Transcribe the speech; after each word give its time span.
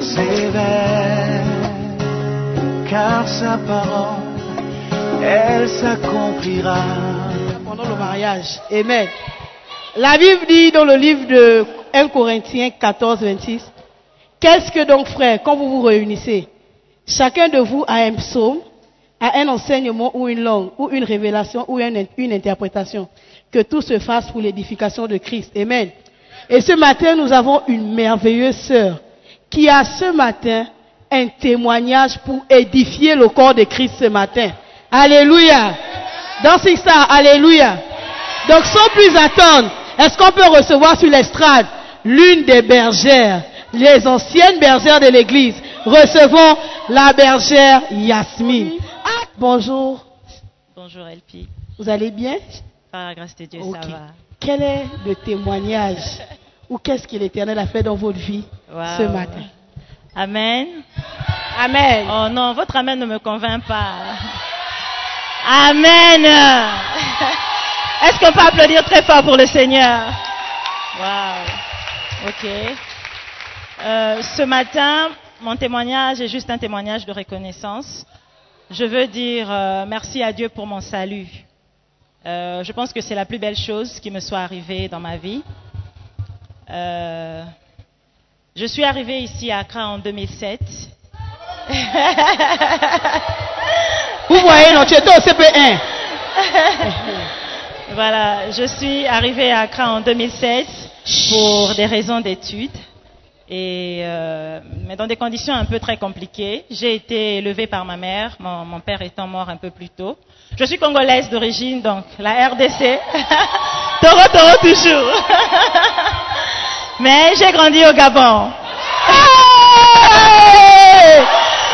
persévère, 0.00 1.44
car 2.88 3.28
sa 3.28 3.58
parole, 3.58 4.22
elle 5.22 5.68
s'accomplira. 5.68 6.82
pendant 7.64 7.88
le 7.88 7.94
mariage. 7.96 8.60
Amen. 8.72 9.08
La 9.96 10.16
Bible 10.16 10.46
dit 10.48 10.72
dans 10.72 10.84
le 10.84 10.96
livre 10.96 11.26
de 11.26 11.64
1 11.92 12.08
Corinthiens 12.08 12.70
14, 12.70 13.20
26, 13.20 13.70
Qu'est-ce 14.40 14.72
que 14.72 14.84
donc, 14.84 15.06
frère, 15.08 15.40
quand 15.42 15.56
vous 15.56 15.68
vous 15.68 15.82
réunissez 15.82 16.48
Chacun 17.06 17.48
de 17.48 17.58
vous 17.58 17.84
a 17.86 17.96
un 18.04 18.12
psaume, 18.14 18.60
a 19.20 19.38
un 19.38 19.48
enseignement 19.48 20.12
ou 20.16 20.28
une 20.28 20.42
langue, 20.42 20.70
ou 20.78 20.88
une 20.90 21.04
révélation, 21.04 21.66
ou 21.68 21.78
une, 21.78 22.06
une 22.16 22.32
interprétation. 22.32 23.08
Que 23.52 23.60
tout 23.60 23.82
se 23.82 23.98
fasse 23.98 24.30
pour 24.30 24.40
l'édification 24.40 25.06
de 25.06 25.18
Christ. 25.18 25.52
Amen. 25.56 25.90
Et 26.48 26.62
ce 26.62 26.72
matin, 26.72 27.16
nous 27.16 27.32
avons 27.32 27.60
une 27.68 27.94
merveilleuse 27.94 28.56
sœur 28.56 29.00
qui 29.50 29.68
a 29.68 29.84
ce 29.84 30.12
matin 30.12 30.66
un 31.10 31.26
témoignage 31.26 32.18
pour 32.24 32.44
édifier 32.48 33.14
le 33.16 33.28
corps 33.28 33.54
de 33.54 33.64
Christ 33.64 33.94
ce 33.98 34.04
matin. 34.06 34.50
Alléluia. 34.90 35.74
Dans 36.44 36.58
ça, 36.58 37.02
Alléluia. 37.08 37.76
Donc 38.48 38.64
sans 38.64 38.88
plus 38.90 39.14
attendre, 39.16 39.70
est-ce 39.98 40.16
qu'on 40.16 40.30
peut 40.32 40.48
recevoir 40.48 40.98
sur 40.98 41.10
l'estrade 41.10 41.66
l'une 42.04 42.44
des 42.44 42.62
bergères, 42.62 43.42
les 43.72 44.06
anciennes 44.06 44.58
bergères 44.58 45.00
de 45.00 45.08
l'église? 45.08 45.54
Recevons 45.84 46.56
la 46.88 47.12
bergère 47.12 47.82
Yasmine. 47.90 48.72
Ah, 49.04 49.26
bonjour, 49.36 50.04
Bonjour 50.76 51.06
Elpi. 51.06 51.46
vous 51.78 51.88
allez 51.88 52.10
bien? 52.10 52.36
Par 52.90 53.06
la 53.06 53.14
grâce 53.14 53.36
de 53.36 53.44
Dieu, 53.44 53.60
ça 53.60 53.86
va. 53.86 53.98
Quel 54.38 54.62
est 54.62 54.84
le 55.06 55.14
témoignage? 55.14 56.18
Ou 56.70 56.78
qu'est-ce 56.78 57.06
que 57.06 57.16
l'Éternel 57.16 57.58
a 57.58 57.66
fait 57.66 57.82
dans 57.82 57.96
votre 57.96 58.18
vie 58.18 58.44
Wow. 58.72 58.84
ce 58.96 59.02
matin? 59.02 59.42
Amen. 60.14 60.66
Amen. 61.58 62.06
Oh 62.08 62.28
non, 62.30 62.52
votre 62.54 62.76
amen 62.76 62.98
ne 62.98 63.06
me 63.06 63.18
convainc 63.18 63.64
pas. 63.64 63.94
Amen. 65.46 66.24
Est-ce 68.02 68.18
qu'on 68.20 68.32
peut 68.32 68.46
applaudir 68.46 68.84
très 68.84 69.02
fort 69.02 69.22
pour 69.24 69.36
le 69.36 69.46
Seigneur? 69.46 70.06
Wow. 70.98 72.28
Ok. 72.28 72.46
Euh, 73.82 74.22
ce 74.22 74.42
matin, 74.42 75.08
mon 75.40 75.56
témoignage 75.56 76.20
est 76.20 76.28
juste 76.28 76.48
un 76.50 76.58
témoignage 76.58 77.04
de 77.04 77.12
reconnaissance. 77.12 78.06
Je 78.70 78.84
veux 78.84 79.06
dire 79.08 79.48
euh, 79.50 79.84
merci 79.86 80.22
à 80.22 80.32
Dieu 80.32 80.48
pour 80.48 80.66
mon 80.66 80.80
salut. 80.80 81.26
Euh, 82.26 82.62
je 82.62 82.72
pense 82.72 82.92
que 82.92 83.00
c'est 83.00 83.14
la 83.14 83.24
plus 83.24 83.38
belle 83.38 83.56
chose 83.56 83.98
qui 83.98 84.10
me 84.10 84.20
soit 84.20 84.38
arrivée 84.40 84.86
dans 84.88 85.00
ma 85.00 85.16
vie. 85.16 85.42
Euh, 86.70 87.42
je 88.54 88.64
suis 88.66 88.84
arrivée 88.84 89.18
ici 89.20 89.50
à 89.50 89.58
Accra 89.58 89.88
en 89.88 89.98
2007. 89.98 90.60
Vous 94.28 94.36
voyez, 94.38 94.72
non, 94.72 94.84
tu 94.84 94.94
étais 94.94 95.08
au 95.08 95.20
CP1. 95.20 95.78
Voilà, 97.92 98.52
je 98.52 98.66
suis 98.68 99.04
arrivée 99.04 99.50
à 99.50 99.60
Accra 99.62 99.94
en 99.94 100.00
2007 100.00 100.64
pour 101.28 101.74
des 101.74 101.86
raisons 101.86 102.20
d'études. 102.20 102.70
Et, 103.52 104.02
euh, 104.04 104.60
mais 104.86 104.94
dans 104.94 105.08
des 105.08 105.16
conditions 105.16 105.52
un 105.52 105.64
peu 105.64 105.80
très 105.80 105.96
compliquées. 105.96 106.64
J'ai 106.70 106.94
été 106.94 107.38
élevée 107.38 107.66
par 107.66 107.84
ma 107.84 107.96
mère, 107.96 108.36
mon, 108.38 108.78
père 108.78 109.02
étant 109.02 109.26
mort 109.26 109.48
un 109.48 109.56
peu 109.56 109.70
plus 109.70 109.88
tôt. 109.88 110.16
Je 110.56 110.64
suis 110.64 110.78
congolaise 110.78 111.28
d'origine, 111.30 111.82
donc 111.82 112.04
la 112.20 112.48
RDC. 112.48 112.78
Toro, 114.00 114.22
Toro 114.32 114.56
toujours. 114.60 115.12
mais 117.00 117.32
j'ai 117.36 117.50
grandi 117.50 117.84
au 117.84 117.92
Gabon. 117.92 118.52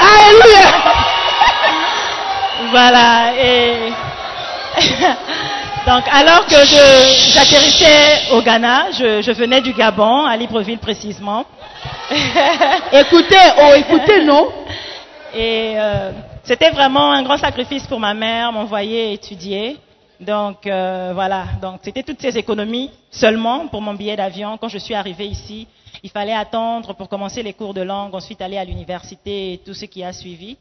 Alléluia. 0.00 0.68
Voilà. 2.70 3.32
Et 3.38 3.92
donc, 5.86 6.04
alors 6.10 6.46
que 6.46 6.56
j'atterrissais 7.34 8.32
au 8.32 8.40
Ghana, 8.40 8.86
je, 8.92 9.20
je 9.20 9.32
venais 9.32 9.60
du 9.60 9.74
Gabon, 9.74 10.24
à 10.24 10.36
Libreville 10.38 10.78
précisément. 10.78 11.44
Écoutez, 12.92 13.36
oh, 13.60 13.74
écoutez, 13.76 14.24
non 14.24 14.48
Et 15.34 15.74
euh, 15.76 16.12
c'était 16.44 16.70
vraiment 16.70 17.12
un 17.12 17.22
grand 17.22 17.36
sacrifice 17.36 17.86
pour 17.86 17.98
ma 17.98 18.14
mère, 18.14 18.52
m'envoyer 18.52 19.12
étudier. 19.12 19.76
Donc 20.20 20.66
euh, 20.66 21.10
voilà, 21.14 21.46
donc 21.60 21.80
c'était 21.82 22.02
toutes 22.02 22.20
ces 22.22 22.38
économies 22.38 22.90
seulement 23.10 23.66
pour 23.68 23.82
mon 23.82 23.94
billet 23.94 24.16
d'avion. 24.16 24.56
Quand 24.56 24.68
je 24.68 24.78
suis 24.78 24.94
arrivée 24.94 25.26
ici, 25.26 25.66
il 26.02 26.10
fallait 26.10 26.32
attendre 26.32 26.94
pour 26.94 27.08
commencer 27.08 27.42
les 27.42 27.52
cours 27.52 27.74
de 27.74 27.82
langue, 27.82 28.14
ensuite 28.14 28.40
aller 28.40 28.56
à 28.56 28.64
l'université 28.64 29.54
et 29.54 29.58
tout 29.58 29.74
ce 29.74 29.84
qui 29.84 30.02
a 30.04 30.12
suivi. 30.12 30.56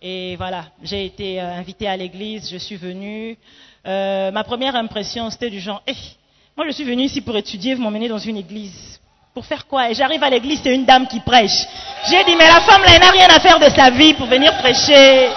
Et 0.00 0.36
voilà, 0.36 0.66
j'ai 0.82 1.04
été 1.06 1.40
euh, 1.40 1.52
invitée 1.52 1.88
à 1.88 1.96
l'église, 1.96 2.50
je 2.50 2.56
suis 2.58 2.76
venue. 2.76 3.36
Ma 3.84 4.44
première 4.44 4.76
impression, 4.76 5.28
c'était 5.28 5.50
du 5.50 5.60
genre, 5.60 5.82
Eh, 5.86 5.94
moi 6.56 6.64
je 6.66 6.72
suis 6.72 6.84
venue 6.84 7.02
ici 7.02 7.20
pour 7.20 7.36
étudier, 7.36 7.74
vous 7.74 7.82
m'emmenez 7.82 8.08
dans 8.08 8.18
une 8.18 8.38
église. 8.38 9.00
Pour 9.34 9.44
faire 9.44 9.66
quoi? 9.66 9.90
Et 9.90 9.94
j'arrive 9.94 10.22
à 10.22 10.30
l'église, 10.30 10.60
c'est 10.62 10.72
une 10.72 10.84
dame 10.84 11.08
qui 11.08 11.18
prêche. 11.18 11.66
J'ai 12.08 12.22
dit, 12.22 12.36
mais 12.36 12.46
la 12.46 12.60
femme 12.60 12.82
là, 12.82 12.92
elle 12.94 13.00
n'a 13.00 13.10
rien 13.10 13.26
à 13.26 13.40
faire 13.40 13.58
de 13.58 13.68
sa 13.68 13.90
vie 13.90 14.14
pour 14.14 14.28
venir 14.28 14.56
prêcher. 14.58 15.28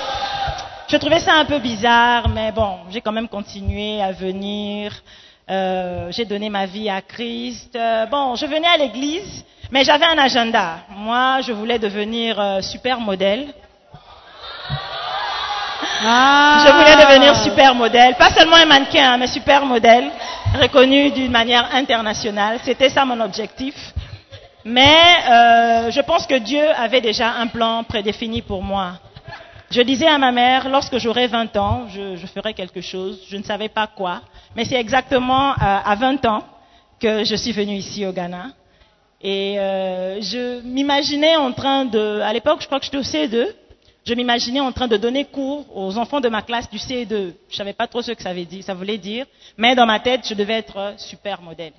Je 0.88 0.97
trouvais 0.97 1.19
ça 1.19 1.34
un 1.34 1.46
peu 1.46 1.58
bizarre, 1.58 2.30
mais 2.30 2.52
bon, 2.52 2.78
j'ai 2.91 3.02
quand 3.02 3.12
même 3.12 3.28
continué 3.28 4.00
à 4.00 4.12
venir. 4.12 4.94
Euh, 5.50 6.12
j'ai 6.12 6.25
donné 6.25 6.47
ma 6.47 6.68
vie 6.68 6.88
à 6.91 7.02
Christ. 7.02 7.75
Euh, 7.75 8.06
bon, 8.06 8.35
je 8.35 8.46
venais 8.46 8.68
à 8.68 8.78
l'église, 8.78 9.44
mais 9.72 9.84
j'avais 9.84 10.06
un 10.06 10.18
agenda. 10.19 10.81
Moi, 10.90 11.41
je 11.41 11.52
voulais 11.52 11.79
devenir 11.79 12.40
euh, 12.40 12.62
super 12.62 13.00
modèle. 13.00 13.52
Ah. 16.00 16.63
Je 16.66 16.72
voulais 16.72 17.06
devenir 17.06 17.35
super 17.38 17.74
modèle, 17.75 18.16
pas 18.16 18.29
seulement 18.32 18.55
un 18.55 18.66
mannequin, 18.66 19.14
hein, 19.14 19.17
mais 19.17 19.28
super 19.28 19.66
modèle, 19.66 20.11
reconnu 20.61 21.11
d'une 21.11 21.32
manière 21.32 21.73
internationale. 21.73 22.59
C'était 22.64 22.90
ça 22.90 23.05
mon 23.05 23.20
objectif. 23.22 23.76
Mais 24.66 24.97
euh, 25.29 25.91
je 25.91 26.02
pense 26.02 26.28
que 26.28 26.35
Dieu 26.35 26.64
avait 26.78 27.02
déjà 27.02 27.32
un 27.32 27.47
plan 27.47 27.84
prédéfini 27.84 28.41
pour 28.41 28.61
moi. 28.61 28.94
Je 29.72 29.82
disais 29.82 30.08
à 30.08 30.17
ma 30.17 30.32
mère, 30.32 30.70
lorsque 30.70 30.97
j'aurai 30.97 31.28
20 31.28 31.55
ans, 31.58 31.85
je, 31.90 32.16
je 32.16 32.28
ferai 32.28 32.53
quelque 32.53 32.82
chose. 32.82 33.22
Je 33.29 33.38
ne 33.38 33.43
savais 33.43 33.70
pas 33.70 33.88
quoi, 33.88 34.22
mais 34.55 34.66
c'est 34.66 34.76
exactement 34.76 35.52
euh, 35.52 35.55
à 35.61 35.96
20 35.96 36.26
ans 36.26 36.43
que 37.00 37.23
je 37.23 37.35
suis 37.35 37.52
venue 37.52 37.76
ici 37.76 38.05
au 38.05 38.11
Ghana. 38.11 38.47
Et 39.22 39.59
euh, 39.59 40.22
je 40.22 40.61
m'imaginais 40.61 41.35
en 41.35 41.52
train 41.52 41.85
de, 41.85 42.22
à 42.22 42.32
l'époque, 42.34 42.59
je 42.61 42.67
crois 42.67 42.79
que 42.79 42.85
j'étais 42.85 42.97
au 42.97 43.02
CE2, 43.02 43.47
je 44.07 44.13
m'imaginais 44.13 44.61
en 44.61 44.71
train 44.71 44.87
de 44.87 44.95
donner 44.95 45.25
cours 45.25 45.65
aux 45.75 45.97
enfants 45.97 46.21
de 46.21 46.29
ma 46.29 46.41
classe 46.41 46.69
du 46.69 46.77
CE2. 46.77 47.33
Je 47.49 47.55
savais 47.57 47.73
pas 47.73 47.87
trop 47.87 48.01
ce 48.01 48.13
que 48.13 48.23
ça, 48.23 48.31
ça 48.61 48.73
voulait 48.73 48.97
dire, 48.97 49.25
mais 49.57 49.75
dans 49.75 49.85
ma 49.85 49.99
tête, 49.99 50.25
je 50.25 50.33
devais 50.33 50.53
être 50.53 50.93
super 50.97 51.41
modèle. 51.41 51.73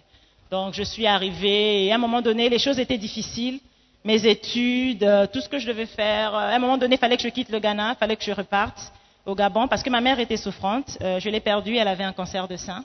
Donc 0.51 0.75
je 0.75 0.83
suis 0.83 1.07
arrivée 1.07 1.87
et 1.87 1.93
à 1.93 1.95
un 1.95 1.99
moment 2.07 2.21
donné, 2.21 2.51
les 2.51 2.59
choses 2.59 2.79
étaient 2.79 2.99
difficiles. 2.99 3.61
Mes 4.05 4.27
études, 4.27 5.05
euh, 5.05 5.27
tout 5.27 5.41
ce 5.41 5.49
que 5.49 5.59
je 5.59 5.67
devais 5.67 5.87
faire. 5.87 6.35
euh, 6.35 6.51
À 6.53 6.57
un 6.57 6.59
moment 6.59 6.77
donné, 6.77 6.97
il 6.97 6.99
fallait 6.99 7.17
que 7.17 7.23
je 7.23 7.29
quitte 7.29 7.49
le 7.49 7.61
Ghana, 7.61 7.95
il 7.97 7.99
fallait 7.99 8.17
que 8.17 8.25
je 8.25 8.33
reparte 8.33 8.93
au 9.25 9.35
Gabon 9.35 9.67
parce 9.67 9.83
que 9.83 9.89
ma 9.91 10.03
mère 10.03 10.21
était 10.21 10.37
souffrante. 10.37 10.99
Euh, 11.01 11.19
je 11.21 11.31
l'ai 11.31 11.41
perdue, 11.41 11.77
elle 11.77 11.89
avait 11.89 12.05
un 12.05 12.13
cancer 12.13 12.47
de 12.47 12.57
sein. 12.57 12.85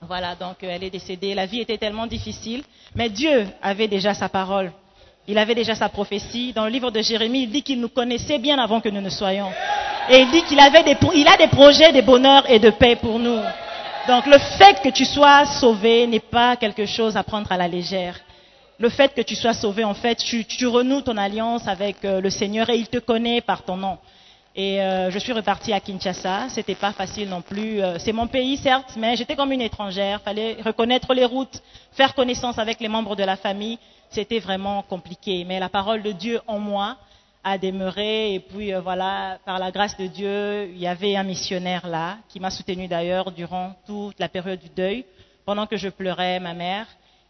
Voilà, 0.00 0.36
donc 0.36 0.56
elle 0.62 0.84
est 0.84 0.90
décédée. 0.90 1.34
La 1.34 1.46
vie 1.46 1.60
était 1.60 1.78
tellement 1.78 2.06
difficile. 2.06 2.62
Mais 2.94 3.08
Dieu 3.10 3.46
avait 3.60 3.88
déjà 3.88 4.14
sa 4.14 4.28
parole. 4.28 4.72
Il 5.28 5.38
avait 5.38 5.54
déjà 5.54 5.74
sa 5.74 5.88
prophétie. 5.88 6.52
Dans 6.52 6.64
le 6.64 6.70
livre 6.70 6.90
de 6.90 7.00
Jérémie, 7.00 7.44
il 7.44 7.50
dit 7.50 7.62
qu'il 7.62 7.80
nous 7.80 7.88
connaissait 7.88 8.38
bien 8.38 8.58
avant 8.58 8.80
que 8.80 8.88
nous 8.88 9.00
ne 9.00 9.10
soyons. 9.10 9.50
Et 10.10 10.18
il 10.18 10.30
dit 10.30 10.42
qu'il 10.42 10.58
a 10.58 10.70
des 10.70 11.46
projets 11.48 11.92
de 11.92 12.00
bonheur 12.00 12.48
et 12.50 12.58
de 12.58 12.70
paix 12.70 12.96
pour 12.96 13.18
nous. 13.18 13.38
Donc 14.08 14.26
le 14.26 14.38
fait 14.38 14.82
que 14.82 14.88
tu 14.88 15.04
sois 15.04 15.46
sauvé 15.46 16.08
n'est 16.08 16.18
pas 16.18 16.56
quelque 16.56 16.86
chose 16.86 17.16
à 17.16 17.22
prendre 17.22 17.50
à 17.52 17.56
la 17.56 17.68
légère. 17.68 18.18
Le 18.78 18.88
fait 18.88 19.14
que 19.14 19.20
tu 19.20 19.36
sois 19.36 19.54
sauvé, 19.54 19.84
en 19.84 19.94
fait, 19.94 20.16
tu, 20.16 20.44
tu 20.44 20.66
renoues 20.66 21.02
ton 21.02 21.16
alliance 21.16 21.68
avec 21.68 22.04
euh, 22.04 22.20
le 22.20 22.30
Seigneur 22.30 22.68
et 22.68 22.76
il 22.76 22.88
te 22.88 22.98
connaît 22.98 23.40
par 23.40 23.62
ton 23.62 23.76
nom. 23.76 23.98
Et 24.56 24.80
euh, 24.80 25.08
je 25.10 25.18
suis 25.20 25.32
repartie 25.32 25.72
à 25.72 25.78
Kinshasa. 25.78 26.48
C'était 26.48 26.74
pas 26.74 26.90
facile 26.92 27.28
non 27.28 27.42
plus. 27.42 27.80
Euh, 27.80 27.98
c'est 28.00 28.12
mon 28.12 28.26
pays, 28.26 28.56
certes, 28.56 28.94
mais 28.96 29.14
j'étais 29.14 29.36
comme 29.36 29.52
une 29.52 29.60
étrangère. 29.60 30.20
Fallait 30.22 30.56
reconnaître 30.64 31.14
les 31.14 31.24
routes, 31.24 31.62
faire 31.92 32.12
connaissance 32.12 32.58
avec 32.58 32.80
les 32.80 32.88
membres 32.88 33.14
de 33.14 33.22
la 33.22 33.36
famille. 33.36 33.78
C'était 34.12 34.40
vraiment 34.40 34.82
compliqué. 34.82 35.44
Mais 35.44 35.58
la 35.58 35.68
parole 35.68 36.02
de 36.02 36.12
Dieu 36.12 36.40
en 36.46 36.58
moi 36.58 36.96
a 37.42 37.58
demeuré. 37.58 38.34
Et 38.34 38.40
puis 38.40 38.72
euh, 38.72 38.80
voilà, 38.80 39.38
par 39.44 39.58
la 39.58 39.70
grâce 39.70 39.96
de 39.96 40.06
Dieu, 40.06 40.70
il 40.70 40.78
y 40.78 40.86
avait 40.86 41.16
un 41.16 41.22
missionnaire 41.22 41.86
là 41.86 42.18
qui 42.28 42.40
m'a 42.40 42.50
soutenu 42.50 42.88
d'ailleurs 42.88 43.32
durant 43.32 43.74
toute 43.86 44.18
la 44.20 44.28
période 44.28 44.60
du 44.60 44.68
deuil, 44.68 45.04
pendant 45.44 45.66
que 45.66 45.76
je 45.76 45.88
pleurais 45.88 46.40
ma 46.40 46.54
mère. 46.54 46.86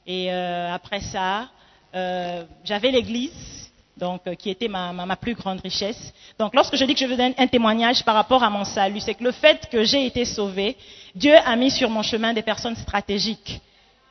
Et 0.07 0.33
euh, 0.33 0.75
après 0.75 1.01
ça, 1.01 1.49
euh, 1.95 2.45
j'avais 2.65 2.91
l'église 2.91 3.71
donc 3.97 4.23
qui 4.37 4.51
était 4.51 4.69
ma, 4.69 5.17
plus 5.17 5.35
grande 5.35 5.61
richesse. 5.61 6.13
Donc 6.39 6.55
lorsque 6.55 6.77
je 6.77 6.85
dis 6.85 6.95
que 6.95 7.01
je 7.01 7.07
veux 7.07 7.17
donner 7.17 7.35
un 7.39 7.47
témoignage 7.47 8.05
par 8.05 8.15
rapport 8.15 8.43
à 8.43 8.51
mon 8.51 8.65
salut, 8.65 9.01
c'est 9.01 9.15
que 9.15 9.23
le 9.23 9.33
fait 9.33 9.69
que 9.71 9.85
j'ai 9.85 10.07
été 10.07 10.25
sauvé, 10.25 10.77
Dieu 11.15 11.35
a 11.37 11.55
mis 11.57 11.71
sur 11.71 11.91
mon 11.91 12.03
chemin 12.03 12.33
des 12.33 12.43
personnes 12.43 12.75
stratégiques. 12.75 13.61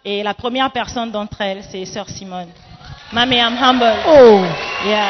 Et 0.04 0.24
la 0.24 0.34
première 0.34 0.72
personne 0.72 1.12
d'entre 1.12 1.42
elles, 1.42 1.64
c'est 1.70 1.86
Sœur 1.86 2.10
Simone. 2.10 2.50
Mamie, 3.12 3.38
I'm 3.38 3.58
humble. 3.58 3.94
Oh. 4.08 4.42
Yeah. 4.86 5.10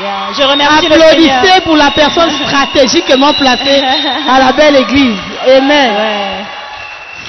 Yeah. 0.00 0.32
Je 0.32 0.42
remercie 0.42 0.86
Applaudissez 0.86 1.60
pour 1.62 1.76
la 1.76 1.90
personne 1.90 2.30
stratégiquement 2.30 3.34
placée 3.34 3.82
à 4.28 4.38
la 4.38 4.52
belle 4.52 4.76
église. 4.76 5.18
Amen. 5.46 5.94
Ouais. 5.94 6.44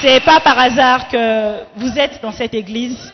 C'est 0.00 0.20
pas 0.20 0.40
par 0.40 0.58
hasard 0.58 1.08
que 1.08 1.64
vous 1.76 1.98
êtes 1.98 2.22
dans 2.22 2.32
cette 2.32 2.54
église 2.54 3.12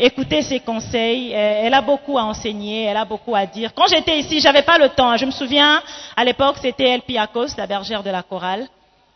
écoutez 0.00 0.42
ses 0.42 0.60
conseils. 0.60 1.32
Elle 1.32 1.74
a 1.74 1.82
beaucoup 1.82 2.18
à 2.18 2.22
enseigner, 2.22 2.84
elle 2.84 2.96
a 2.96 3.04
beaucoup 3.04 3.34
à 3.34 3.46
dire. 3.46 3.72
Quand 3.74 3.86
j'étais 3.86 4.18
ici, 4.18 4.40
j'avais 4.40 4.62
pas 4.62 4.78
le 4.78 4.88
temps. 4.88 5.16
Je 5.16 5.26
me 5.26 5.30
souviens, 5.30 5.82
à 6.16 6.24
l'époque, 6.24 6.56
c'était 6.60 6.88
El 6.88 7.02
Piakos, 7.02 7.56
la 7.56 7.66
bergère 7.66 8.02
de 8.02 8.10
la 8.10 8.22
chorale. 8.22 8.66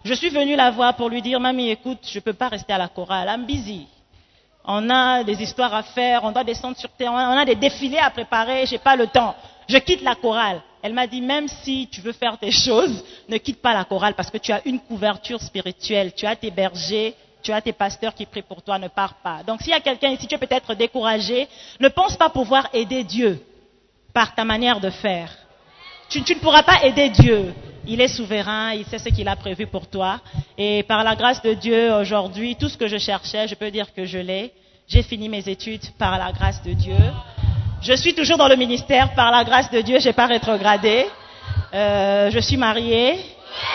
Je 0.04 0.12
suis 0.12 0.28
venue 0.28 0.54
la 0.54 0.70
voir 0.70 0.94
pour 0.96 1.08
lui 1.08 1.22
dire, 1.22 1.40
mamie, 1.40 1.70
écoute, 1.70 2.00
je 2.02 2.20
peux 2.20 2.34
pas 2.34 2.48
rester 2.48 2.74
à 2.74 2.78
la 2.78 2.88
chorale, 2.88 3.26
I'm 3.26 3.46
busy. 3.46 3.86
On 4.66 4.90
a 4.90 5.24
des 5.24 5.42
histoires 5.42 5.74
à 5.74 5.82
faire, 5.82 6.24
on 6.24 6.30
doit 6.30 6.44
descendre 6.44 6.76
sur 6.76 6.90
terre, 6.90 7.10
on 7.12 7.16
a 7.16 7.44
des 7.44 7.54
défilés 7.54 7.98
à 7.98 8.10
préparer, 8.10 8.66
j'ai 8.66 8.78
pas 8.78 8.96
le 8.96 9.06
temps. 9.06 9.34
Je 9.66 9.78
quitte 9.78 10.02
la 10.02 10.14
chorale. 10.14 10.60
Elle 10.82 10.92
m'a 10.92 11.06
dit, 11.06 11.22
même 11.22 11.48
si 11.48 11.88
tu 11.90 12.02
veux 12.02 12.12
faire 12.12 12.36
tes 12.38 12.50
choses, 12.50 13.02
ne 13.30 13.38
quitte 13.38 13.62
pas 13.62 13.72
la 13.72 13.84
chorale 13.84 14.12
parce 14.14 14.30
que 14.30 14.36
tu 14.36 14.52
as 14.52 14.60
une 14.66 14.78
couverture 14.80 15.40
spirituelle, 15.40 16.12
tu 16.14 16.26
as 16.26 16.36
tes 16.36 16.50
bergers, 16.50 17.14
tu 17.42 17.52
as 17.52 17.62
tes 17.62 17.72
pasteurs 17.72 18.14
qui 18.14 18.26
prient 18.26 18.42
pour 18.42 18.62
toi, 18.62 18.78
ne 18.78 18.88
pars 18.88 19.14
pas. 19.22 19.42
Donc 19.42 19.62
s'il 19.62 19.70
y 19.70 19.76
a 19.76 19.80
quelqu'un 19.80 20.10
ici, 20.10 20.26
tu 20.26 20.34
es 20.34 20.38
peut-être 20.38 20.74
découragé, 20.74 21.48
ne 21.80 21.88
pense 21.88 22.16
pas 22.16 22.28
pouvoir 22.28 22.68
aider 22.74 23.04
Dieu 23.04 23.42
par 24.12 24.34
ta 24.34 24.44
manière 24.44 24.80
de 24.80 24.90
faire. 24.90 25.30
Tu, 26.10 26.20
ne 26.20 26.40
pourras 26.40 26.62
pas 26.62 26.84
aider 26.84 27.08
Dieu. 27.08 27.54
Il 27.86 28.00
est 28.00 28.08
souverain, 28.08 28.72
il 28.72 28.86
sait 28.86 28.98
ce 28.98 29.10
qu'il 29.10 29.28
a 29.28 29.36
prévu 29.36 29.66
pour 29.66 29.86
toi. 29.86 30.18
Et 30.56 30.82
par 30.84 31.04
la 31.04 31.14
grâce 31.14 31.42
de 31.42 31.52
Dieu, 31.52 31.92
aujourd'hui, 31.92 32.56
tout 32.56 32.70
ce 32.70 32.78
que 32.78 32.88
je 32.88 32.96
cherchais, 32.96 33.46
je 33.46 33.54
peux 33.54 33.70
dire 33.70 33.92
que 33.94 34.06
je 34.06 34.18
l'ai. 34.18 34.52
J'ai 34.88 35.02
fini 35.02 35.28
mes 35.28 35.46
études 35.48 35.84
par 35.98 36.18
la 36.18 36.32
grâce 36.32 36.62
de 36.62 36.72
Dieu. 36.72 36.96
Je 37.82 37.92
suis 37.94 38.14
toujours 38.14 38.38
dans 38.38 38.48
le 38.48 38.56
ministère 38.56 39.12
par 39.14 39.30
la 39.30 39.44
grâce 39.44 39.70
de 39.70 39.82
Dieu, 39.82 39.98
je 40.00 40.06
n'ai 40.06 40.14
pas 40.14 40.26
rétrogradé. 40.26 41.06
Euh, 41.74 42.30
je 42.30 42.38
suis 42.38 42.56
mariée. 42.56 43.18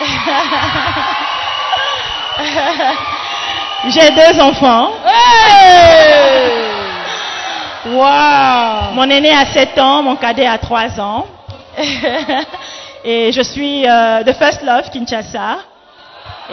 J'ai 3.88 4.10
deux 4.10 4.40
enfants. 4.40 4.90
Wow. 7.86 8.92
Mon 8.94 9.08
aîné 9.08 9.30
a 9.30 9.46
7 9.46 9.78
ans, 9.78 10.02
mon 10.02 10.16
cadet 10.16 10.46
a 10.46 10.58
3 10.58 11.00
ans. 11.00 11.26
Et 13.04 13.32
je 13.32 13.42
suis 13.42 13.86
euh, 13.88 14.22
The 14.24 14.32
First 14.34 14.62
Love 14.62 14.90
Kinshasa. 14.90 15.58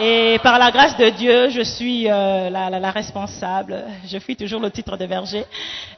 Et 0.00 0.38
par 0.44 0.58
la 0.58 0.70
grâce 0.70 0.96
de 0.96 1.08
Dieu, 1.10 1.48
je 1.50 1.62
suis 1.62 2.08
euh, 2.08 2.50
la, 2.50 2.70
la, 2.70 2.78
la, 2.78 2.90
responsable. 2.92 3.82
Je 4.06 4.16
suis 4.18 4.36
toujours 4.36 4.60
le 4.60 4.70
titre 4.70 4.96
de 4.96 5.04
verger 5.04 5.44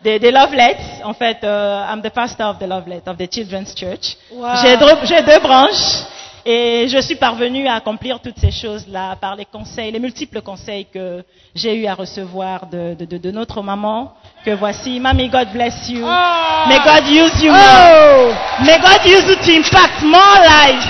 des, 0.02 0.19
des 0.19 0.31
Lovelets. 0.31 0.79
En 1.05 1.12
fait, 1.12 1.38
euh, 1.44 1.85
I'm 1.87 2.00
the 2.00 2.08
pastor 2.08 2.49
of 2.49 2.58
the 2.58 2.67
Lovelet, 2.67 3.02
of 3.06 3.19
the 3.19 3.31
Children's 3.31 3.75
Church. 3.75 4.17
Wow. 4.32 4.49
J'ai 4.62 4.76
deux, 4.79 5.23
deux 5.23 5.41
branches. 5.41 6.05
Et 6.47 6.89
je 6.89 6.99
suis 7.01 7.17
parvenue 7.17 7.69
à 7.69 7.75
accomplir 7.75 8.19
toutes 8.21 8.39
ces 8.39 8.51
choses-là 8.51 9.17
par 9.21 9.37
les 9.37 9.45
conseils, 9.45 9.93
les 9.93 9.99
multiples 9.99 10.41
conseils 10.41 10.87
que 10.93 11.23
j'ai 11.55 11.75
eu 11.77 11.87
à 11.87 11.95
recevoir 11.95 12.67
de, 12.67 12.95
de, 12.95 13.05
de, 13.05 13.19
de, 13.19 13.31
notre 13.31 13.63
maman. 13.63 14.15
Que 14.45 14.53
voici, 14.53 15.01
Mamie, 15.01 15.29
God 15.29 15.49
bless 15.53 15.89
you. 15.91 16.03
Oh. 16.03 16.69
May 16.69 16.79
God 16.79 17.07
use 17.09 17.43
you. 17.43 17.53
Oh. 17.53 18.33
May 18.65 18.79
God 18.79 19.05
use 19.05 19.25
you 19.29 19.37
to 19.37 19.53
impact 19.53 20.03
more 20.03 20.39
lives. 20.41 20.87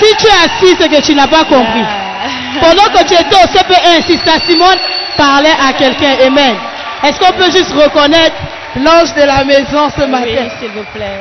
Si 0.00 0.16
tu 0.16 0.26
es 0.26 0.44
assis, 0.44 0.76
c'est 0.78 0.88
que 0.88 1.00
tu 1.00 1.14
n'as 1.14 1.28
pas 1.28 1.44
compris. 1.44 1.78
Yeah. 1.78 2.60
Pendant 2.60 2.92
que 2.92 3.04
tu 3.06 3.14
étais 3.14 3.36
au 3.36 3.46
CP1, 3.46 4.04
Sister 4.04 4.46
Simone 4.46 4.78
parlait 5.16 5.54
à 5.60 5.72
quelqu'un. 5.74 6.16
Amen. 6.26 6.56
Est-ce 7.04 7.20
qu'on 7.20 7.32
peut 7.32 7.50
juste 7.52 7.72
reconnaître 7.72 8.34
l'ange 8.76 9.14
de 9.14 9.22
la 9.22 9.44
maison 9.44 9.90
ce 9.96 10.04
matin? 10.06 10.26
Oui, 10.26 10.50
s'il 10.58 10.70
vous 10.70 10.84
plaît. 10.92 11.20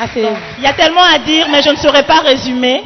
Ah, 0.00 0.06
il 0.16 0.64
y 0.64 0.66
a 0.66 0.72
tellement 0.72 1.04
à 1.04 1.18
dire, 1.18 1.46
mais 1.50 1.60
je 1.62 1.68
ne 1.68 1.76
saurais 1.76 2.04
pas 2.04 2.20
résumer. 2.20 2.82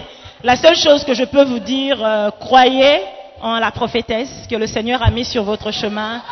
La 0.46 0.54
seule 0.54 0.76
chose 0.76 1.02
que 1.02 1.12
je 1.12 1.24
peux 1.24 1.42
vous 1.42 1.58
dire, 1.58 1.98
euh, 2.00 2.30
croyez 2.30 3.00
en 3.40 3.58
la 3.58 3.72
prophétesse 3.72 4.46
que 4.48 4.54
le 4.54 4.68
Seigneur 4.68 5.02
a 5.02 5.10
mis 5.10 5.24
sur 5.24 5.42
votre 5.42 5.72
chemin. 5.72 6.22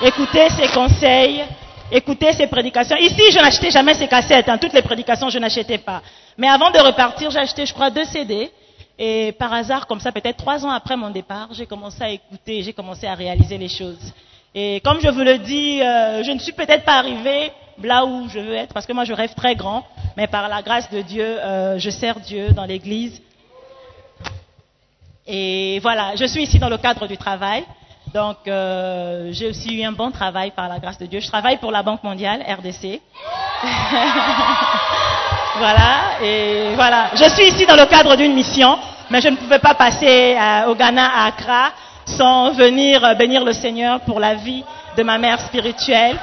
Écoutez 0.00 0.48
ses 0.48 0.68
conseils, 0.68 1.44
écoutez 1.92 2.32
ses 2.32 2.46
prédications. 2.46 2.96
Ici, 2.96 3.24
je 3.30 3.38
n'achetais 3.38 3.70
jamais 3.70 3.92
ces 3.92 4.08
cassettes. 4.08 4.48
Hein. 4.48 4.56
Toutes 4.56 4.72
les 4.72 4.80
prédications, 4.80 5.28
je 5.28 5.38
n'achetais 5.38 5.76
pas. 5.76 6.00
Mais 6.38 6.48
avant 6.48 6.70
de 6.70 6.78
repartir, 6.78 7.30
j'ai 7.30 7.40
acheté, 7.40 7.66
je 7.66 7.74
crois, 7.74 7.90
deux 7.90 8.06
CD. 8.06 8.50
Et 8.98 9.32
par 9.32 9.52
hasard, 9.52 9.86
comme 9.86 10.00
ça, 10.00 10.12
peut-être 10.12 10.38
trois 10.38 10.64
ans 10.64 10.70
après 10.70 10.96
mon 10.96 11.10
départ, 11.10 11.48
j'ai 11.52 11.66
commencé 11.66 12.02
à 12.02 12.08
écouter, 12.08 12.62
j'ai 12.62 12.72
commencé 12.72 13.06
à 13.06 13.12
réaliser 13.12 13.58
les 13.58 13.68
choses. 13.68 14.14
Et 14.54 14.80
comme 14.80 14.98
je 15.02 15.08
vous 15.10 15.20
le 15.20 15.36
dis, 15.36 15.82
euh, 15.82 16.22
je 16.22 16.30
ne 16.30 16.38
suis 16.38 16.52
peut-être 16.52 16.86
pas 16.86 16.96
arrivée 16.96 17.52
là 17.84 18.06
où 18.06 18.30
je 18.30 18.38
veux 18.38 18.54
être, 18.54 18.72
parce 18.72 18.86
que 18.86 18.94
moi, 18.94 19.04
je 19.04 19.12
rêve 19.12 19.34
très 19.34 19.56
grand. 19.56 19.84
Mais 20.16 20.26
par 20.26 20.48
la 20.48 20.62
grâce 20.62 20.90
de 20.90 21.02
Dieu, 21.02 21.22
euh, 21.22 21.78
je 21.78 21.90
sers 21.90 22.18
Dieu 22.20 22.52
dans 22.52 22.64
l'Église. 22.64 23.20
Et 25.30 25.78
voilà, 25.82 26.16
je 26.16 26.24
suis 26.24 26.42
ici 26.44 26.58
dans 26.58 26.70
le 26.70 26.78
cadre 26.78 27.06
du 27.06 27.18
travail. 27.18 27.62
Donc, 28.14 28.38
euh, 28.46 29.28
j'ai 29.30 29.48
aussi 29.48 29.78
eu 29.78 29.84
un 29.84 29.92
bon 29.92 30.10
travail 30.10 30.52
par 30.52 30.66
la 30.68 30.78
grâce 30.78 30.96
de 30.98 31.04
Dieu. 31.04 31.20
Je 31.20 31.28
travaille 31.28 31.58
pour 31.58 31.70
la 31.70 31.82
Banque 31.82 32.02
mondiale, 32.02 32.40
RDC. 32.40 33.02
voilà, 35.58 36.22
et 36.24 36.70
voilà. 36.74 37.10
Je 37.14 37.28
suis 37.34 37.48
ici 37.48 37.66
dans 37.66 37.76
le 37.76 37.84
cadre 37.84 38.16
d'une 38.16 38.32
mission, 38.32 38.78
mais 39.10 39.20
je 39.20 39.28
ne 39.28 39.36
pouvais 39.36 39.58
pas 39.58 39.74
passer 39.74 40.34
euh, 40.40 40.70
au 40.70 40.74
Ghana, 40.74 41.10
à 41.14 41.26
Accra, 41.26 41.72
sans 42.06 42.52
venir 42.52 43.04
euh, 43.04 43.12
bénir 43.12 43.44
le 43.44 43.52
Seigneur 43.52 44.00
pour 44.00 44.20
la 44.20 44.34
vie 44.34 44.64
de 44.96 45.02
ma 45.02 45.18
mère 45.18 45.40
spirituelle, 45.40 46.16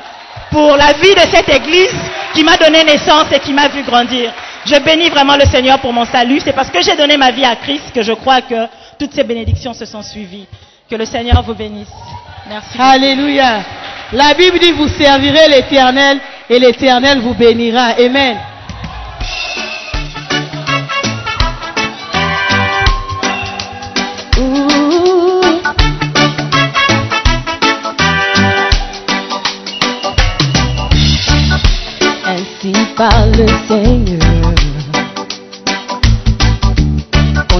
pour 0.49 0.75
la 0.75 0.93
vie 0.93 1.13
de 1.13 1.29
cette 1.31 1.49
église 1.49 1.93
qui 2.33 2.43
m'a 2.43 2.57
donné 2.57 2.83
naissance 2.83 3.31
et 3.31 3.39
qui 3.39 3.53
m'a 3.53 3.67
vu 3.67 3.83
grandir. 3.83 4.33
Je 4.65 4.79
bénis 4.79 5.09
vraiment 5.09 5.35
le 5.35 5.45
Seigneur 5.45 5.77
pour 5.77 5.93
mon 5.93 6.05
salut. 6.05 6.39
C'est 6.43 6.53
parce 6.53 6.71
que 6.71 6.81
j'ai 6.81 6.95
donné 6.95 7.17
ma 7.17 7.29
vie 7.29 7.45
à 7.45 7.55
Christ 7.55 7.91
que 7.93 8.01
je 8.01 8.13
crois 8.13 8.41
que 8.41 8.67
toutes 8.97 9.13
ces 9.13 9.23
bénédictions 9.23 9.73
se 9.73 9.85
sont 9.85 10.01
suivies. 10.01 10.47
Que 10.89 10.95
le 10.95 11.05
Seigneur 11.05 11.41
vous 11.41 11.55
bénisse. 11.55 11.87
Merci. 12.47 12.77
Alléluia. 12.79 13.63
La 14.13 14.33
Bible 14.35 14.59
dit 14.59 14.71
vous 14.71 14.87
servirez 14.87 15.47
l'Éternel 15.49 16.19
et 16.49 16.59
l'Éternel 16.59 17.19
vous 17.19 17.33
bénira. 17.33 17.95
Amen. 17.97 18.37
Ainsi 32.27 32.73
parle 32.95 33.31
le 33.31 33.47
Seigneur. 33.67 34.24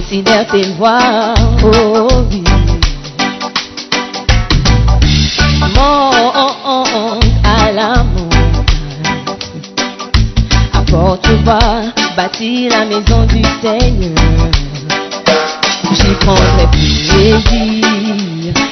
si 0.10 0.22
der 0.22 0.46
te 0.46 0.62
oh 0.80 2.26
oui. 2.30 2.44
À 7.44 7.72
la 7.72 8.04
montagne, 8.04 9.04
apporte 10.74 11.22
tu 11.24 11.36
vois, 11.44 11.92
bâtir 12.16 12.72
la 12.72 12.86
maison 12.86 13.26
du 13.26 13.42
Seigneur. 13.62 14.52
J'y 15.92 16.14
prendrai 16.22 16.68
plaisir 16.72 17.36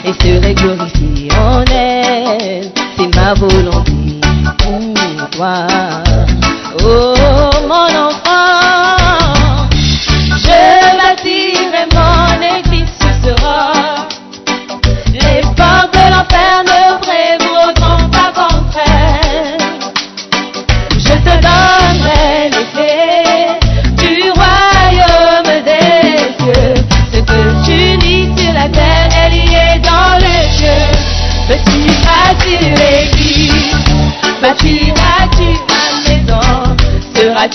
et 0.06 0.14
serai 0.14 0.54
glorifié 0.54 1.30
en 1.34 1.64
elle. 1.72 2.72
C'est 2.98 3.16
ma 3.16 3.34
volonté 3.34 4.22
pour 4.60 5.30
toi. 5.32 5.68
Oh 6.84 7.50
mon 7.68 7.86
amour. 7.86 8.13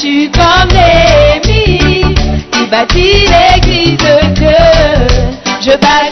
tu 0.01 0.31
comme 0.31 0.71
l'ennemi, 0.71 2.15
qui 2.53 2.67
bâtit 2.71 3.27
l'église 3.27 3.97
de 3.99 4.35
Dieu. 4.35 5.29
Je 5.61 5.77
bâtis 5.77 6.08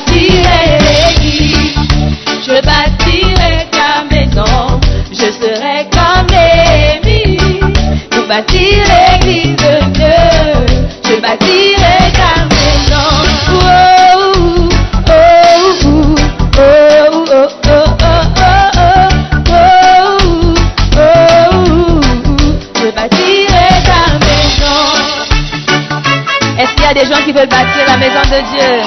Dieu. 28.53 28.83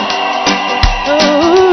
Ooh, 1.09 1.69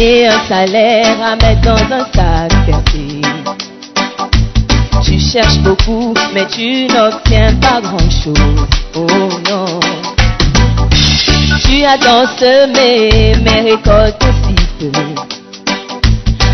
un 0.00 0.48
salaire 0.48 1.16
à 1.22 1.34
mettre 1.36 1.62
dans 1.62 1.94
un 1.94 2.04
sac 2.14 2.52
perdu. 2.66 3.20
Tu 5.02 5.18
cherches 5.18 5.58
beaucoup, 5.58 6.14
mais 6.32 6.46
tu 6.46 6.86
n'obtiens 6.86 7.54
pas 7.56 7.80
grand-chose. 7.80 8.66
Oh 8.94 9.06
non. 9.50 9.80
Tu 11.64 11.84
as 11.84 11.98
tant 11.98 12.26
semé, 12.38 13.34
mais 13.42 13.60
récolte 13.62 14.24
si 14.44 14.54
peu. 14.78 14.92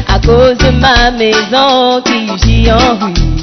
À 0.09 0.19
cause 0.21 0.57
de 0.59 0.71
ma 0.81 1.11
maison 1.11 2.03
qui 2.03 2.39
gît 2.47 2.73
en 2.73 2.97
ruine. 3.05 3.34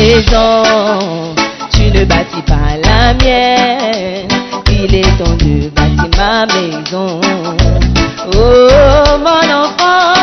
maison, 0.00 1.34
tu 1.72 1.90
ne 1.90 2.04
bâtis 2.04 2.42
pas 2.46 2.76
la 2.82 3.14
mienne. 3.14 4.28
Il 4.70 4.94
est 4.94 5.16
temps 5.18 5.36
de 5.36 5.68
bâtir 5.68 6.10
ma 6.16 6.46
maison. 6.46 7.20
Oh 8.34 9.18
mon 9.18 9.46
enfant. 9.62 10.19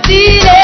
Chile. 0.00 0.57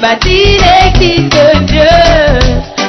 bâtis 0.00 0.58
l'église 0.58 1.28
de 1.28 1.64
Dieu. 1.66 1.82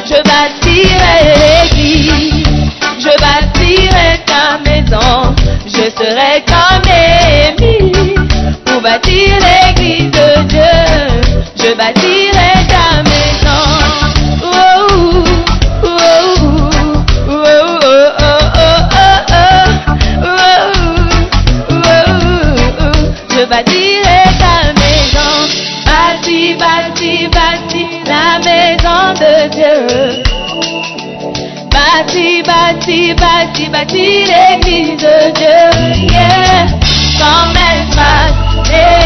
Je 0.06 0.16
bâtirai 0.30 1.18
l'église. 1.42 2.72
Je 3.00 3.14
bâtirai 3.20 4.20
ta 4.26 4.58
maison. 4.66 5.36
Je 5.66 5.90
serai 5.98 6.44
comme 6.48 6.92
Émile 6.92 8.16
pour 8.66 8.82
bâtir 8.82 9.30
l'église. 9.36 9.71
j'ai 33.62 33.70
bâti 33.70 34.26
l'église 34.26 34.98
de 34.98 35.32
Dieu, 35.34 36.08
yeah. 36.10 36.68
Sans 37.18 37.54
mettre 37.54 37.96
ma 37.96 39.01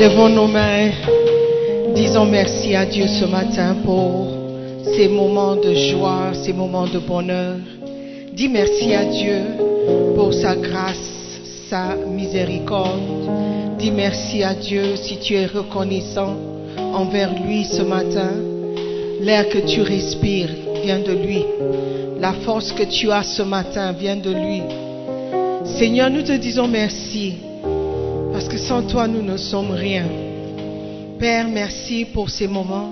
Élevons 0.00 0.30
nos 0.30 0.46
mains. 0.46 0.92
Disons 1.94 2.24
merci 2.24 2.74
à 2.74 2.86
Dieu 2.86 3.06
ce 3.06 3.26
matin 3.26 3.76
pour 3.84 4.28
ces 4.96 5.08
moments 5.08 5.56
de 5.56 5.74
joie, 5.74 6.32
ces 6.32 6.54
moments 6.54 6.86
de 6.86 6.98
bonheur. 6.98 7.56
Dis 8.32 8.48
merci 8.48 8.94
à 8.94 9.04
Dieu 9.04 9.42
pour 10.16 10.32
sa 10.32 10.56
grâce, 10.56 11.42
sa 11.68 11.96
miséricorde. 11.96 13.76
Dis 13.78 13.90
merci 13.90 14.42
à 14.42 14.54
Dieu 14.54 14.96
si 14.96 15.18
tu 15.18 15.34
es 15.34 15.44
reconnaissant 15.44 16.34
envers 16.94 17.34
lui 17.34 17.64
ce 17.64 17.82
matin. 17.82 18.30
L'air 19.20 19.50
que 19.50 19.58
tu 19.58 19.82
respires 19.82 20.48
vient 20.82 21.00
de 21.00 21.12
lui. 21.12 21.44
La 22.18 22.32
force 22.32 22.72
que 22.72 22.84
tu 22.84 23.10
as 23.12 23.22
ce 23.22 23.42
matin 23.42 23.92
vient 23.92 24.16
de 24.16 24.30
lui. 24.30 24.62
Seigneur, 25.78 26.08
nous 26.08 26.22
te 26.22 26.32
disons 26.32 26.68
merci 26.68 27.34
que 28.50 28.58
sans 28.58 28.82
toi, 28.82 29.06
nous 29.06 29.22
ne 29.22 29.36
sommes 29.36 29.70
rien. 29.70 30.06
Père, 31.20 31.46
merci 31.48 32.04
pour 32.04 32.30
ces 32.30 32.48
moments. 32.48 32.90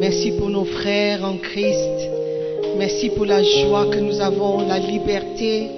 Merci 0.00 0.32
pour 0.32 0.48
nos 0.48 0.64
frères 0.64 1.22
en 1.24 1.36
Christ. 1.36 2.08
Merci 2.78 3.10
pour 3.10 3.26
la 3.26 3.42
joie 3.42 3.86
que 3.86 3.98
nous 3.98 4.18
avons, 4.20 4.66
la 4.66 4.78
liberté 4.78 5.68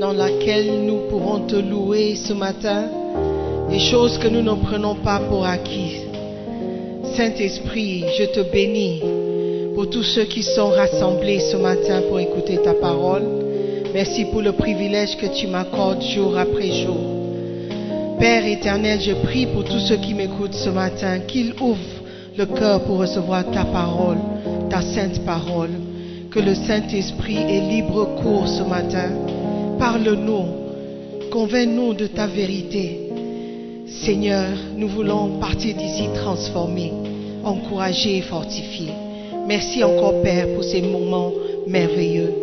dans 0.00 0.14
laquelle 0.14 0.82
nous 0.86 1.08
pouvons 1.10 1.40
te 1.40 1.56
louer 1.56 2.14
ce 2.14 2.32
matin. 2.32 2.84
Des 3.68 3.80
choses 3.80 4.16
que 4.16 4.28
nous 4.28 4.42
ne 4.42 4.54
prenons 4.54 4.94
pas 4.94 5.20
pour 5.28 5.44
acquis. 5.44 6.00
Saint-Esprit, 7.16 8.04
je 8.18 8.24
te 8.24 8.40
bénis 8.40 9.02
pour 9.74 9.90
tous 9.90 10.04
ceux 10.04 10.24
qui 10.24 10.42
sont 10.42 10.68
rassemblés 10.68 11.40
ce 11.40 11.56
matin 11.58 12.00
pour 12.08 12.18
écouter 12.18 12.56
ta 12.56 12.72
parole. 12.72 13.24
Merci 13.92 14.24
pour 14.26 14.40
le 14.40 14.52
privilège 14.52 15.18
que 15.18 15.26
tu 15.26 15.46
m'accordes 15.48 16.02
jour 16.02 16.38
après 16.38 16.70
jour. 16.70 17.17
Père 18.18 18.44
éternel, 18.44 19.00
je 19.00 19.12
prie 19.12 19.46
pour 19.46 19.62
tous 19.62 19.78
ceux 19.78 19.96
qui 19.96 20.12
m'écoutent 20.12 20.54
ce 20.54 20.70
matin, 20.70 21.20
qu'ils 21.20 21.52
ouvrent 21.60 22.02
le 22.36 22.46
cœur 22.46 22.82
pour 22.82 22.98
recevoir 22.98 23.48
ta 23.52 23.64
parole, 23.64 24.18
ta 24.68 24.82
sainte 24.82 25.24
parole. 25.24 25.70
Que 26.30 26.40
le 26.40 26.54
Saint-Esprit 26.54 27.36
ait 27.36 27.70
libre 27.70 28.16
cours 28.20 28.48
ce 28.48 28.62
matin. 28.62 29.10
Parle-nous, 29.78 30.44
convainc-nous 31.30 31.94
de 31.94 32.08
ta 32.08 32.26
vérité. 32.26 33.08
Seigneur, 33.86 34.48
nous 34.76 34.88
voulons 34.88 35.38
partir 35.38 35.76
d'ici 35.76 36.08
transformés, 36.16 36.92
encouragés 37.44 38.18
et 38.18 38.22
fortifiés. 38.22 38.92
Merci 39.46 39.84
encore, 39.84 40.22
Père, 40.22 40.48
pour 40.54 40.64
ces 40.64 40.82
moments 40.82 41.32
merveilleux 41.68 42.34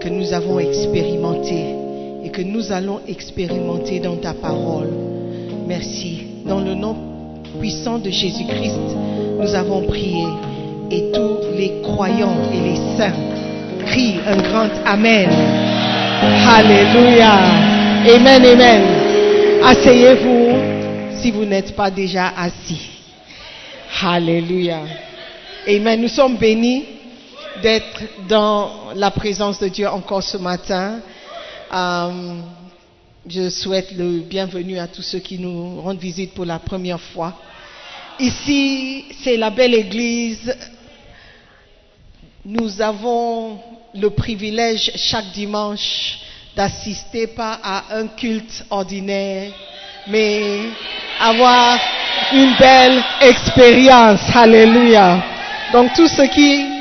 que 0.00 0.08
nous 0.10 0.32
avons 0.34 0.58
expérimentés 0.58 1.87
et 2.28 2.30
que 2.30 2.42
nous 2.42 2.72
allons 2.72 3.00
expérimenter 3.08 4.00
dans 4.00 4.16
ta 4.16 4.34
parole. 4.34 4.90
Merci. 5.66 6.26
Dans 6.44 6.60
le 6.60 6.74
nom 6.74 6.94
puissant 7.58 7.98
de 7.98 8.10
Jésus-Christ, 8.10 8.96
nous 9.40 9.54
avons 9.54 9.82
prié 9.86 10.24
et 10.90 11.10
tous 11.12 11.56
les 11.56 11.80
croyants 11.82 12.36
et 12.52 12.68
les 12.68 12.76
saints 12.98 13.14
crient 13.86 14.20
un 14.26 14.36
grand 14.36 14.68
Amen. 14.84 15.30
Alléluia. 16.46 17.32
Amen, 18.14 18.44
amen. 18.44 18.82
Asseyez-vous 19.64 21.20
si 21.20 21.30
vous 21.30 21.46
n'êtes 21.46 21.74
pas 21.74 21.90
déjà 21.90 22.32
assis. 22.36 22.90
Alléluia. 24.02 24.80
Amen. 25.66 26.00
Nous 26.00 26.08
sommes 26.08 26.36
bénis 26.36 26.84
d'être 27.62 28.02
dans 28.28 28.70
la 28.94 29.10
présence 29.10 29.58
de 29.60 29.68
Dieu 29.68 29.88
encore 29.88 30.22
ce 30.22 30.36
matin. 30.36 31.00
Euh, 31.72 32.40
je 33.28 33.50
souhaite 33.50 33.92
le 33.92 34.20
bienvenu 34.20 34.78
à 34.78 34.86
tous 34.86 35.02
ceux 35.02 35.18
qui 35.18 35.38
nous 35.38 35.82
rendent 35.82 35.98
visite 35.98 36.32
pour 36.32 36.46
la 36.46 36.58
première 36.58 37.00
fois. 37.00 37.34
Ici, 38.18 39.04
c'est 39.22 39.36
la 39.36 39.50
belle 39.50 39.74
église. 39.74 40.56
Nous 42.44 42.80
avons 42.80 43.60
le 43.94 44.08
privilège 44.10 44.92
chaque 44.96 45.30
dimanche 45.32 46.20
d'assister 46.56 47.26
pas 47.26 47.60
à 47.62 47.96
un 47.98 48.06
culte 48.08 48.64
ordinaire, 48.70 49.52
mais 50.06 50.60
avoir 51.20 51.78
une 52.32 52.54
belle 52.58 53.02
expérience. 53.20 54.20
Alléluia. 54.34 55.22
Donc 55.72 55.92
tout 55.94 56.08
ce 56.08 56.22
qui 56.22 56.77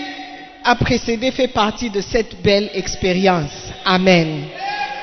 a 0.67 0.75
précédé 0.75 1.31
fait 1.31 1.47
partie 1.47 1.89
de 1.89 2.01
cette 2.01 2.41
belle 2.41 2.69
expérience. 2.73 3.71
Amen. 3.85 4.43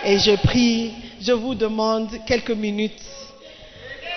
Et 0.05 0.19
je 0.19 0.37
prie, 0.37 0.93
je 1.23 1.33
vous 1.33 1.55
demande 1.55 2.11
quelques 2.27 2.51
minutes 2.51 3.01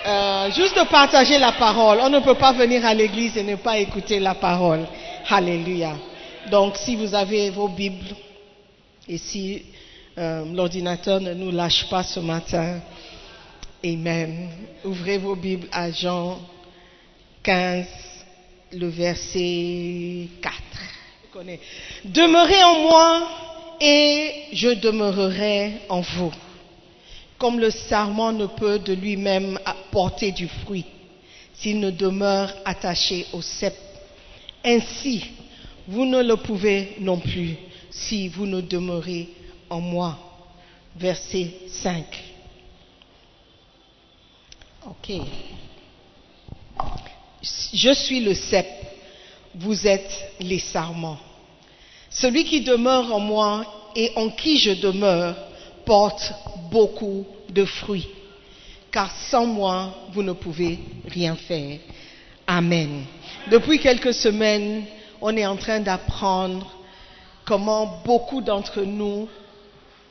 euh, 0.06 0.50
juste 0.50 0.76
de 0.76 0.86
partager 0.88 1.38
la 1.38 1.52
parole. 1.52 2.00
On 2.02 2.10
ne 2.10 2.20
peut 2.20 2.34
pas 2.34 2.52
venir 2.52 2.84
à 2.84 2.92
l'église 2.92 3.34
et 3.38 3.42
ne 3.42 3.56
pas 3.56 3.78
écouter 3.78 4.20
la 4.20 4.34
parole. 4.34 4.86
Alléluia. 5.30 5.96
Donc 6.50 6.76
si 6.76 6.96
vous 6.96 7.14
avez 7.14 7.48
vos 7.48 7.68
Bibles 7.68 8.14
et 9.08 9.16
si 9.16 9.62
euh, 10.18 10.44
l'ordinateur 10.52 11.18
ne 11.18 11.32
nous 11.32 11.50
lâche 11.50 11.88
pas 11.88 12.02
ce 12.02 12.20
matin, 12.20 12.80
Amen. 13.82 14.50
Ouvrez 14.84 15.16
vos 15.16 15.34
Bibles 15.34 15.68
à 15.72 15.90
Jean 15.92 16.40
15, 17.42 17.86
le 18.74 18.88
verset 18.88 20.28
4. 20.42 20.67
Demeurez 22.04 22.62
en 22.64 22.80
moi 22.80 23.28
et 23.80 24.46
je 24.52 24.68
demeurerai 24.68 25.72
en 25.88 26.00
vous. 26.00 26.32
Comme 27.38 27.60
le 27.60 27.70
sarment 27.70 28.32
ne 28.32 28.46
peut 28.46 28.78
de 28.78 28.92
lui-même 28.92 29.58
apporter 29.64 30.32
du 30.32 30.48
fruit 30.48 30.86
s'il 31.54 31.80
ne 31.80 31.90
demeure 31.90 32.52
attaché 32.64 33.26
au 33.32 33.42
cep. 33.42 33.74
Ainsi, 34.64 35.24
vous 35.86 36.04
ne 36.04 36.22
le 36.22 36.36
pouvez 36.36 36.96
non 37.00 37.18
plus 37.18 37.56
si 37.90 38.28
vous 38.28 38.46
ne 38.46 38.60
demeurez 38.60 39.28
en 39.70 39.80
moi. 39.80 40.18
Verset 40.96 41.52
5. 41.68 42.04
Ok. 44.86 45.12
Je 47.72 47.92
suis 47.92 48.20
le 48.20 48.34
cep, 48.34 48.66
vous 49.58 49.86
êtes 49.86 50.32
les 50.40 50.58
sarments. 50.58 51.18
Celui 52.10 52.44
qui 52.44 52.62
demeure 52.62 53.12
en 53.14 53.20
moi 53.20 53.90
et 53.94 54.12
en 54.16 54.30
qui 54.30 54.58
je 54.58 54.72
demeure 54.72 55.36
porte 55.84 56.32
beaucoup 56.70 57.26
de 57.48 57.64
fruits, 57.64 58.08
car 58.90 59.10
sans 59.30 59.46
moi, 59.46 59.94
vous 60.12 60.22
ne 60.22 60.32
pouvez 60.32 60.78
rien 61.08 61.34
faire. 61.34 61.78
Amen. 62.46 63.04
Depuis 63.50 63.78
quelques 63.78 64.14
semaines, 64.14 64.84
on 65.20 65.36
est 65.36 65.46
en 65.46 65.56
train 65.56 65.80
d'apprendre 65.80 66.70
comment 67.44 68.00
beaucoup 68.04 68.40
d'entre 68.40 68.82
nous 68.82 69.28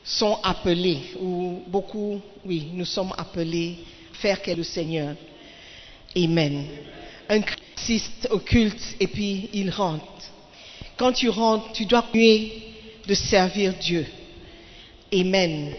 sont 0.04 0.38
appelés, 0.42 1.00
ou 1.20 1.62
beaucoup, 1.66 2.20
oui, 2.44 2.68
nous 2.72 2.84
sommes 2.84 3.12
appelés 3.16 3.78
à 4.12 4.16
faire 4.16 4.42
qu'est 4.42 4.54
le 4.54 4.62
Seigneur. 4.62 5.14
Amen. 6.16 6.64
Christ 7.84 8.28
au 8.30 8.38
culte 8.38 8.96
et 9.00 9.06
puis 9.06 9.48
il 9.52 9.70
rentre. 9.70 10.04
Quand 10.96 11.12
tu 11.12 11.28
rentres, 11.28 11.72
tu 11.72 11.86
dois 11.86 12.02
continuer 12.02 12.52
de 13.06 13.14
servir 13.14 13.72
Dieu. 13.80 14.06
Amen. 15.12 15.72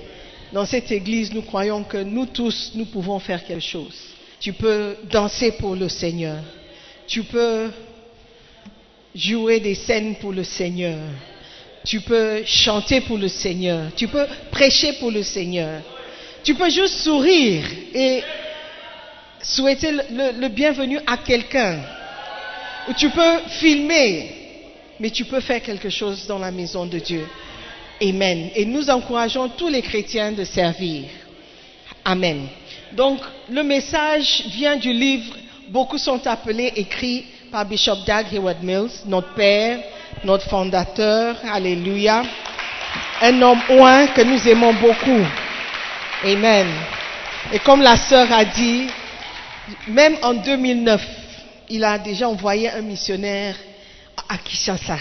Dans 0.51 0.65
cette 0.65 0.91
église, 0.91 1.31
nous 1.31 1.43
croyons 1.43 1.83
que 1.83 1.97
nous 1.97 2.25
tous, 2.25 2.71
nous 2.73 2.85
pouvons 2.85 3.19
faire 3.19 3.45
quelque 3.45 3.61
chose. 3.61 3.95
Tu 4.39 4.53
peux 4.53 4.95
danser 5.11 5.51
pour 5.51 5.75
le 5.75 5.87
Seigneur. 5.87 6.41
Tu 7.07 7.23
peux 7.23 7.69
jouer 9.13 9.59
des 9.59 9.75
scènes 9.75 10.15
pour 10.15 10.31
le 10.31 10.43
Seigneur. 10.43 10.97
Tu 11.85 12.01
peux 12.01 12.43
chanter 12.45 13.01
pour 13.01 13.17
le 13.17 13.27
Seigneur. 13.27 13.91
Tu 13.95 14.07
peux 14.07 14.25
prêcher 14.49 14.93
pour 14.93 15.11
le 15.11 15.21
Seigneur. 15.21 15.81
Tu 16.43 16.55
peux 16.55 16.69
juste 16.69 16.99
sourire 17.01 17.65
et 17.93 18.23
souhaiter 19.41 19.91
le, 19.91 20.47
bienvenu 20.47 20.99
à 21.05 21.17
quelqu'un. 21.17 21.79
Ou 22.87 22.93
tu 22.93 23.09
peux 23.09 23.39
filmer, 23.59 24.31
mais 24.99 25.09
tu 25.09 25.25
peux 25.25 25.41
faire 25.41 25.61
quelque 25.61 25.89
chose 25.89 26.25
dans 26.27 26.39
la 26.39 26.51
maison 26.51 26.85
de 26.85 26.99
Dieu. 26.99 27.27
Amen. 28.01 28.49
Et 28.55 28.65
nous 28.65 28.89
encourageons 28.89 29.49
tous 29.49 29.67
les 29.67 29.81
chrétiens 29.81 30.31
de 30.31 30.43
servir. 30.43 31.03
Amen. 32.05 32.47
Donc, 32.93 33.19
le 33.49 33.61
message 33.63 34.43
vient 34.47 34.77
du 34.77 34.91
livre 34.93 35.35
Beaucoup 35.69 35.99
sont 35.99 36.25
appelés, 36.25 36.73
écrit 36.77 37.25
par 37.51 37.63
Bishop 37.63 37.97
Doug 37.97 38.25
Hayward 38.33 38.63
Mills, 38.63 38.89
notre 39.05 39.35
père, 39.35 39.77
notre 40.23 40.49
fondateur. 40.49 41.35
Alléluia. 41.47 42.23
Un 43.21 43.39
homme 43.39 43.61
oint 43.69 44.07
que 44.07 44.21
nous 44.21 44.47
aimons 44.47 44.73
beaucoup. 44.73 45.23
Amen. 46.23 46.67
Et 47.53 47.59
comme 47.59 47.83
la 47.83 47.97
sœur 47.97 48.31
a 48.31 48.45
dit, 48.45 48.87
Même 49.87 50.17
en 50.21 50.33
2009, 50.33 51.01
il 51.69 51.83
a 51.83 51.97
déjà 51.99 52.29
envoyé 52.29 52.69
un 52.69 52.81
missionnaire 52.81 53.55
à 54.27 54.37
Kinshasa, 54.37 54.97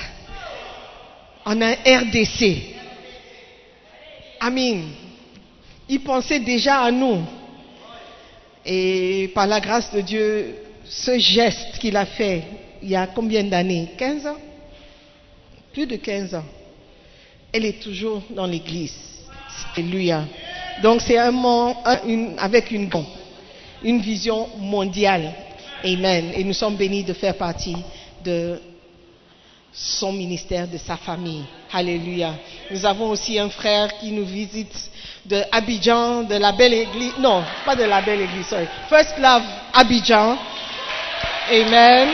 en 1.45 1.61
un 1.61 1.73
RDC. 1.73 2.77
Amen. 4.41 4.85
Il 5.89 6.01
pensait 6.01 6.41
déjà 6.41 6.83
à 6.83 6.91
nous. 6.91 7.23
Et 8.65 9.31
par 9.35 9.47
la 9.47 9.61
grâce 9.61 9.93
de 9.93 10.01
Dieu, 10.03 10.57
ce 10.85 11.19
geste 11.19 11.79
qu'il 11.79 11.97
a 11.97 12.05
fait 12.05 12.43
il 12.83 12.91
y 12.91 12.97
a 12.97 13.07
combien 13.07 13.45
d'années? 13.45 13.89
15 13.97 14.27
ans? 14.27 14.37
Plus 15.73 15.87
de 15.87 15.97
15 15.97 16.35
ans. 16.35 16.45
Elle 17.53 17.65
est 17.65 17.83
toujours 17.83 18.23
dans 18.31 18.47
l'église. 18.47 18.95
Alléluia. 19.77 20.25
Donc 20.83 21.01
c'est 21.01 21.19
un 21.19 21.31
monde 21.31 21.75
avec 22.39 22.71
une, 22.71 22.89
une 23.83 24.01
vision 24.01 24.49
mondiale. 24.59 25.33
Amen. 25.85 26.33
Et 26.35 26.45
nous 26.45 26.53
sommes 26.53 26.77
bénis 26.77 27.05
de 27.05 27.13
faire 27.13 27.35
partie 27.35 27.77
de 28.25 28.61
son 29.73 30.13
ministère, 30.13 30.67
de 30.67 30.79
sa 30.79 30.97
famille. 30.97 31.45
Alléluia. 31.73 32.33
Nous 32.71 32.85
avons 32.85 33.11
aussi 33.11 33.39
un 33.39 33.51
frère 33.51 33.97
qui 33.99 34.11
nous 34.11 34.25
visite 34.25 34.75
de 35.25 35.43
Abidjan, 35.53 36.23
de 36.25 36.35
la 36.37 36.53
belle 36.53 36.75
église. 36.75 37.13
Non, 37.19 37.45
pas 37.65 37.77
de 37.77 37.85
la 37.85 38.01
belle 38.01 38.23
église, 38.23 38.47
sorry. 38.47 38.67
First 38.89 39.19
Love 39.19 39.43
Abidjan. 39.75 40.37
Amen. 41.51 42.09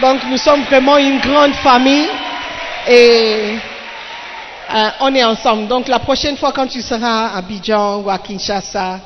Donc 0.00 0.24
nous 0.28 0.38
sommes 0.38 0.62
vraiment 0.64 0.96
une 0.96 1.20
grande 1.20 1.54
famille 1.54 2.08
et 2.88 3.54
euh, 4.74 4.90
on 5.00 5.14
est 5.14 5.24
ensemble. 5.24 5.68
Donc 5.68 5.88
la 5.88 5.98
prochaine 5.98 6.36
fois 6.36 6.52
quand 6.52 6.66
tu 6.66 6.80
seras 6.80 7.28
à 7.28 7.36
Abidjan 7.36 7.98
ou 8.00 8.10
à 8.10 8.18
Kinshasa, 8.18 9.00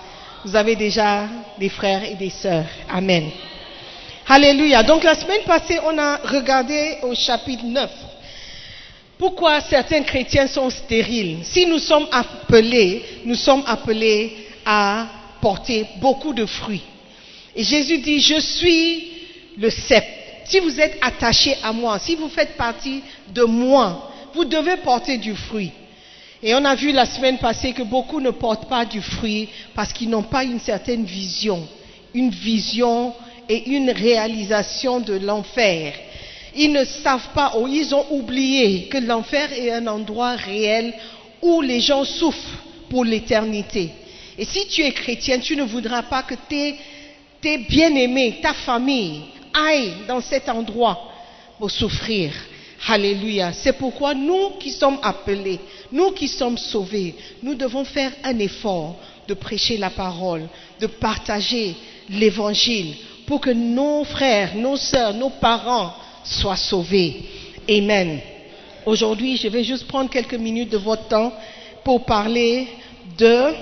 vous 0.44 0.54
avez 0.54 0.76
déjà 0.76 1.28
des 1.58 1.68
frères 1.68 2.04
et 2.04 2.14
des 2.14 2.30
sœurs. 2.30 2.66
Amen. 2.88 3.30
Alléluia. 4.26 4.82
Donc 4.82 5.04
la 5.04 5.14
semaine 5.14 5.42
passée, 5.46 5.78
on 5.84 5.96
a 5.98 6.16
regardé 6.18 6.98
au 7.02 7.14
chapitre 7.14 7.64
9. 7.64 7.90
Pourquoi 9.18 9.60
certains 9.62 10.02
chrétiens 10.02 10.46
sont 10.46 10.70
stériles 10.70 11.38
Si 11.42 11.66
nous 11.66 11.78
sommes 11.80 12.06
appelés, 12.12 13.02
nous 13.24 13.34
sommes 13.34 13.64
appelés 13.66 14.36
à 14.64 15.06
porter 15.40 15.86
beaucoup 15.96 16.32
de 16.32 16.46
fruits. 16.46 16.82
Et 17.56 17.64
Jésus 17.64 17.98
dit, 17.98 18.20
je 18.20 18.38
suis 18.38 19.08
le 19.56 19.70
cep. 19.70 20.04
Si 20.44 20.60
vous 20.60 20.78
êtes 20.80 20.98
attaché 21.00 21.56
à 21.62 21.72
moi, 21.72 21.98
si 21.98 22.14
vous 22.14 22.28
faites 22.28 22.56
partie 22.56 23.02
de 23.34 23.42
moi, 23.42 24.10
vous 24.34 24.44
devez 24.44 24.76
porter 24.76 25.18
du 25.18 25.34
fruit. 25.34 25.72
Et 26.42 26.54
on 26.54 26.64
a 26.64 26.74
vu 26.74 26.92
la 26.92 27.06
semaine 27.06 27.38
passée 27.38 27.72
que 27.72 27.82
beaucoup 27.82 28.20
ne 28.20 28.30
portent 28.30 28.68
pas 28.68 28.84
du 28.84 29.02
fruit 29.02 29.48
parce 29.74 29.92
qu'ils 29.92 30.08
n'ont 30.08 30.22
pas 30.22 30.44
une 30.44 30.60
certaine 30.60 31.04
vision, 31.04 31.66
une 32.14 32.30
vision 32.30 33.12
et 33.48 33.70
une 33.70 33.90
réalisation 33.90 35.00
de 35.00 35.14
l'enfer. 35.14 35.94
Ils 36.54 36.72
ne 36.72 36.84
savent 36.84 37.30
pas 37.34 37.54
ou 37.58 37.66
ils 37.66 37.92
ont 37.94 38.06
oublié 38.10 38.84
que 38.86 38.98
l'enfer 38.98 39.52
est 39.52 39.72
un 39.72 39.86
endroit 39.88 40.36
réel 40.36 40.94
où 41.42 41.60
les 41.60 41.80
gens 41.80 42.04
souffrent 42.04 42.62
pour 42.88 43.04
l'éternité. 43.04 43.90
Et 44.38 44.44
si 44.44 44.66
tu 44.68 44.82
es 44.82 44.92
chrétien, 44.92 45.40
tu 45.40 45.56
ne 45.56 45.64
voudras 45.64 46.02
pas 46.02 46.22
que 46.22 46.34
tes, 46.48 46.76
tes 47.40 47.58
bien-aimés, 47.58 48.38
ta 48.40 48.54
famille, 48.54 49.22
aillent 49.52 50.06
dans 50.06 50.20
cet 50.20 50.48
endroit 50.48 51.10
pour 51.58 51.70
souffrir. 51.70 52.32
Alléluia. 52.86 53.52
C'est 53.52 53.72
pourquoi 53.72 54.14
nous 54.14 54.50
qui 54.60 54.70
sommes 54.70 54.98
appelés, 55.02 55.58
nous 55.90 56.12
qui 56.12 56.28
sommes 56.28 56.58
sauvés, 56.58 57.14
nous 57.42 57.54
devons 57.54 57.84
faire 57.84 58.12
un 58.22 58.38
effort 58.38 58.96
de 59.26 59.34
prêcher 59.34 59.76
la 59.76 59.90
parole, 59.90 60.48
de 60.80 60.86
partager 60.86 61.74
l'évangile 62.08 62.94
pour 63.26 63.40
que 63.40 63.50
nos 63.50 64.04
frères, 64.04 64.54
nos 64.54 64.76
sœurs, 64.76 65.12
nos 65.14 65.30
parents 65.30 65.92
soient 66.24 66.56
sauvés. 66.56 67.24
Amen. 67.68 68.20
Aujourd'hui, 68.86 69.36
je 69.36 69.48
vais 69.48 69.64
juste 69.64 69.86
prendre 69.86 70.08
quelques 70.08 70.34
minutes 70.34 70.70
de 70.70 70.78
votre 70.78 71.08
temps 71.08 71.32
pour 71.84 72.06
parler 72.06 72.68
de 73.18 73.52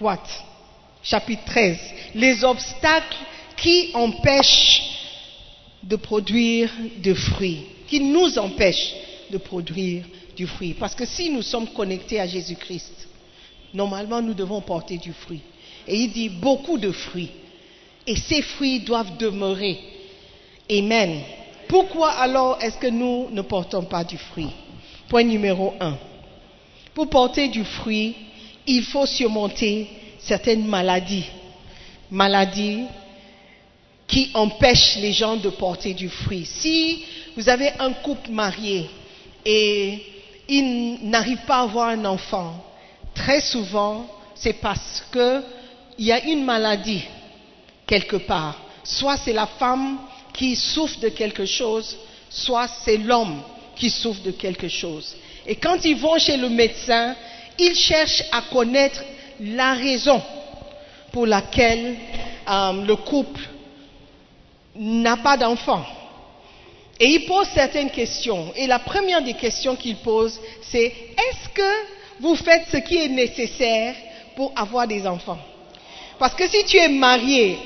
what? 0.00 0.22
Chapitre 1.02 1.44
13. 1.44 1.78
Les 2.14 2.42
obstacles 2.44 3.16
qui 3.56 3.90
empêchent 3.94 4.82
de 5.82 5.96
produire 5.96 6.70
des 6.98 7.14
fruits, 7.14 7.66
qui 7.94 8.00
nous 8.00 8.36
empêchent 8.40 8.92
de 9.30 9.38
produire 9.38 10.02
du 10.36 10.48
fruit. 10.48 10.74
Parce 10.74 10.96
que 10.96 11.04
si 11.04 11.30
nous 11.30 11.42
sommes 11.42 11.68
connectés 11.68 12.18
à 12.18 12.26
Jésus-Christ, 12.26 13.06
normalement 13.72 14.20
nous 14.20 14.34
devons 14.34 14.60
porter 14.60 14.98
du 14.98 15.12
fruit. 15.12 15.42
Et 15.86 15.94
il 15.94 16.10
dit 16.10 16.28
beaucoup 16.28 16.76
de 16.76 16.90
fruits. 16.90 17.30
Et 18.04 18.16
ces 18.16 18.42
fruits 18.42 18.80
doivent 18.80 19.16
demeurer. 19.16 19.78
Amen. 20.68 21.20
Pourquoi 21.68 22.10
alors 22.10 22.58
est-ce 22.60 22.78
que 22.78 22.88
nous 22.88 23.28
ne 23.30 23.42
portons 23.42 23.84
pas 23.84 24.02
du 24.02 24.18
fruit? 24.18 24.50
Point 25.08 25.22
numéro 25.22 25.74
un. 25.78 25.96
Pour 26.94 27.08
porter 27.08 27.46
du 27.46 27.62
fruit, 27.64 28.16
il 28.66 28.82
faut 28.82 29.06
surmonter 29.06 29.86
certaines 30.18 30.66
maladies. 30.66 31.26
Maladies 32.10 32.86
qui 34.14 34.30
empêchent 34.32 34.94
les 34.98 35.12
gens 35.12 35.34
de 35.34 35.48
porter 35.48 35.92
du 35.92 36.08
fruit. 36.08 36.46
Si 36.46 37.04
vous 37.36 37.48
avez 37.48 37.72
un 37.80 37.92
couple 37.94 38.30
marié 38.30 38.88
et 39.44 39.98
il 40.48 40.98
n'arrive 41.02 41.40
pas 41.48 41.56
à 41.56 41.62
avoir 41.62 41.88
un 41.88 42.04
enfant, 42.04 42.64
très 43.12 43.40
souvent, 43.40 44.06
c'est 44.36 44.52
parce 44.52 45.02
qu'il 45.12 46.06
y 46.06 46.12
a 46.12 46.22
une 46.26 46.44
maladie 46.44 47.02
quelque 47.88 48.14
part. 48.14 48.56
Soit 48.84 49.16
c'est 49.16 49.32
la 49.32 49.48
femme 49.48 49.98
qui 50.32 50.54
souffre 50.54 51.00
de 51.00 51.08
quelque 51.08 51.44
chose, 51.44 51.96
soit 52.30 52.68
c'est 52.84 52.98
l'homme 52.98 53.42
qui 53.74 53.90
souffre 53.90 54.22
de 54.22 54.30
quelque 54.30 54.68
chose. 54.68 55.16
Et 55.44 55.56
quand 55.56 55.84
ils 55.84 55.96
vont 55.96 56.18
chez 56.20 56.36
le 56.36 56.50
médecin, 56.50 57.16
ils 57.58 57.74
cherchent 57.74 58.22
à 58.30 58.42
connaître 58.42 59.02
la 59.40 59.74
raison 59.74 60.22
pour 61.10 61.26
laquelle 61.26 61.96
euh, 62.48 62.84
le 62.86 62.94
couple 62.94 63.40
n'a 64.76 65.16
pas 65.16 65.36
d'enfant. 65.36 65.84
Et 67.00 67.06
ils 67.06 67.26
posent 67.26 67.48
certaines 67.48 67.90
questions. 67.90 68.52
Et 68.54 68.66
la 68.66 68.78
première 68.78 69.22
des 69.22 69.34
questions 69.34 69.74
qu'ils 69.76 69.96
posent, 69.96 70.40
c'est 70.62 70.84
est-ce 70.86 71.48
que 71.50 72.20
vous 72.20 72.36
faites 72.36 72.66
ce 72.70 72.76
qui 72.78 72.96
est 72.96 73.08
nécessaire 73.08 73.94
pour 74.36 74.52
avoir 74.54 74.86
des 74.86 75.06
enfants? 75.06 75.38
Parce 76.18 76.34
que 76.34 76.48
si 76.48 76.64
tu 76.64 76.76
es 76.76 76.88
marié 76.88 77.58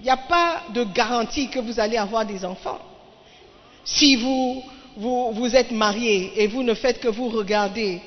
il 0.00 0.04
n'y 0.04 0.10
a 0.10 0.16
pas 0.16 0.62
de 0.72 0.84
garantie 0.84 1.48
que 1.48 1.58
vous 1.58 1.80
allez 1.80 1.96
avoir 1.96 2.24
des 2.24 2.44
enfants. 2.44 2.78
Si 3.84 4.16
vous, 4.16 4.62
vous, 4.96 5.32
vous 5.32 5.56
êtes 5.56 5.72
marié 5.72 6.32
et 6.36 6.46
vous 6.46 6.62
ne 6.62 6.74
faites 6.74 7.00
que 7.00 7.08
vous 7.08 7.28
regarder 7.28 8.00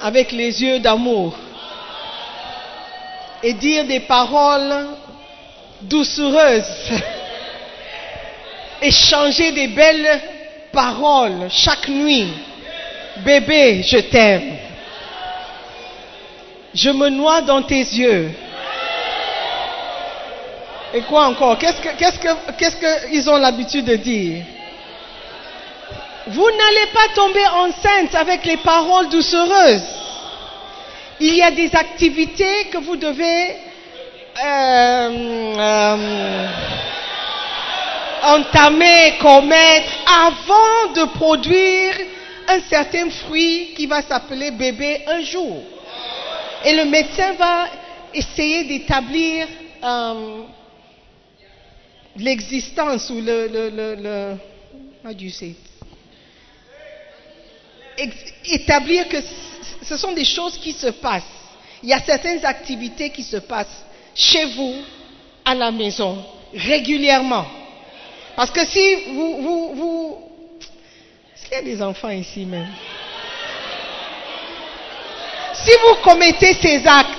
avec 0.00 0.32
les 0.32 0.62
yeux 0.62 0.80
d'amour 0.80 1.36
et 3.42 3.52
dire 3.52 3.86
des 3.86 4.00
paroles 4.00 4.88
doucereuses, 5.82 6.64
échanger 8.82 9.52
des 9.52 9.68
belles 9.68 10.20
paroles 10.72 11.48
chaque 11.50 11.88
nuit. 11.88 12.32
Bébé, 13.18 13.82
je 13.82 13.98
t'aime. 13.98 14.56
Je 16.74 16.90
me 16.90 17.08
noie 17.08 17.40
dans 17.42 17.62
tes 17.62 17.80
yeux. 17.80 18.30
Et 20.94 21.00
quoi 21.02 21.26
encore? 21.26 21.58
Qu'est-ce 21.58 23.08
qu'ils 23.08 23.30
ont 23.30 23.36
l'habitude 23.36 23.84
de 23.84 23.96
dire? 23.96 24.44
Vous 26.28 26.44
n'allez 26.50 26.86
pas 26.92 27.14
tomber 27.14 27.46
enceinte 27.46 28.14
avec 28.14 28.44
les 28.44 28.58
paroles 28.58 29.08
doucereuses. 29.08 29.82
Il 31.20 31.34
y 31.34 31.42
a 31.42 31.50
des 31.50 31.74
activités 31.74 32.66
que 32.70 32.78
vous 32.78 32.96
devez 32.96 33.56
euh, 34.44 35.10
euh, 35.58 36.46
entamer, 38.22 39.18
commettre 39.20 39.90
avant 40.06 40.92
de 40.94 41.04
produire 41.16 41.94
un 42.48 42.60
certain 42.68 43.10
fruit 43.10 43.74
qui 43.76 43.86
va 43.86 44.02
s'appeler 44.02 44.50
bébé 44.52 45.02
un 45.06 45.20
jour. 45.20 45.62
Et 46.64 46.74
le 46.74 46.84
médecin 46.86 47.32
va 47.34 47.66
essayer 48.14 48.64
d'établir 48.64 49.46
euh, 49.84 50.42
l'existence 52.16 53.10
ou 53.10 53.20
le, 53.20 53.46
le, 53.48 53.70
le, 53.70 53.94
le 55.04 55.12
you 55.20 55.30
say 55.30 55.54
établir 58.44 59.08
que 59.08 59.16
ce 59.82 59.96
sont 59.96 60.12
des 60.12 60.24
choses 60.24 60.56
qui 60.58 60.72
se 60.72 60.88
passent. 60.88 61.24
Il 61.82 61.88
y 61.88 61.92
a 61.92 62.00
certaines 62.00 62.44
activités 62.44 63.10
qui 63.10 63.22
se 63.22 63.36
passent 63.38 63.84
chez 64.14 64.44
vous, 64.46 64.74
à 65.44 65.54
la 65.54 65.70
maison, 65.70 66.24
régulièrement. 66.54 67.46
Parce 68.38 68.52
que 68.52 68.64
si 68.66 68.94
vous, 69.16 69.74
vous, 69.74 70.18
est-ce 71.34 71.44
qu'il 71.46 71.54
y 71.54 71.56
a 71.56 71.62
des 71.62 71.82
enfants 71.82 72.10
ici 72.10 72.44
même 72.44 72.68
Si 75.54 75.72
vous 75.82 75.96
commettez 76.04 76.54
ces 76.54 76.86
actes, 76.86 77.18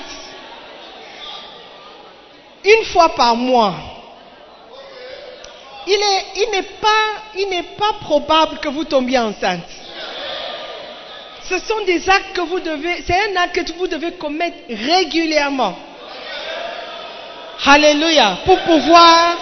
une 2.63 2.85
fois 2.85 3.09
par 3.15 3.35
mois. 3.35 3.75
Il 5.87 5.93
est, 5.93 6.25
il 6.37 6.51
n'est 6.53 6.69
pas, 6.79 6.87
il 7.37 7.49
n'est 7.49 7.75
pas 7.77 7.95
probable 7.99 8.59
que 8.59 8.69
vous 8.69 8.85
tombiez 8.85 9.19
enceinte. 9.19 9.67
Ce 11.43 11.59
sont 11.59 11.81
des 11.85 12.09
actes 12.09 12.31
que 12.33 12.41
vous 12.47 12.61
devez, 12.61 13.03
c'est 13.05 13.29
un 13.29 13.35
acte 13.41 13.61
que 13.65 13.73
vous 13.73 13.87
devez 13.87 14.13
commettre 14.13 14.55
régulièrement. 14.69 15.77
Alléluia. 17.65 18.37
Pour 18.45 18.57
pouvoir 18.61 19.35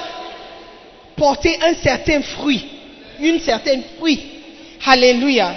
porter 1.17 1.57
un 1.63 1.73
certain 1.73 2.21
fruit, 2.21 2.65
une 3.19 3.39
certaine 3.39 3.83
fruit. 3.97 4.21
Alléluia. 4.85 5.53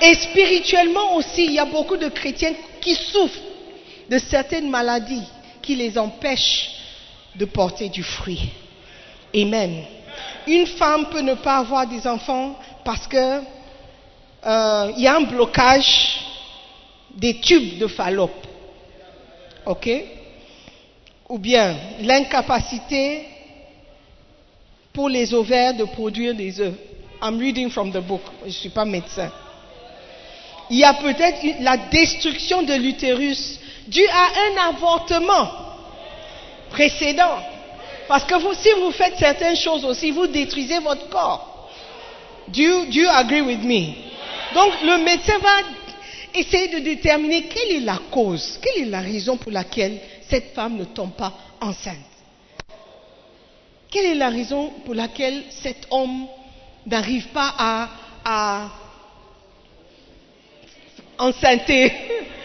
Et 0.00 0.14
spirituellement 0.14 1.16
aussi, 1.16 1.44
il 1.44 1.52
y 1.52 1.58
a 1.58 1.64
beaucoup 1.64 1.96
de 1.96 2.08
chrétiens 2.08 2.54
qui 2.80 2.94
souffrent 2.94 3.40
de 4.08 4.18
certaines 4.18 4.70
maladies 4.70 5.26
qui 5.60 5.74
les 5.74 5.98
empêchent 5.98 6.70
de 7.34 7.44
porter 7.44 7.88
du 7.88 8.02
fruit. 8.02 8.50
Amen. 9.34 9.82
Une 10.46 10.66
femme 10.66 11.06
peut 11.10 11.20
ne 11.20 11.34
pas 11.34 11.56
avoir 11.58 11.86
des 11.86 12.06
enfants 12.06 12.56
parce 12.84 13.06
que 13.06 13.40
euh, 14.46 14.92
y 14.96 15.06
a 15.06 15.16
un 15.16 15.22
blocage 15.22 16.20
des 17.14 17.40
tubes 17.40 17.78
de 17.78 17.88
Fallope. 17.88 18.46
OK? 19.66 19.90
Ou 21.28 21.38
bien 21.38 21.74
l'incapacité 22.00 23.26
les 25.08 25.34
ovaires 25.34 25.74
de 25.74 25.84
produire 25.84 26.34
des 26.34 26.60
œufs. 26.60 26.74
I'm 27.22 27.38
reading 27.38 27.70
from 27.70 27.90
the 27.92 28.00
book. 28.00 28.22
Je 28.42 28.46
ne 28.46 28.52
suis 28.52 28.68
pas 28.68 28.84
médecin. 28.84 29.30
Il 30.70 30.78
y 30.78 30.84
a 30.84 30.94
peut-être 30.94 31.38
la 31.60 31.76
destruction 31.76 32.62
de 32.62 32.74
l'utérus 32.74 33.58
due 33.86 34.06
à 34.08 34.28
un 34.46 34.68
avortement 34.70 35.48
précédent. 36.70 37.38
Parce 38.08 38.24
que 38.24 38.34
vous, 38.34 38.54
si 38.54 38.68
vous 38.80 38.90
faites 38.92 39.16
certaines 39.18 39.56
choses 39.56 39.84
aussi, 39.84 40.10
vous 40.10 40.26
détruisez 40.26 40.78
votre 40.80 41.08
corps. 41.08 41.70
Do 42.48 42.62
you, 42.62 42.84
do 42.86 43.00
you 43.00 43.08
agree 43.08 43.40
with 43.40 43.62
me? 43.62 43.94
Donc 44.54 44.72
le 44.82 45.04
médecin 45.04 45.38
va 45.38 46.38
essayer 46.38 46.68
de 46.68 46.78
déterminer 46.78 47.44
quelle 47.44 47.76
est 47.76 47.80
la 47.80 47.98
cause, 48.10 48.58
quelle 48.62 48.84
est 48.84 48.90
la 48.90 49.00
raison 49.00 49.36
pour 49.36 49.50
laquelle 49.50 49.98
cette 50.28 50.54
femme 50.54 50.76
ne 50.76 50.84
tombe 50.84 51.12
pas 51.12 51.32
enceinte. 51.60 52.15
Quelle 53.90 54.06
est 54.06 54.14
la 54.14 54.30
raison 54.30 54.70
pour 54.84 54.94
laquelle 54.94 55.44
cet 55.50 55.86
homme 55.90 56.26
n'arrive 56.86 57.28
pas 57.28 57.54
à, 57.56 57.88
à 58.24 58.70
enceinter 61.18 61.92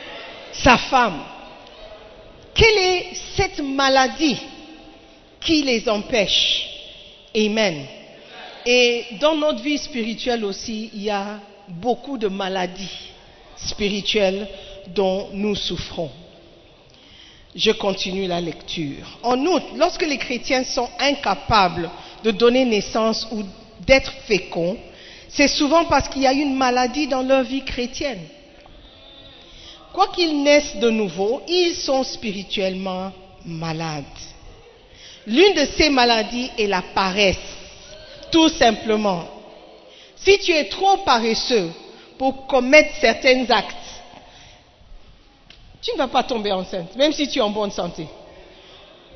sa 0.54 0.78
femme? 0.78 1.22
Quelle 2.54 2.78
est 2.78 3.16
cette 3.36 3.60
maladie 3.60 4.38
qui 5.40 5.64
les 5.64 5.88
empêche? 5.90 6.68
Amen. 7.36 7.86
Et 8.66 9.06
dans 9.20 9.36
notre 9.36 9.62
vie 9.62 9.78
spirituelle 9.78 10.46
aussi, 10.46 10.92
il 10.94 11.04
y 11.04 11.10
a 11.10 11.40
beaucoup 11.68 12.18
de 12.18 12.28
maladies 12.28 13.10
spirituelles 13.56 14.48
dont 14.88 15.30
nous 15.34 15.56
souffrons. 15.56 16.12
Je 17.56 17.72
continue 17.72 18.28
la 18.28 18.40
lecture. 18.40 19.20
En 19.24 19.38
outre, 19.46 19.66
lorsque 19.76 20.08
les 20.08 20.18
chrétiens 20.18 20.64
sont 20.64 20.90
incapables 21.00 21.90
de 22.24 22.32
donner 22.32 22.64
naissance 22.64 23.28
ou 23.32 23.44
d'être 23.86 24.12
féconds, 24.26 24.78
c'est 25.28 25.48
souvent 25.48 25.86
parce 25.86 26.08
qu'il 26.10 26.22
y 26.22 26.28
a 26.28 26.34
une 26.34 26.56
maladie 26.56 27.08
dans 27.08 27.22
leur 27.22 27.44
vie 27.44 27.64
chrétienne. 27.64 28.22
Quoi 29.94 30.08
qu'ils 30.16 30.42
naissent 30.42 30.78
de 30.78 30.90
nouveau, 30.90 31.42
ils 31.48 31.76
sont 31.76 32.04
spirituellement 32.04 33.12
malades. 33.46 34.04
L'une 35.28 35.54
de 35.54 35.68
ces 35.78 35.90
maladies 35.90 36.50
est 36.58 36.68
la 36.68 36.82
paresse, 36.82 37.38
tout 38.32 38.50
simplement. 38.50 39.26
Si 40.16 40.40
tu 40.40 40.52
es 40.52 40.66
trop 40.66 40.98
paresseux 40.98 41.72
pour 42.18 42.48
commettre 42.48 42.96
certains 43.02 43.46
actes, 43.50 43.76
tu 45.82 45.92
ne 45.94 45.98
vas 45.98 46.08
pas 46.08 46.24
tomber 46.24 46.52
enceinte, 46.52 46.96
même 46.96 47.12
si 47.12 47.28
tu 47.28 47.40
es 47.40 47.42
en 47.42 47.50
bonne 47.50 47.72
santé. 47.72 48.08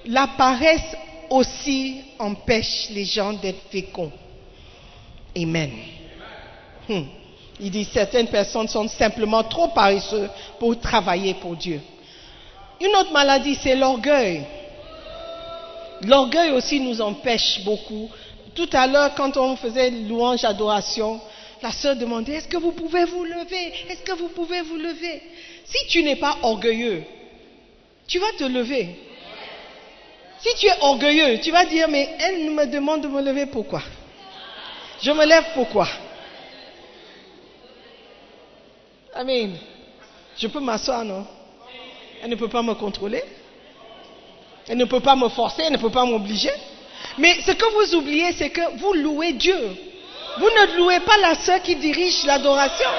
La 0.06 0.28
paresse 0.38 0.96
aussi 1.30 2.02
empêche 2.20 2.90
les 2.92 3.06
gens 3.06 3.34
d'être 3.34 3.62
féconds. 3.70 4.12
Amen. 5.36 5.72
Hmm. 6.88 7.04
Il 7.60 7.72
dit 7.72 7.86
certaines 7.86 8.28
personnes 8.28 8.68
sont 8.68 8.88
simplement 8.88 9.44
trop 9.44 9.70
paresseux 9.70 10.30
pour 10.60 10.80
travailler 10.80 11.36
pour 11.36 11.56
Dieu. 11.56 11.82
Une 12.82 12.96
autre 12.96 13.12
maladie, 13.12 13.56
c'est 13.56 13.76
l'orgueil. 13.76 14.44
L'orgueil 16.02 16.52
aussi 16.52 16.80
nous 16.80 17.00
empêche 17.00 17.62
beaucoup. 17.64 18.10
Tout 18.54 18.70
à 18.74 18.88
l'heure, 18.88 19.16
quand 19.16 19.38
on 19.38 19.56
faisait 19.56 19.90
louange, 19.90 20.44
adoration, 20.44 21.22
la 21.62 21.72
sœur 21.72 21.96
demandait, 21.96 22.34
est-ce 22.34 22.48
que 22.48 22.58
vous 22.58 22.74
pouvez 22.74 23.06
vous 23.06 23.24
lever? 23.24 23.74
Est-ce 23.90 24.04
que 24.04 24.18
vous 24.18 24.28
pouvez 24.30 24.62
vous 24.62 24.76
lever? 24.76 25.22
Si 25.66 25.88
tu 25.88 26.04
n'es 26.04 26.16
pas 26.16 26.38
orgueilleux, 26.44 27.04
tu 28.08 28.20
vas 28.20 28.32
te 28.38 28.44
lever. 28.44 28.96
Si 30.40 30.56
tu 30.56 30.68
es 30.68 30.82
orgueilleux, 30.82 31.40
tu 31.40 31.52
vas 31.52 31.66
dire, 31.66 31.88
mais 31.88 32.08
elle 32.20 32.52
me 32.52 32.66
demande 32.68 33.02
de 33.02 33.08
me 33.08 33.22
lever 33.22 33.48
pourquoi? 33.48 33.82
Je 35.02 35.12
me 35.12 35.26
lève 35.26 35.46
pourquoi? 35.54 35.88
Amen. 39.14 39.58
Je 40.38 40.48
peux 40.48 40.60
m'asseoir, 40.60 41.04
non? 41.04 41.26
Elle 42.22 42.30
ne 42.30 42.36
peut 42.36 42.50
pas 42.50 42.62
me 42.62 42.74
contrôler. 42.74 43.24
Elle 44.68 44.78
ne 44.78 44.86
peut 44.86 45.00
pas 45.00 45.16
me 45.16 45.30
forcer, 45.30 45.64
elle 45.64 45.74
ne 45.74 45.78
peut 45.78 45.92
pas 45.92 46.06
m'obliger. 46.06 46.52
Mais 47.18 47.40
ce 47.42 47.52
que 47.52 47.66
vous 47.66 47.96
oubliez, 47.96 48.34
c'est 48.34 48.50
que 48.50 48.78
vous 48.78 48.94
louez 48.94 49.34
Dieu. 49.34 49.76
Vous 50.38 50.50
ne 50.50 50.78
louez 50.78 51.00
pas 51.02 51.18
la 51.18 51.36
sœur 51.36 51.62
qui 51.62 51.76
dirige 51.76 52.24
l'adoration. 52.26 52.90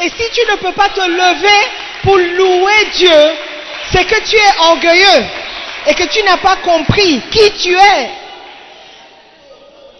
Et 0.00 0.08
si 0.10 0.30
tu 0.32 0.40
ne 0.50 0.56
peux 0.56 0.72
pas 0.72 0.88
te 0.90 1.00
lever 1.00 1.68
pour 2.02 2.16
louer 2.16 2.84
Dieu, 2.94 3.36
c'est 3.92 4.04
que 4.04 4.20
tu 4.28 4.36
es 4.36 4.60
orgueilleux 4.60 5.24
et 5.86 5.94
que 5.94 6.04
tu 6.04 6.22
n'as 6.22 6.36
pas 6.36 6.56
compris 6.56 7.20
qui 7.30 7.50
tu 7.52 7.74
es 7.74 8.10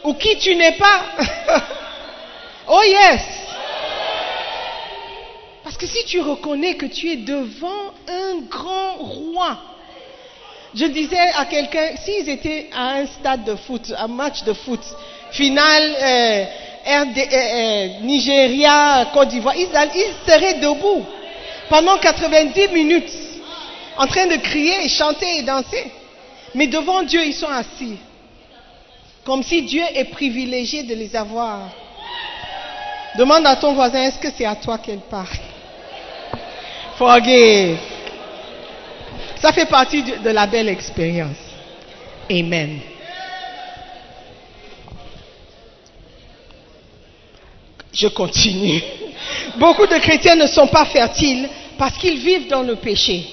ou 0.04 0.14
qui 0.14 0.38
tu 0.38 0.54
n'es 0.54 0.72
pas. 0.72 1.02
oh 2.68 2.82
yes. 2.84 3.22
Parce 5.64 5.76
que 5.76 5.87
si 5.87 6.04
tu 6.04 6.20
reconnais 6.20 6.76
que 6.76 6.87
tu 6.87 7.11
es 7.11 7.16
devant 7.16 7.92
un 8.06 8.40
grand 8.48 8.94
roi, 8.96 9.58
je 10.74 10.84
disais 10.87 11.30
à 11.37 11.44
quelqu'un, 11.46 11.96
s'ils 12.04 12.28
étaient 12.28 12.70
à 12.74 12.94
un 12.94 13.06
stade 13.06 13.44
de 13.44 13.56
foot, 13.56 13.92
un 13.98 14.08
match 14.08 14.44
de 14.44 14.52
foot, 14.52 14.80
finale 15.30 15.96
euh, 16.00 16.44
Euh, 16.88 17.05
euh, 17.16 17.88
Nigeria, 18.03 19.09
Côte 19.12 19.29
d'Ivoire, 19.29 19.55
ils, 19.57 19.68
ils 19.94 20.31
seraient 20.31 20.55
debout 20.55 21.05
pendant 21.68 21.98
90 21.98 22.68
minutes, 22.68 23.12
en 23.98 24.07
train 24.07 24.27
de 24.27 24.37
crier, 24.37 24.88
chanter 24.88 25.38
et 25.38 25.42
danser. 25.42 25.85
Mais 26.55 26.66
devant 26.66 27.03
Dieu, 27.03 27.20
ils 27.27 27.35
sont 27.35 27.48
assis. 27.48 27.98
Comme 29.24 29.42
si 29.42 29.62
Dieu 29.62 29.83
est 29.94 30.07
privilégié 30.07 30.83
de 30.85 30.94
les 30.94 31.14
avoir. 31.14 31.68
Demande 33.18 33.46
à 33.46 33.57
ton 33.57 33.74
voisin, 33.74 34.05
est-ce 34.05 34.18
que 34.18 34.29
c'est 34.35 34.46
à 34.46 34.55
toi 34.57 34.79
qu'elle 34.79 35.01
parle? 35.01 35.27
Forgive. 36.96 37.77
Ça 39.37 39.53
fait 39.53 39.66
partie 39.66 40.03
de 40.03 40.31
la 40.31 40.46
belle 40.46 40.68
expérience. 40.70 41.37
Amen. 42.31 42.81
Je 47.98 48.06
continue. 48.06 48.80
Beaucoup 49.58 49.87
de 49.87 49.98
chrétiens 49.98 50.37
ne 50.37 50.46
sont 50.46 50.68
pas 50.68 50.84
fertiles 50.84 51.48
parce 51.76 51.98
qu'ils 51.98 52.20
vivent 52.20 52.46
dans 52.46 52.62
le 52.62 52.76
péché. 52.76 53.26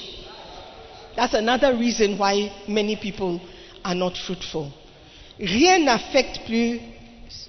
That's 1.15 1.36
another 1.36 1.78
reason 1.78 2.17
why 2.17 2.49
many 2.67 2.95
people 2.95 3.39
are 3.84 3.93
not 3.93 4.15
fruitful. 4.15 4.65
Rien 5.39 5.78
n'affecte 5.80 6.41
plus 6.47 6.80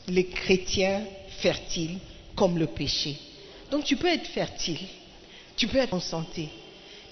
les 0.09 0.27
chrétiens 0.27 1.05
fertiles 1.39 1.97
comme 2.37 2.59
le 2.59 2.67
péché. 2.67 3.17
Donc 3.71 3.85
tu 3.85 3.97
peux 3.97 4.09
être 4.09 4.27
fertile, 4.27 4.79
tu 5.57 5.69
peux 5.69 5.79
être 5.79 5.95
en 5.95 6.01
santé, 6.01 6.51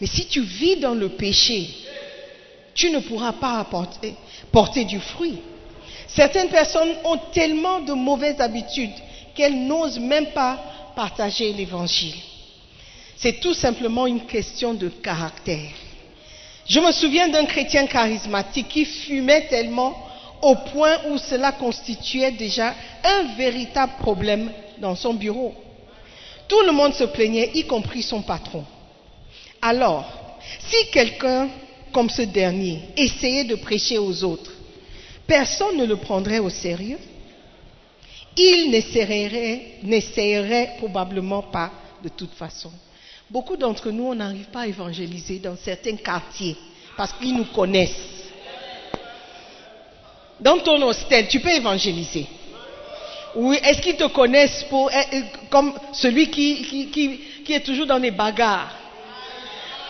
mais 0.01 0.07
si 0.07 0.27
tu 0.27 0.43
vis 0.43 0.77
dans 0.77 0.95
le 0.95 1.09
péché, 1.09 1.67
tu 2.75 2.91
ne 2.91 2.99
pourras 2.99 3.33
pas 3.33 3.59
apporter, 3.59 4.15
porter 4.53 4.85
du 4.85 5.01
fruit. 5.01 5.39
Certaines 6.09 6.51
personnes 6.51 6.93
ont 7.05 7.19
tellement 7.33 7.81
de 7.81 7.95
mauvaises 7.95 8.41
habitudes 8.41 8.93
qu'elles 9.35 9.67
n'osent 9.67 9.99
même 9.99 10.27
pas 10.29 10.59
partager 10.95 11.53
l'évangile. 11.53 12.15
C'est 13.17 13.41
tout 13.41 13.55
simplement 13.55 14.07
une 14.07 14.27
question 14.27 14.75
de 14.75 14.89
caractère. 14.89 15.71
Je 16.67 16.81
me 16.81 16.93
souviens 16.93 17.29
d'un 17.29 17.45
chrétien 17.45 17.87
charismatique 17.87 18.69
qui 18.69 18.85
fumait 18.85 19.47
tellement 19.49 19.95
au 20.43 20.55
point 20.55 20.97
où 21.11 21.19
cela 21.19 21.53
constituait 21.53 22.33
déjà 22.33 22.75
un 23.03 23.35
véritable 23.37 23.93
problème 24.01 24.51
dans 24.79 24.95
son 24.95 25.15
bureau. 25.15 25.55
Tout 26.49 26.61
le 26.67 26.73
monde 26.73 26.95
se 26.95 27.05
plaignait, 27.05 27.51
y 27.55 27.65
compris 27.65 28.03
son 28.03 28.23
patron. 28.23 28.65
Alors, 29.63 30.05
si 30.69 30.91
quelqu'un 30.91 31.49
comme 31.93 32.11
ce 32.11 32.23
dernier, 32.23 32.81
essayer 32.97 33.45
de 33.45 33.55
prêcher 33.55 33.99
aux 33.99 34.25
autres, 34.25 34.53
personne 35.27 35.77
ne 35.79 35.87
le 35.87 35.97
prendrait 35.97 36.41
au 36.41 36.51
sérieux? 36.51 36.99
Il 38.37 38.71
n'essayerait, 38.71 39.61
n'essayerait 39.83 40.75
probablement 40.79 41.43
pas 41.43 41.71
de 42.03 42.09
toute 42.09 42.35
façon. 42.35 42.71
Beaucoup 43.31 43.57
d'entre 43.57 43.91
nous, 43.91 44.05
on 44.05 44.15
n'arrive 44.15 44.47
pas 44.47 44.61
à 44.63 44.67
évangéliser 44.67 45.39
dans 45.39 45.57
certains 45.57 45.97
quartiers 45.97 46.57
parce 46.97 47.13
qu'ils 47.13 47.35
nous 47.35 47.47
connaissent. 47.47 48.25
Dans 50.41 50.59
ton 50.59 50.83
hostel, 50.83 51.29
tu 51.29 51.41
peux 51.41 51.51
évangéliser. 51.53 52.27
Oui, 53.37 53.59
est-ce 53.63 53.81
qu'ils 53.81 53.97
te 53.97 54.05
connaissent 54.09 54.65
eh, 54.71 55.17
eh, 55.17 55.23
comme 55.49 55.73
celui 55.93 56.29
qui, 56.29 57.21
est 57.49 57.61
toujours 57.65 57.87
dans 57.87 57.99
les 57.99 58.11
bagarres? 58.11 58.73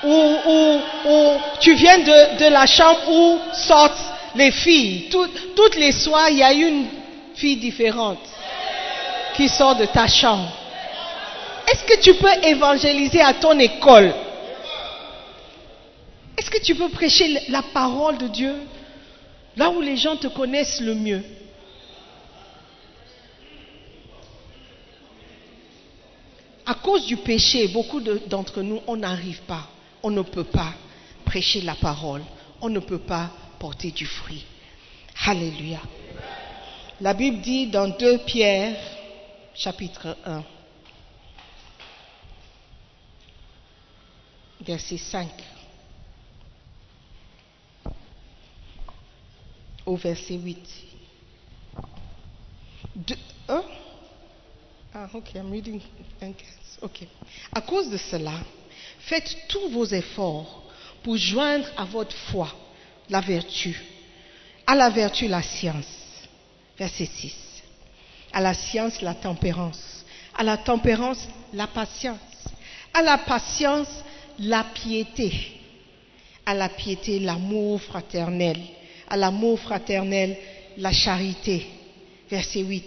Ou, 0.04 1.30
tu 1.60 1.74
viens 1.74 1.98
de, 1.98 2.50
la 2.50 2.66
chambre 2.66 3.00
où 3.10 3.38
sortent 3.54 4.12
les 4.34 4.50
filles. 4.50 5.08
Tout- 5.10 5.28
toutes 5.56 5.76
les 5.76 5.92
soirs, 5.92 6.28
il 6.30 6.38
y 6.38 6.42
a 6.42 6.52
une 6.52 6.86
fille 7.34 7.56
différente 7.56 8.20
qui 9.36 9.48
sort 9.48 9.76
de 9.76 9.86
ta 9.86 10.06
chambre. 10.06 10.50
Est-ce 11.66 11.84
que 11.84 12.00
tu 12.00 12.14
peux 12.14 12.44
évangéliser 12.46 13.20
à 13.20 13.34
ton 13.34 13.58
école? 13.58 14.12
Est-ce 16.36 16.50
que 16.50 16.62
tu 16.62 16.74
peux 16.74 16.88
prêcher 16.88 17.40
la 17.48 17.62
parole 17.62 18.18
de 18.18 18.28
Dieu 18.28 18.54
là 19.56 19.70
où 19.70 19.80
les 19.80 19.96
gens 19.96 20.16
te 20.16 20.26
connaissent 20.26 20.80
le 20.80 20.94
mieux? 20.94 21.22
À 26.66 26.74
cause 26.74 27.06
du 27.06 27.16
péché, 27.18 27.68
beaucoup 27.68 28.00
de- 28.00 28.22
d'entre 28.26 28.62
nous, 28.62 28.80
on 28.86 28.96
n'arrive 28.96 29.42
pas, 29.42 29.68
on 30.02 30.10
ne 30.10 30.22
peut 30.22 30.44
pas 30.44 30.72
prêcher 31.24 31.60
la 31.60 31.74
parole, 31.74 32.22
on 32.62 32.68
ne 32.70 32.78
peut 32.78 32.98
pas 32.98 33.30
porter 33.58 33.90
du 33.90 34.06
fruit. 34.06 34.44
Alléluia. 35.26 35.80
La 37.00 37.12
Bible 37.12 37.40
dit 37.42 37.66
dans 37.66 37.88
2 37.88 38.18
Pierre, 38.18 38.76
chapitre 39.54 40.16
1, 40.24 40.44
verset 44.60 44.98
5 44.98 45.30
au 49.86 49.96
verset 49.96 50.34
8. 50.34 50.58
De? 52.96 53.16
Ah, 54.94 55.08
ok, 55.12 55.34
I'm 55.34 55.50
reading. 55.50 55.80
Ok. 56.82 57.06
À 57.52 57.60
cause 57.60 57.90
de 57.90 57.96
cela, 57.96 58.38
faites 59.00 59.36
tous 59.48 59.68
vos 59.70 59.86
efforts 59.86 60.62
pour 61.02 61.16
joindre 61.16 61.66
à 61.76 61.84
votre 61.84 62.16
foi 62.16 62.48
la 63.10 63.20
vertu, 63.20 63.80
à 64.66 64.74
la 64.74 64.90
vertu 64.90 65.28
la 65.28 65.42
science. 65.42 65.86
Verset 66.78 67.06
6. 67.06 67.53
À 68.34 68.40
la 68.40 68.52
science 68.52 69.00
la 69.00 69.14
tempérance, 69.14 70.04
à 70.34 70.42
la 70.42 70.56
tempérance 70.56 71.28
la 71.52 71.68
patience, 71.68 72.18
à 72.92 73.00
la 73.00 73.16
patience 73.18 74.02
la 74.40 74.64
piété, 74.64 75.32
à 76.44 76.52
la 76.52 76.68
piété 76.68 77.20
l'amour 77.20 77.80
fraternel, 77.80 78.58
à 79.08 79.16
l'amour 79.16 79.60
fraternel 79.60 80.36
la 80.78 80.92
charité. 80.92 81.64
Verset 82.28 82.62
8. 82.62 82.84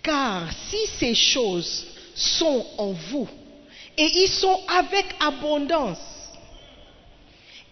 Car 0.00 0.48
si 0.52 0.78
ces 1.00 1.16
choses 1.16 1.86
sont 2.14 2.64
en 2.78 2.92
vous 2.92 3.28
et 3.98 4.06
ils 4.14 4.28
sont 4.28 4.60
avec 4.68 5.06
abondance, 5.18 5.98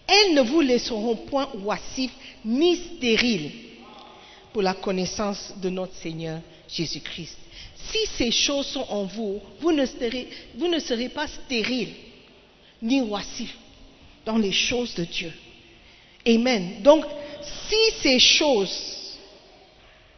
elles 0.05 0.35
ne 0.35 0.41
vous 0.41 0.59
laisseront 0.59 1.15
point 1.15 1.47
oisifs 1.63 2.11
ni 2.43 2.75
stériles 2.75 3.68
pour 4.53 4.61
la 4.61 4.73
connaissance 4.73 5.53
de 5.57 5.69
notre 5.69 5.95
Seigneur 5.95 6.39
Jésus-Christ. 6.67 7.37
Si 7.91 7.99
ces 8.17 8.31
choses 8.31 8.67
sont 8.67 8.85
en 8.89 9.05
vous, 9.05 9.41
vous 9.59 9.71
ne 9.71 9.85
serez, 9.85 11.09
pas 11.09 11.27
stériles 11.27 11.93
ni 12.81 13.01
oisifs 13.01 13.55
dans 14.25 14.37
les 14.37 14.51
choses 14.51 14.93
de 14.95 15.05
Dieu. 15.05 15.33
Amen. 16.27 16.81
Donc, 16.81 17.05
si 17.41 18.01
ces 18.01 18.19
choses 18.19 19.17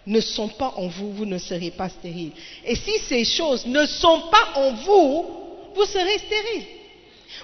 ne 0.05 0.19
sont 0.19 0.49
pas 0.49 0.73
en 0.75 0.87
vous, 0.87 1.13
vous 1.13 1.25
ne 1.25 1.37
serez 1.37 1.71
pas 1.71 1.89
stérile. 1.89 2.31
Et 2.65 2.75
si 2.75 2.99
ces 3.07 3.23
choses 3.23 3.65
ne 3.65 3.85
sont 3.85 4.21
pas 4.31 4.53
en 4.55 4.73
vous, 4.73 5.25
vous 5.75 5.85
serez 5.85 6.17
stérile. 6.17 6.65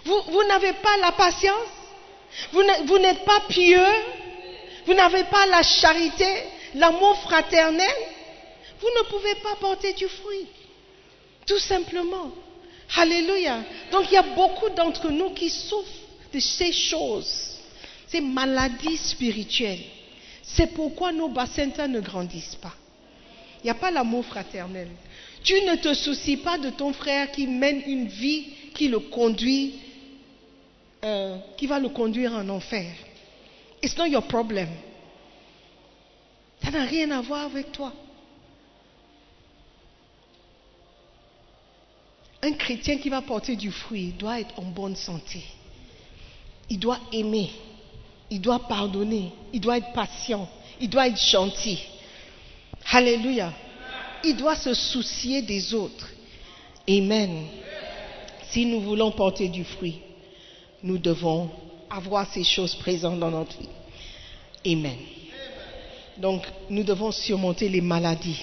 Vous, 0.03 0.43
n'avez 0.47 0.73
pas 0.73 0.97
la 1.01 1.11
patience, 1.11 1.69
vous 2.51 2.97
n'êtes 2.97 3.23
pas 3.23 3.41
pieux, 3.47 3.85
vous 4.85 4.93
n'avez 4.93 5.23
pas 5.25 5.45
la 5.45 5.63
charité, 5.63 6.25
l'amour 6.75 7.17
fraternel, 7.21 7.95
vous 8.79 8.87
ne 8.87 9.09
pouvez 9.09 9.35
pas 9.35 9.55
porter 9.59 9.93
du 9.93 10.07
fruit. 10.07 10.47
Tout 11.45 11.59
simplement. 11.59 12.31
Alléluia. 12.95 13.63
Donc 13.91 14.05
il 14.09 14.13
y 14.13 14.17
a 14.17 14.21
beaucoup 14.21 14.69
d'entre 14.69 15.09
nous 15.09 15.31
qui 15.31 15.49
souffrent 15.49 15.89
de 16.33 16.39
ces 16.39 16.71
choses, 16.71 17.57
ces 18.07 18.21
maladies 18.21 18.97
spirituelles. 18.97 19.83
C'est 20.43 20.73
pourquoi 20.73 21.11
nos 21.11 21.29
bassins 21.29 21.87
ne 21.87 21.99
grandissent 21.99 22.55
pas. 22.55 22.73
Il 23.61 23.65
n'y 23.65 23.71
a 23.71 23.75
pas 23.75 23.91
l'amour 23.91 24.25
fraternel. 24.25 24.87
Tu 25.43 25.53
ne 25.61 25.75
te 25.75 25.93
soucies 25.93 26.37
pas 26.37 26.57
de 26.57 26.69
ton 26.69 26.93
frère 26.93 27.31
qui 27.31 27.47
mène 27.47 27.81
une 27.85 28.07
vie 28.07 28.45
qui 28.73 28.87
le 28.87 28.99
conduit, 28.99 29.75
euh, 31.03 31.37
qui 31.57 31.67
va 31.67 31.79
le 31.79 31.89
conduire 31.89 32.33
en 32.33 32.47
enfer. 32.49 32.91
It's 33.81 33.97
not 33.97 34.07
your 34.07 34.23
problem. 34.23 34.67
Ça 36.67 36.79
n'a 36.79 36.83
rien 36.83 37.09
à 37.11 37.21
voir 37.21 37.45
avec 37.45 37.71
toi. 37.71 37.93
Un 42.43 42.51
chrétien 42.51 42.97
qui 42.97 43.07
va 43.07 43.21
porter 43.21 43.55
du 43.55 43.71
fruit 43.71 44.11
doit 44.19 44.41
être 44.41 44.59
en 44.59 44.63
bonne 44.63 44.97
santé. 44.97 45.45
Il 46.69 46.77
doit 46.77 46.99
aimer. 47.13 47.51
Il 48.29 48.41
doit 48.41 48.67
pardonner. 48.67 49.31
Il 49.53 49.61
doit 49.61 49.77
être 49.77 49.93
patient. 49.93 50.49
Il 50.81 50.89
doit 50.89 51.07
être 51.07 51.17
gentil. 51.17 51.81
Alléluia. 52.91 53.53
Il 54.25 54.35
doit 54.35 54.57
se 54.57 54.73
soucier 54.73 55.41
des 55.43 55.73
autres. 55.73 56.09
Amen. 56.89 57.45
Si 58.49 58.65
nous 58.65 58.81
voulons 58.81 59.11
porter 59.11 59.47
du 59.47 59.63
fruit, 59.63 60.01
nous 60.83 60.97
devons 60.97 61.49
avoir 61.89 62.29
ces 62.33 62.43
choses 62.43 62.75
présentes 62.75 63.21
dans 63.21 63.31
notre 63.31 63.57
vie. 63.57 63.69
Amen. 64.65 64.97
Donc, 66.19 66.43
nous 66.69 66.83
devons 66.83 67.11
surmonter 67.11 67.69
les 67.69 67.81
maladies 67.81 68.41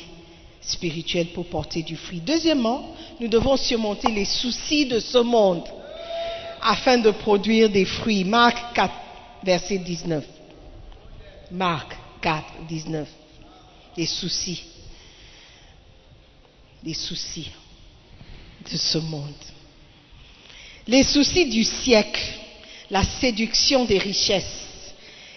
spirituelles 0.60 1.28
pour 1.28 1.46
porter 1.46 1.82
du 1.82 1.96
fruit. 1.96 2.20
Deuxièmement, 2.20 2.94
nous 3.20 3.28
devons 3.28 3.56
surmonter 3.56 4.10
les 4.10 4.24
soucis 4.24 4.86
de 4.86 5.00
ce 5.00 5.18
monde 5.18 5.64
afin 6.62 6.98
de 6.98 7.10
produire 7.10 7.68
des 7.68 7.84
fruits. 7.84 8.24
Marc 8.24 8.74
4, 8.74 8.94
verset 9.42 9.78
19. 9.78 10.24
Marc 11.50 11.96
4, 12.22 12.44
19. 12.68 13.08
Les 13.96 14.06
soucis. 14.06 14.62
Les 16.82 16.94
soucis 16.94 17.50
de 18.70 18.76
ce 18.76 18.98
monde. 18.98 19.32
Les 20.86 21.02
soucis 21.02 21.46
du 21.46 21.64
siècle, 21.64 22.22
la 22.90 23.02
séduction 23.02 23.84
des 23.84 23.98
richesses 23.98 24.63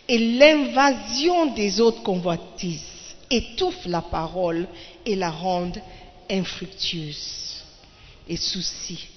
et 0.08 0.18
l'invasion 0.18 1.48
des 1.48 1.82
autres 1.82 2.02
convoitises 2.04 3.16
étouffent 3.30 3.88
la 3.88 4.02
parole 4.02 4.68
et 5.06 5.16
la 5.16 5.30
rendent 5.30 5.82
infructueuse. 6.30 7.64
Et 8.30 8.38
soucis. 8.38 9.08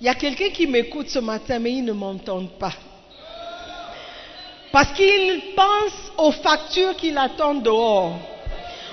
Il 0.00 0.06
y 0.06 0.08
a 0.08 0.14
quelqu'un 0.14 0.50
qui 0.50 0.66
m'écoute 0.66 1.08
ce 1.08 1.18
matin, 1.18 1.58
mais 1.58 1.72
il 1.72 1.84
ne 1.84 1.92
m'entend 1.92 2.44
pas. 2.46 2.72
Parce 4.70 4.92
qu'il 4.92 5.40
pense 5.54 6.12
aux 6.18 6.32
factures 6.32 6.96
qu'il 6.96 7.16
attend 7.16 7.54
dehors, 7.54 8.16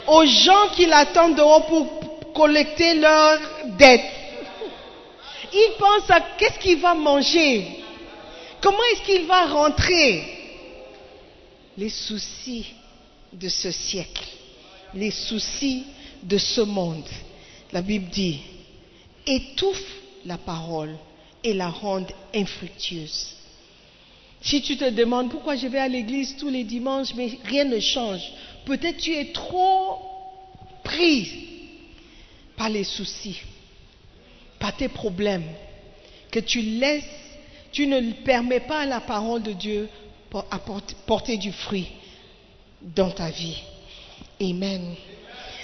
aux 0.08 0.26
gens 0.26 0.70
qu'il 0.76 0.94
attend 0.94 1.30
dehors 1.30 1.66
pour 1.66 2.34
collecter 2.34 2.96
leurs 2.96 3.40
dettes. 3.78 4.02
Il 5.54 5.74
pense 5.78 6.10
à 6.10 6.22
qu'est-ce 6.38 6.60
qu'il 6.60 6.80
va 6.80 6.94
manger, 6.94 7.68
comment 8.62 8.78
est-ce 8.94 9.02
qu'il 9.04 9.26
va 9.26 9.46
rentrer. 9.48 10.41
Les 11.78 11.90
soucis 11.90 12.66
de 13.34 13.48
ce 13.48 13.72
siècle, 13.72 14.28
les 14.94 15.12
soucis 15.12 15.86
de 16.24 16.38
ce 16.38 16.62
monde. 16.62 17.08
La 17.72 17.82
Bible 17.82 18.10
dit, 18.10 18.40
étouffe 19.26 19.96
la 20.26 20.38
parole 20.38 20.96
et 21.44 21.54
la 21.54 21.70
rendent 21.70 22.12
infructueuse. 22.36 23.36
Si 24.42 24.62
tu 24.62 24.76
te 24.76 24.90
demandes 24.90 25.30
pourquoi 25.30 25.56
je 25.56 25.68
vais 25.68 25.80
à 25.80 25.88
l'église 25.88 26.36
tous 26.38 26.50
les 26.50 26.64
dimanches, 26.64 27.14
mais 27.16 27.38
rien 27.46 27.64
ne 27.64 27.80
change, 27.80 28.22
peut-être 28.66 28.98
tu 28.98 29.14
es 29.14 29.32
trop 29.32 30.00
pris 30.84 31.32
par 32.58 32.70
les 32.70 32.84
soucis, 32.84 33.40
par 34.60 34.76
tes 34.76 34.90
problèmes, 34.90 35.48
que 36.32 36.40
tu 36.40 36.62
laisses, 36.62 37.04
tu 37.72 37.88
ne 37.88 38.12
permets 38.24 38.60
pas 38.60 38.82
à 38.82 38.86
la 38.86 39.00
parole 39.00 39.44
de 39.44 39.54
Dieu 39.54 39.88
porter 41.06 41.38
du 41.38 41.52
fruit 41.52 41.88
dans 42.82 43.12
ta 43.12 43.30
vie. 43.30 43.58
Amen. 44.40 44.96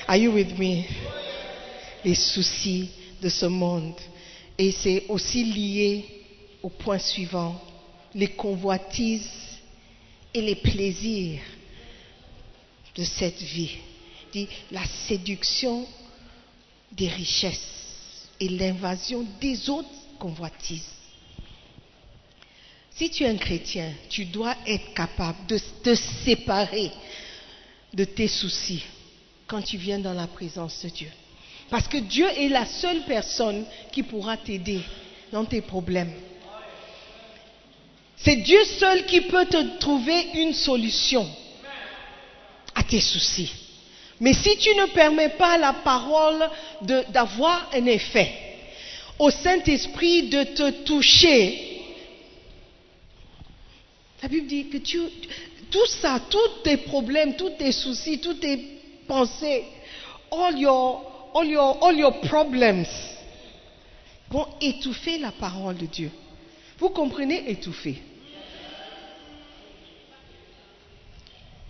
Are 0.08 0.18
you 0.18 0.32
with 0.32 0.58
me? 0.58 0.84
Les 2.04 2.16
soucis 2.16 2.90
de 3.22 3.30
ce 3.30 3.46
monde. 3.46 3.96
Et 4.58 4.72
c'est 4.72 5.06
aussi 5.10 5.44
lié 5.44 6.06
au 6.62 6.70
point 6.70 7.00
suivant, 7.00 7.60
les 8.14 8.28
convoitises 8.30 9.30
et 10.34 10.42
les 10.42 10.56
plaisirs 10.56 11.42
de 12.96 13.04
cette 13.04 13.42
vie. 13.42 13.78
La 14.72 14.86
séduction 14.86 15.88
des 16.92 17.08
richesses 17.08 18.28
et 18.40 18.50
l'invasion 18.50 19.26
des 19.42 19.70
autres 19.70 19.90
convoitises. 20.20 20.97
Si 22.98 23.12
tu 23.12 23.24
es 23.24 23.30
un 23.30 23.38
chrétien, 23.38 23.92
tu 24.10 24.26
dois 24.26 24.56
être 24.66 24.94
capable 24.96 25.46
de 25.48 25.60
te 25.84 25.94
séparer 25.94 26.92
de 27.94 28.04
tes 28.04 28.28
soucis 28.28 28.84
quand 29.46 29.62
tu 29.62 29.78
viens 29.78 30.00
dans 30.00 30.14
la 30.14 30.26
présence 30.26 30.84
de 30.84 30.90
Dieu. 30.90 31.12
Parce 31.70 31.88
que 31.88 31.98
Dieu 31.98 32.26
est 32.28 32.50
la 32.50 32.66
seule 32.66 33.04
personne 33.04 33.66
qui 33.92 34.02
pourra 34.02 34.36
t'aider 34.36 34.82
dans 35.32 35.46
tes 35.46 35.62
problèmes. 35.62 36.12
C'est 38.18 38.38
Dieu 38.38 38.64
seul 38.80 39.06
qui 39.06 39.22
peut 39.22 39.46
te 39.46 39.78
trouver 39.78 40.30
une 40.34 40.56
solution 40.56 41.30
à 42.74 42.82
tes 42.82 43.02
soucis. 43.02 43.52
Mais 44.20 44.34
si 44.34 44.58
tu 44.58 44.70
ne 44.76 44.88
permets 44.88 45.30
pas 45.30 45.60
la 45.60 45.74
parole 45.74 46.50
d'avoir 46.82 47.70
un 47.74 47.86
effet, 47.86 48.34
au 49.20 49.30
Saint-Esprit 49.30 50.30
de 50.30 50.44
te 50.44 50.70
toucher, 50.84 51.67
la 54.22 54.28
Bible 54.28 54.48
dit 54.48 54.68
que 54.70 54.78
tout 54.78 55.86
ça, 56.02 56.20
tous 56.30 56.64
tes 56.64 56.78
problèmes, 56.78 57.36
tous 57.36 57.52
tes 57.52 57.72
soucis, 57.72 58.20
toutes 58.20 58.40
tes 58.40 58.58
pensées, 59.08 59.64
all 60.32 60.58
your, 60.58 61.32
all 61.36 61.48
your, 61.48 61.84
all 61.84 61.98
your 61.98 62.20
problems 62.22 62.88
vont 64.30 64.48
étouffer 64.60 65.20
la 65.20 65.32
parole 65.32 65.78
de 65.78 65.86
Dieu. 65.86 66.12
Vous 66.80 66.90
comprenez 66.90 67.50
étouffer? 67.50 68.02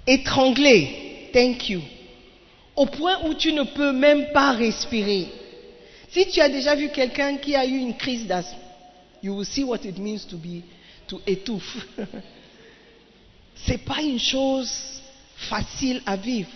Étrangler, 0.06 1.30
thank 1.34 1.70
you, 1.70 1.82
au 2.78 2.86
point 2.86 3.26
où 3.26 3.34
tu 3.34 3.52
ne 3.52 3.64
peux 3.64 3.91
même 3.91 4.32
pas 4.32 4.54
respirer. 4.54 5.28
Si 6.10 6.28
tu 6.30 6.39
as 6.39 6.48
déjà 6.48 6.76
vu 6.76 6.89
quelqu'un 6.89 7.36
qui 7.38 7.56
a 7.56 7.66
eu 7.66 7.78
une 7.78 7.98
crise 7.98 8.26
d'asthme, 8.26 8.58
you 9.22 9.36
will 9.36 9.45
see 9.45 9.64
what 9.64 9.80
it 9.84 9.98
means 9.98 10.26
to 10.30 10.38
be, 10.38 10.62
to 11.08 11.22
étouffe. 11.28 11.78
C'est 13.66 13.84
pas 13.84 14.01
une 14.01 14.20
chose 14.20 14.72
facile 15.36 16.01
à 16.05 16.16
vivre. 16.16 16.49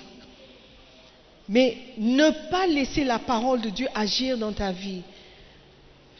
Mais 1.49 1.77
ne 1.97 2.29
pas 2.49 2.67
laisser 2.67 3.03
la 3.03 3.19
parole 3.19 3.61
de 3.61 3.69
Dieu 3.69 3.87
agir 3.93 4.37
dans 4.37 4.53
ta 4.53 4.71
vie, 4.71 5.01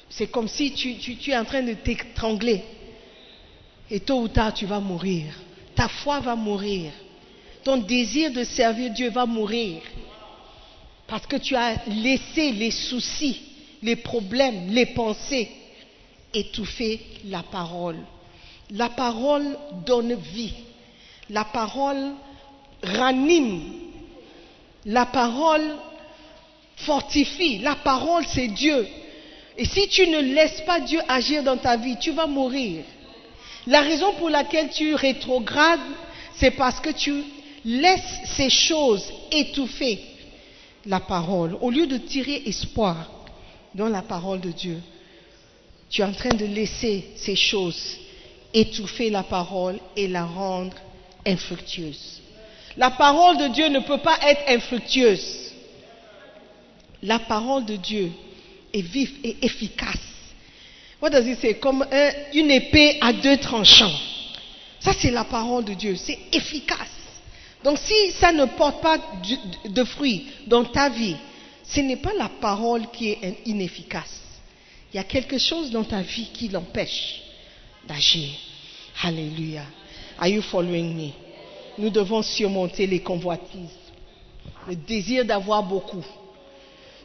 c'est 0.10 0.28
comme 0.28 0.48
si 0.48 0.74
tu 0.74 1.32
es 1.32 1.38
en 1.38 1.46
train 1.46 1.64
de 1.64 1.74
t'étrangler. 1.74 2.64
Et 3.90 4.00
tôt 4.02 4.22
ou 4.22 4.28
tard, 4.28 4.54
tu 4.54 4.66
vas 4.66 4.80
mourir. 4.80 5.34
Ta 5.76 5.88
foi 5.88 6.20
va 6.20 6.36
mourir. 6.36 6.92
Ton 7.64 7.78
désir 7.78 8.32
de 8.32 8.44
servir 8.44 8.92
Dieu 8.92 9.10
va 9.10 9.26
mourir. 9.26 9.82
Parce 11.08 11.28
que 11.28 11.38
tu 11.38 11.56
as 11.56 11.76
laissé 11.88 12.52
les 12.52 12.72
soucis, 12.72 13.42
les 13.82 13.98
problèmes, 13.98 14.70
les 14.70 14.88
pensées 14.88 15.50
étouffer 16.34 17.02
la 17.26 17.44
parole. 17.44 17.98
La 18.72 18.90
parole 18.90 19.58
donne 19.86 20.16
vie. 20.16 20.54
La 21.30 21.46
parole 21.46 22.12
ranime. 22.84 23.62
La 24.86 25.06
parole 25.06 25.76
fortifie. 26.78 27.60
La 27.60 27.76
parole, 27.76 28.26
c'est 28.28 28.48
Dieu. 28.48 28.88
Et 29.58 29.66
si 29.66 29.88
tu 29.88 30.08
ne 30.08 30.20
laisses 30.20 30.62
pas 30.62 30.80
Dieu 30.80 31.00
agir 31.08 31.44
dans 31.44 31.58
ta 31.58 31.78
vie, 31.78 31.98
tu 32.00 32.12
vas 32.12 32.28
mourir. 32.28 32.84
La 33.68 33.82
raison 33.82 34.14
pour 34.14 34.30
laquelle 34.30 34.70
tu 34.70 34.96
rétrogrades, 34.96 35.80
c'est 36.36 36.52
parce 36.52 36.80
que 36.80 36.90
tu 36.90 37.24
laisses 37.64 38.20
ces 38.36 38.50
choses 38.50 39.06
étouffer 39.32 40.00
la 40.86 41.00
parole. 41.00 41.58
Au 41.62 41.70
lieu 41.70 41.86
de 41.86 41.98
tirer 41.98 42.42
espoir 42.48 43.12
dans 43.76 43.88
la 43.88 44.02
parole 44.02 44.40
de 44.40 44.50
Dieu, 44.50 44.82
tu 45.90 46.02
es 46.02 46.06
en 46.06 46.14
train 46.14 46.34
de 46.34 46.46
laisser 46.46 47.06
ces 47.16 47.36
choses 47.36 47.98
étouffer 48.54 49.10
la 49.10 49.24
parole 49.24 49.80
et 49.96 50.08
la 50.08 50.26
rendre 50.26 50.76
infructueuse. 51.26 52.22
La 52.78 52.92
parole 52.92 53.38
de 53.38 53.48
Dieu 53.50 53.68
ne 53.70 53.80
peut 53.80 53.98
pas 54.00 54.18
être 54.24 54.42
infructueuse. 54.48 55.52
La 57.04 57.20
parole 57.20 57.66
de 57.66 57.76
Dieu 57.76 58.12
est 58.74 58.82
vive 58.82 59.14
et 59.24 59.38
efficace. 59.42 59.98
What 61.02 61.10
does 61.10 61.26
it 61.28 61.40
say? 61.40 61.56
Comme 61.56 61.82
un- 61.92 62.12
une 62.34 62.52
épée 62.52 62.98
à 63.02 63.12
deux 63.12 63.38
tranchants. 63.38 63.92
Ça, 64.80 64.94
c'est 64.94 65.12
la 65.12 65.24
parole 65.24 65.66
de 65.66 65.74
Dieu. 65.74 65.96
C'est 65.96 66.18
efficace. 66.32 66.78
Donc, 67.64 67.78
si 67.80 68.12
ça 68.12 68.32
ne 68.32 68.46
porte 68.46 68.82
pas 68.82 68.98
de 69.66 69.84
fruits 69.84 70.26
dans 70.48 70.64
ta 70.64 70.90
vie, 70.90 71.16
ce 71.64 71.80
n'est 71.82 71.98
pas 71.98 72.14
la 72.18 72.30
parole 72.30 72.90
qui 72.92 73.10
est 73.10 73.20
in- 73.24 73.34
inefficace. 73.46 74.22
Il 74.94 74.98
y 74.98 75.00
a 75.00 75.04
quelque 75.04 75.38
chose 75.38 75.72
dans 75.72 75.84
ta 75.84 76.02
vie 76.02 76.28
qui 76.34 76.50
l'empêche 76.50 77.22
d'agir. 77.88 78.30
Alléluia. 79.04 79.64
Are 80.22 80.28
you 80.28 80.44
following 80.44 80.96
me? 80.96 81.14
Nous 81.80 81.90
devons 81.90 82.22
surmonter 82.22 82.86
les 82.86 83.00
convoitises. 83.00 83.80
Le 84.68 84.76
désir 84.76 85.26
d'avoir 85.26 85.64
beaucoup. 85.64 86.06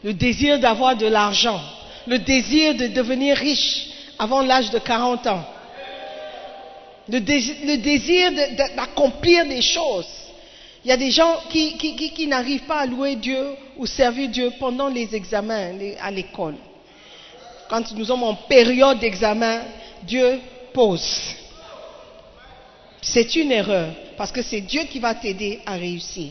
Le 0.05 0.13
désir 0.13 0.61
d'avoir 0.61 0.97
de 0.97 1.07
l'argent. 1.07 1.59
Le 2.07 2.19
désir 2.19 2.75
de 2.75 2.89
devenir 2.89 3.39
riche 3.39 3.87
avant 4.19 4.43
l'âge 4.43 4.71
de 4.71 4.79
40 4.79 5.27
ans. 5.29 5.45
Le, 7.09 7.21
désir, 7.21 8.33
d'accomplir 8.77 9.47
des 9.47 9.63
choses. 9.63 10.09
Il 10.85 10.89
y 10.89 10.93
a 10.93 10.99
des 10.99 11.11
gens 11.11 11.41
qui, 11.49 12.27
n'arrivent 12.27 12.67
pas 12.67 12.81
à 12.81 12.87
louer 12.87 13.17
Dieu 13.17 13.47
ou 13.79 13.87
servir 13.87 14.29
Dieu 14.29 14.53
pendant 14.61 14.89
les 14.89 15.15
examens 15.15 15.71
à 16.03 16.11
l'école. 16.11 16.57
Quand 17.71 17.91
nous 17.93 18.05
sommes 18.05 18.25
en 18.25 18.35
période 18.35 18.99
d'examen, 18.99 19.63
Dieu 20.03 20.39
pose. 20.75 21.46
C'est 23.09 23.37
une 23.37 23.53
erreur 23.53 23.89
parce 24.17 24.33
que 24.33 24.43
c'est 24.43 24.61
Dieu 24.61 24.83
qui 24.91 24.99
va 24.99 25.15
t'aider 25.15 25.61
à 25.65 25.75
réussir. 25.75 26.31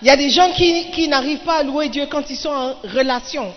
Il 0.00 0.08
y 0.08 0.10
a 0.10 0.16
des 0.16 0.30
gens 0.30 0.50
qui, 0.52 1.06
n'arrivent 1.08 1.44
pas 1.44 1.58
à 1.58 1.62
louer 1.62 1.88
Dieu 1.90 2.06
quand 2.06 2.28
ils 2.30 2.36
sont 2.36 2.48
en 2.48 2.74
relation. 2.82 3.52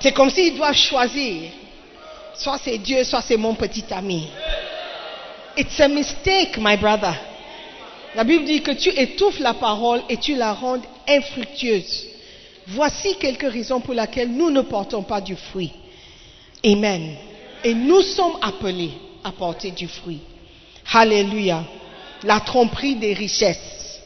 C'est 0.00 0.12
comme 0.12 0.30
s'ils 0.30 0.56
doivent 0.56 0.76
choisir. 0.76 1.50
Soit 2.34 2.58
c'est 2.62 2.78
Dieu, 2.78 3.02
soit 3.04 3.22
c'est 3.22 3.38
mon 3.38 3.54
petit 3.54 3.84
ami. 3.90 4.28
It's 5.56 5.80
a 5.80 5.88
mistake, 5.88 6.58
my 6.58 6.76
brother. 6.76 7.14
La 8.14 8.24
Bible 8.24 8.44
dit 8.44 8.60
que 8.60 8.72
tu 8.72 8.90
étouffes 8.90 9.40
la 9.40 9.54
parole 9.54 10.02
et 10.08 10.18
tu 10.18 10.36
la 10.36 10.52
rends 10.52 10.80
infructueuse. 11.08 12.06
Voici 12.66 13.16
quelques 13.16 13.50
raisons 13.50 13.80
pour 13.80 13.94
lesquelles 13.94 14.30
nous 14.30 14.50
ne 14.50 14.60
portons 14.60 15.02
pas 15.02 15.22
du 15.22 15.36
fruit. 15.36 15.72
Amen. 16.64 17.16
Et 17.64 17.74
nous 17.74 18.02
sommes 18.02 18.36
appelés 18.42 18.92
à 19.24 19.32
porter 19.32 19.70
du 19.70 19.88
fruit. 19.88 20.20
Alléluia. 20.92 21.64
La 22.24 22.40
tromperie 22.40 22.96
des 22.96 23.14
richesses. 23.14 24.00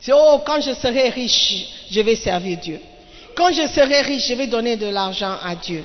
C'est, 0.00 0.12
oh, 0.12 0.40
quand 0.44 0.60
je 0.60 0.72
serai 0.74 1.08
riche, 1.10 1.66
je 1.90 2.00
vais 2.00 2.16
servir 2.16 2.58
Dieu. 2.58 2.80
Quand 3.34 3.52
je 3.52 3.66
serai 3.68 4.02
riche, 4.02 4.28
je 4.28 4.34
vais 4.34 4.46
donner 4.46 4.76
de 4.76 4.86
l'argent 4.86 5.36
à 5.42 5.54
Dieu. 5.54 5.84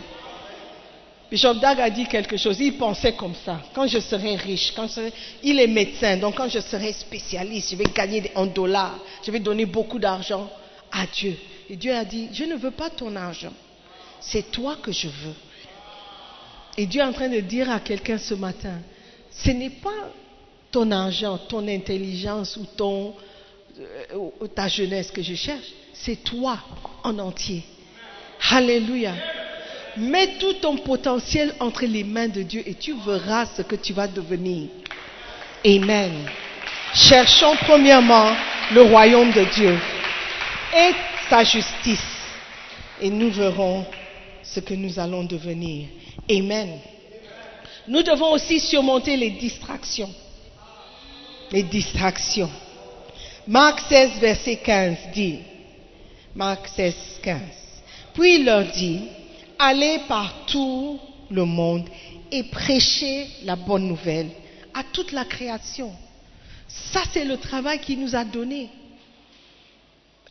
Bishop 1.33 1.55
Dag 1.55 1.79
a 1.81 1.89
dit 1.89 2.05
quelque 2.05 2.37
chose, 2.37 2.59
il 2.59 2.77
pensait 2.77 3.13
comme 3.13 3.33
ça. 3.43 3.59
Quand 3.73 3.87
je 3.87 3.99
serai 3.99 4.35
riche, 4.35 4.71
quand 4.75 4.87
il 5.41 5.59
est 5.59 5.67
médecin, 5.67 6.17
donc 6.17 6.35
quand 6.35 6.47
je 6.47 6.59
serai 6.59 6.93
spécialiste, 6.93 7.71
je 7.71 7.75
vais 7.75 7.85
gagner 7.85 8.31
en 8.35 8.45
dollars, 8.45 8.99
je 9.25 9.31
vais 9.31 9.39
donner 9.39 9.65
beaucoup 9.65 9.97
d'argent 9.97 10.47
à 10.91 11.07
Dieu. 11.07 11.35
Et 11.71 11.75
Dieu 11.75 11.95
a 11.95 12.05
dit, 12.05 12.29
je 12.33 12.43
ne 12.43 12.55
veux 12.55 12.69
pas 12.69 12.91
ton 12.91 13.15
argent, 13.15 13.53
c'est 14.19 14.51
toi 14.51 14.77
que 14.79 14.91
je 14.91 15.07
veux. 15.07 15.35
Et 16.77 16.85
Dieu 16.85 17.01
est 17.01 17.05
en 17.05 17.13
train 17.13 17.29
de 17.29 17.39
dire 17.39 17.71
à 17.71 17.79
quelqu'un 17.79 18.19
ce 18.19 18.35
matin, 18.35 18.79
ce 19.35 19.51
n'est 19.51 19.69
pas 19.69 20.09
ton 20.71 20.89
argent, 20.91 21.37
ton 21.37 21.67
intelligence 21.67 22.57
euh, 22.79 23.13
ou 24.15 24.47
ta 24.47 24.67
jeunesse 24.67 25.11
que 25.11 25.21
je 25.21 25.35
cherche, 25.35 25.67
c'est 25.93 26.23
toi 26.23 26.57
en 27.03 27.17
entier. 27.19 27.63
Alléluia. 28.51 29.13
Mets 29.97 30.37
tout 30.39 30.53
ton 30.53 30.77
potentiel 30.77 31.53
entre 31.59 31.85
les 31.85 32.03
mains 32.03 32.27
de 32.27 32.41
Dieu 32.41 32.63
et 32.65 32.73
tu 32.73 32.93
verras 33.05 33.45
ce 33.45 33.61
que 33.61 33.75
tu 33.75 33.93
vas 33.93 34.07
devenir. 34.07 34.69
Amen. 35.65 36.27
Cherchons 36.95 37.55
premièrement 37.61 38.31
le 38.73 38.81
royaume 38.81 39.31
de 39.31 39.45
Dieu 39.53 39.77
et 40.75 40.91
sa 41.29 41.43
justice 41.43 41.99
et 43.01 43.09
nous 43.09 43.29
verrons 43.31 43.85
ce 44.41 44.59
que 44.59 44.73
nous 44.73 44.99
allons 44.99 45.23
devenir. 45.23 45.87
Amen. 46.29 46.79
Nous 47.87 48.03
devons 48.03 48.31
aussi 48.31 48.59
surmonter 48.59 49.17
les 49.17 49.31
distractions. 49.31 50.13
Les 51.51 51.63
distractions. 51.63 52.49
Marc 53.47 53.81
16, 53.89 54.19
verset 54.19 54.55
15 54.57 54.97
dit, 55.13 55.39
Marc 56.33 56.67
16, 56.69 56.95
15. 57.21 57.39
Puis 58.13 58.35
il 58.35 58.45
leur 58.45 58.63
dit, 58.71 59.01
allez 59.59 59.99
par 60.07 60.45
tout 60.45 60.99
le 61.29 61.43
monde 61.43 61.87
et 62.31 62.43
prêchez 62.43 63.27
la 63.43 63.55
bonne 63.55 63.87
nouvelle 63.87 64.29
à 64.73 64.83
toute 64.83 65.11
la 65.11 65.25
création. 65.25 65.91
Ça, 66.67 67.01
c'est 67.11 67.25
le 67.25 67.37
travail 67.37 67.79
qu'il 67.79 67.99
nous 67.99 68.15
a 68.15 68.23
donné. 68.23 68.69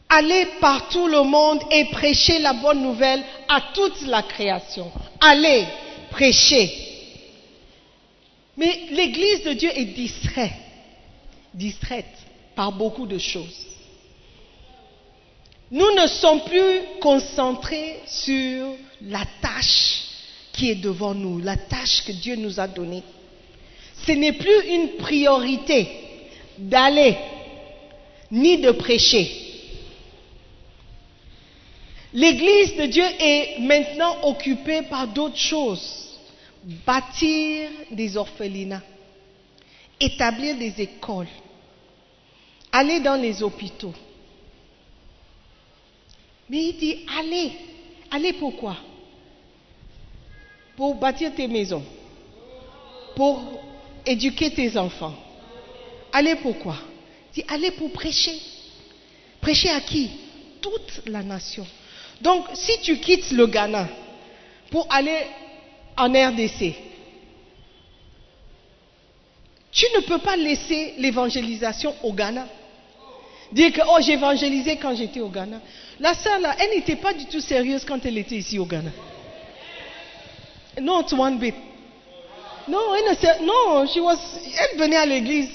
Allez 0.09 0.47
par 0.61 0.89
tout 0.89 1.07
le 1.07 1.23
monde 1.23 1.61
et 1.71 1.85
prêchez 1.87 2.39
la 2.39 2.55
bonne 2.55 2.83
nouvelle 2.83 3.23
à 3.49 3.61
toute 3.75 4.07
la 4.07 4.23
création. 4.23 4.91
Allez, 5.21 5.65
prêchez. 6.11 6.92
Mais 8.63 8.81
l'Église 8.93 9.43
de 9.43 9.55
Dieu 9.55 9.71
est 9.75 9.87
distraite, 9.87 10.53
distraite 11.53 12.15
par 12.55 12.71
beaucoup 12.71 13.07
de 13.07 13.19
choses. 13.19 13.67
Nous 15.73 15.91
ne 16.01 16.07
sommes 16.07 16.45
plus 16.45 17.01
concentrés 17.01 17.97
sur 18.07 18.69
la 19.01 19.25
tâche 19.41 20.03
qui 20.53 20.71
est 20.71 20.77
devant 20.77 21.13
nous, 21.13 21.41
la 21.41 21.57
tâche 21.57 22.05
que 22.05 22.13
Dieu 22.13 22.37
nous 22.37 22.61
a 22.61 22.69
donnée. 22.69 23.03
Ce 24.07 24.13
n'est 24.13 24.35
plus 24.35 24.69
une 24.69 24.91
priorité 24.91 25.89
d'aller 26.57 27.17
ni 28.31 28.59
de 28.59 28.71
prêcher. 28.71 29.29
L'Église 32.15 32.77
de 32.77 32.87
Dieu 32.87 33.05
est 33.19 33.59
maintenant 33.59 34.19
occupée 34.23 34.83
par 34.83 35.09
d'autres 35.09 35.37
choses. 35.37 36.02
Bâtir 36.65 37.71
des 37.91 38.17
orphelinats, 38.17 38.83
établir 39.99 40.57
des 40.57 40.81
écoles, 40.81 41.29
aller 42.71 43.01
dans 43.01 43.21
les 43.21 43.43
hôpitaux. 43.43 43.95
Mais 46.49 46.67
il 46.67 46.77
dit, 46.77 47.07
allez. 47.19 47.53
Allez 48.11 48.35
pourquoi? 48.35 48.77
Pour 50.77 50.95
bâtir 50.97 51.35
tes 51.35 51.49
maisons. 51.49 51.83
Pour 53.17 53.43
éduquer 54.07 54.51
tes 54.53 54.77
enfants. 54.77 55.15
Allez 56.13 56.37
pourquoi? 56.37 56.77
Il 57.31 57.43
dit, 57.43 57.45
allez 57.49 57.71
pour 57.73 57.91
prêcher. 57.93 58.39
Prêcher 59.41 59.71
à 59.71 59.81
qui? 59.81 60.11
Toute 60.61 61.03
la 61.07 61.23
nation. 61.23 61.67
Donc, 62.21 62.47
si 62.55 62.81
tu 62.83 62.99
quittes 62.99 63.33
le 63.33 63.47
Ghana 63.47 63.89
pour 64.71 64.87
aller 64.93 65.27
en 65.97 66.09
RDC, 66.09 66.75
tu 69.73 69.87
ne 69.97 70.01
peux 70.01 70.19
pas 70.19 70.37
laisser 70.37 70.95
l'évangélisation 70.99 71.95
au 72.03 72.13
Ghana. 72.13 72.47
Dire 73.53 73.73
que, 73.73 73.81
oh, 73.87 73.99
j'ai 74.01 74.13
évangélisé 74.13 74.77
quand 74.77 74.95
j'étais 74.95 75.21
au 75.21 75.29
Ghana. 75.29 75.59
La 76.01 76.15
sœur, 76.15 76.39
là, 76.41 76.55
elle 76.59 76.77
n'était 76.77 76.97
pas 76.97 77.13
du 77.13 77.27
tout 77.27 77.41
sérieuse 77.41 77.85
quand 77.85 78.05
elle 78.05 78.19
était 78.19 78.37
ici 78.37 78.59
au 78.59 78.67
Ghana. 78.67 78.91
Non, 80.81 81.05
one 81.19 81.39
bit. 81.39 81.55
Non, 82.69 82.95
elle, 82.95 83.11
ne, 83.11 83.47
non 83.47 83.87
she 83.87 83.97
was, 83.99 84.19
elle 84.59 84.79
venait 84.79 84.97
à 84.97 85.05
l'église, 85.05 85.51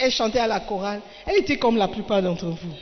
elle 0.00 0.10
chantait 0.10 0.38
à 0.38 0.46
la 0.46 0.60
chorale. 0.60 1.02
Elle 1.26 1.38
était 1.38 1.58
comme 1.58 1.76
la 1.76 1.88
plupart 1.88 2.22
d'entre 2.22 2.46
vous. 2.46 2.74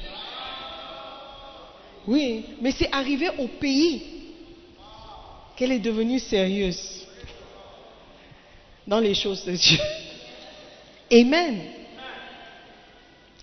Oui, 2.06 2.44
mais 2.60 2.70
c'est 2.70 2.92
arrivé 2.92 3.28
au 3.38 3.48
pays 3.48 4.15
qu'elle 5.56 5.72
est 5.72 5.78
devenue 5.78 6.18
sérieuse 6.18 7.06
dans 8.86 9.00
les 9.00 9.14
choses 9.14 9.44
de 9.44 9.52
Dieu. 9.52 9.78
Amen. 11.10 11.60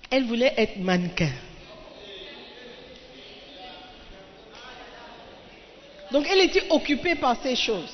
Elle 0.10 0.26
voulait 0.26 0.54
être 0.58 0.78
mannequin. 0.78 1.32
Donc 6.12 6.28
elle 6.30 6.42
était 6.42 6.70
occupée 6.70 7.16
par 7.16 7.42
ces 7.42 7.56
choses. 7.56 7.92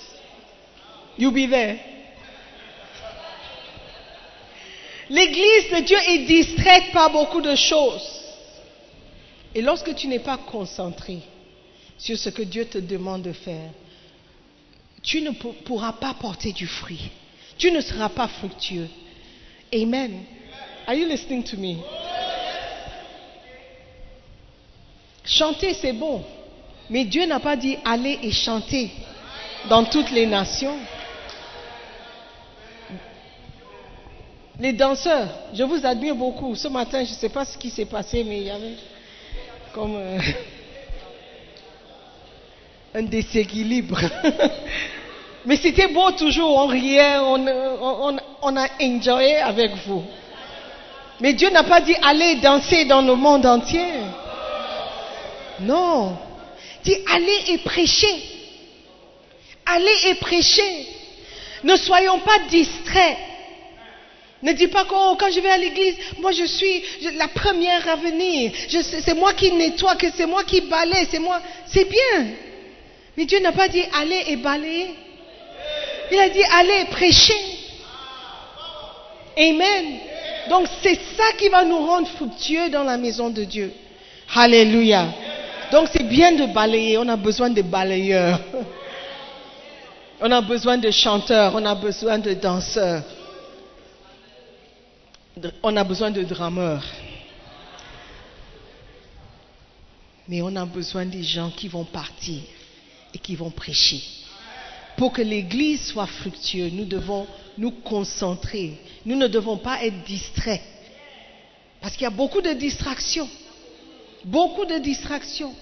You 1.17 1.32
be 1.32 1.49
there. 1.49 1.80
L'église 5.09 5.72
de 5.72 5.86
Dieu 5.86 5.97
est 6.07 6.26
distraite 6.26 6.91
par 6.91 7.09
beaucoup 7.09 7.41
de 7.41 7.55
choses. 7.55 8.20
Et 9.55 9.61
lorsque 9.61 9.95
tu 9.95 10.07
n'es 10.07 10.20
pas 10.20 10.38
concentré 10.38 11.20
sur 11.97 12.17
ce 12.17 12.30
que 12.30 12.43
Dieu 12.43 12.65
te 12.65 12.78
demande 12.78 13.24
de 13.24 13.32
faire, 13.32 13.72
tu 15.04 15.22
ne 15.22 15.32
pourras 15.32 15.93
pas 15.93 16.14
porter 16.14 16.52
du 16.52 16.68
fruit. 16.68 17.10
Tu 17.58 17.72
ne 17.72 17.82
seras 17.82 18.10
pas 18.10 18.28
fructueux. 18.28 18.88
Amen. 19.74 20.24
Are 20.88 20.95
you 20.95 21.08
listening 21.08 21.43
to 21.43 21.58
me? 21.58 21.78
Chanter, 25.24 25.74
c'est 25.74 25.93
bon. 25.93 26.24
Mais 26.89 27.06
Dieu 27.06 27.26
n'a 27.26 27.39
pas 27.39 27.56
dit 27.56 27.78
aller 27.86 28.20
et 28.24 28.32
chanter 28.32 28.89
dans 29.70 29.84
toutes 29.86 30.10
les 30.12 30.26
nations. 30.26 30.78
Les 34.60 34.74
danseurs, 34.74 35.30
je 35.54 35.64
vous 35.64 35.86
admire 35.86 36.16
beaucoup. 36.16 36.56
Ce 36.56 36.68
matin, 36.68 37.04
je 37.04 37.12
ne 37.12 37.16
sais 37.16 37.30
pas 37.30 37.45
ce 37.45 37.58
qui 37.58 37.70
s'est 37.70 37.86
passé, 37.86 38.24
mais 38.24 38.39
il 38.39 38.47
y 38.47 38.50
avait 38.50 38.76
comme 39.74 39.95
euh, 39.95 40.20
un 42.94 43.04
déséquilibre. 43.04 44.00
mais 45.46 45.58
c'était 45.58 45.88
beau 45.88 46.12
toujours, 46.12 46.58
on 46.58 46.68
riait, 46.68 47.18
on, 47.20 48.58
a 48.58 48.68
enjoyé 48.82 49.38
avec 49.38 49.72
vous. 49.88 50.04
Mais 51.22 51.34
Dieu 51.34 51.50
n'a 51.50 51.64
pas 51.64 51.82
dit 51.82 51.96
allez 52.02 52.36
danser 52.36 52.86
dans 52.86 53.02
le 53.02 53.16
monde 53.16 53.46
entier. 53.46 53.86
Non. 55.62 56.18
Dit 56.84 56.96
allez 57.14 57.54
et 57.54 57.58
prêchez. 57.60 58.24
Allez 59.66 60.08
et 60.08 60.16
prêchez. 60.16 60.88
Ne 61.64 61.76
soyons 61.76 62.20
pas 62.20 62.40
distraits. 62.50 63.18
Ne 64.42 64.54
dis 64.54 64.68
pas 64.68 64.86
que 64.86 64.94
oh, 64.94 65.18
quand 65.20 65.30
je 65.30 65.42
vais 65.42 65.50
à 65.50 65.58
l'église, 65.58 65.96
moi 66.20 66.32
je 66.32 66.46
suis 66.46 66.82
la 67.18 67.28
première 67.28 67.86
à 67.90 67.98
venir. 67.98 68.54
C'est 68.70 69.14
moi 69.14 69.34
qui 69.34 69.52
nettoie, 69.52 69.96
que 69.96 70.08
c'est 70.16 70.26
moi 70.26 70.46
qui 70.46 70.62
balaye, 70.62 71.06
c'est 71.12 71.20
moi. 71.20 71.42
C'est 71.68 71.90
bien. 71.90 72.28
Mais 73.20 73.26
Dieu 73.26 73.41
n'a 73.41 73.51
pas 73.51 73.67
dit 73.67 73.84
allez 73.93 74.24
et 74.28 74.38
balayer. 74.38 74.95
Il 76.09 76.17
a 76.17 76.30
dit 76.30 76.41
allez 76.53 76.86
prêcher. 76.86 77.34
Amen. 79.38 79.99
Donc 80.49 80.70
c'est 80.82 80.97
ça 81.17 81.34
qui 81.38 81.49
va 81.49 81.65
nous 81.65 81.86
rendre 81.86 82.07
fructueux 82.07 82.70
dans 82.70 82.84
la 82.84 82.95
maison 82.95 83.30
de 83.30 83.43
Dieu. 83.43 83.74
Alléluia. 84.34 85.09
Donc 85.70 85.89
c'est 85.91 86.07
bien 86.07 86.32
de 86.32 86.45
balayer, 86.53 86.97
on 86.97 87.09
a 87.09 87.17
besoin 87.17 87.49
de 87.49 87.61
balayeurs. 87.61 88.39
On 90.22 90.32
a 90.32 90.41
besoin 90.41 90.78
de 90.78 90.91
chanteurs, 90.91 91.53
on 91.55 91.65
a 91.65 91.76
besoin 91.76 92.20
de 92.20 92.34
danseurs. 92.34 93.03
On 95.63 95.78
a 95.78 95.84
besoin 95.86 96.11
de 96.11 96.24
drameurs. 96.24 96.84
Mais 100.28 100.41
on 100.41 100.53
a 100.57 100.65
besoin 100.65 101.05
des 101.05 101.24
gens 101.24 101.49
qui 101.51 101.70
vont 101.70 101.86
partir 101.86 102.41
et 103.14 103.18
qui 103.18 103.36
vont 103.36 103.49
prêcher. 103.49 104.01
Pour 104.97 105.14
que 105.14 105.22
l'Église 105.22 105.86
soit 105.86 106.07
fructueuse, 106.07 106.74
nous 106.74 106.86
devons 106.86 107.26
nous 107.57 107.72
concentrer. 107.72 108.74
Nous 109.05 109.16
ne 109.16 109.28
devons 109.28 109.57
pas 109.57 109.84
être 109.84 110.03
distraits. 110.03 110.62
Parce 111.82 111.93
qu'il 111.93 112.03
y 112.03 112.07
a 112.07 112.12
beaucoup 112.12 112.41
de 112.41 112.53
distractions. 112.53 113.30
Beaucoup 114.26 114.66
de 114.66 114.78
distractions. 114.80 115.53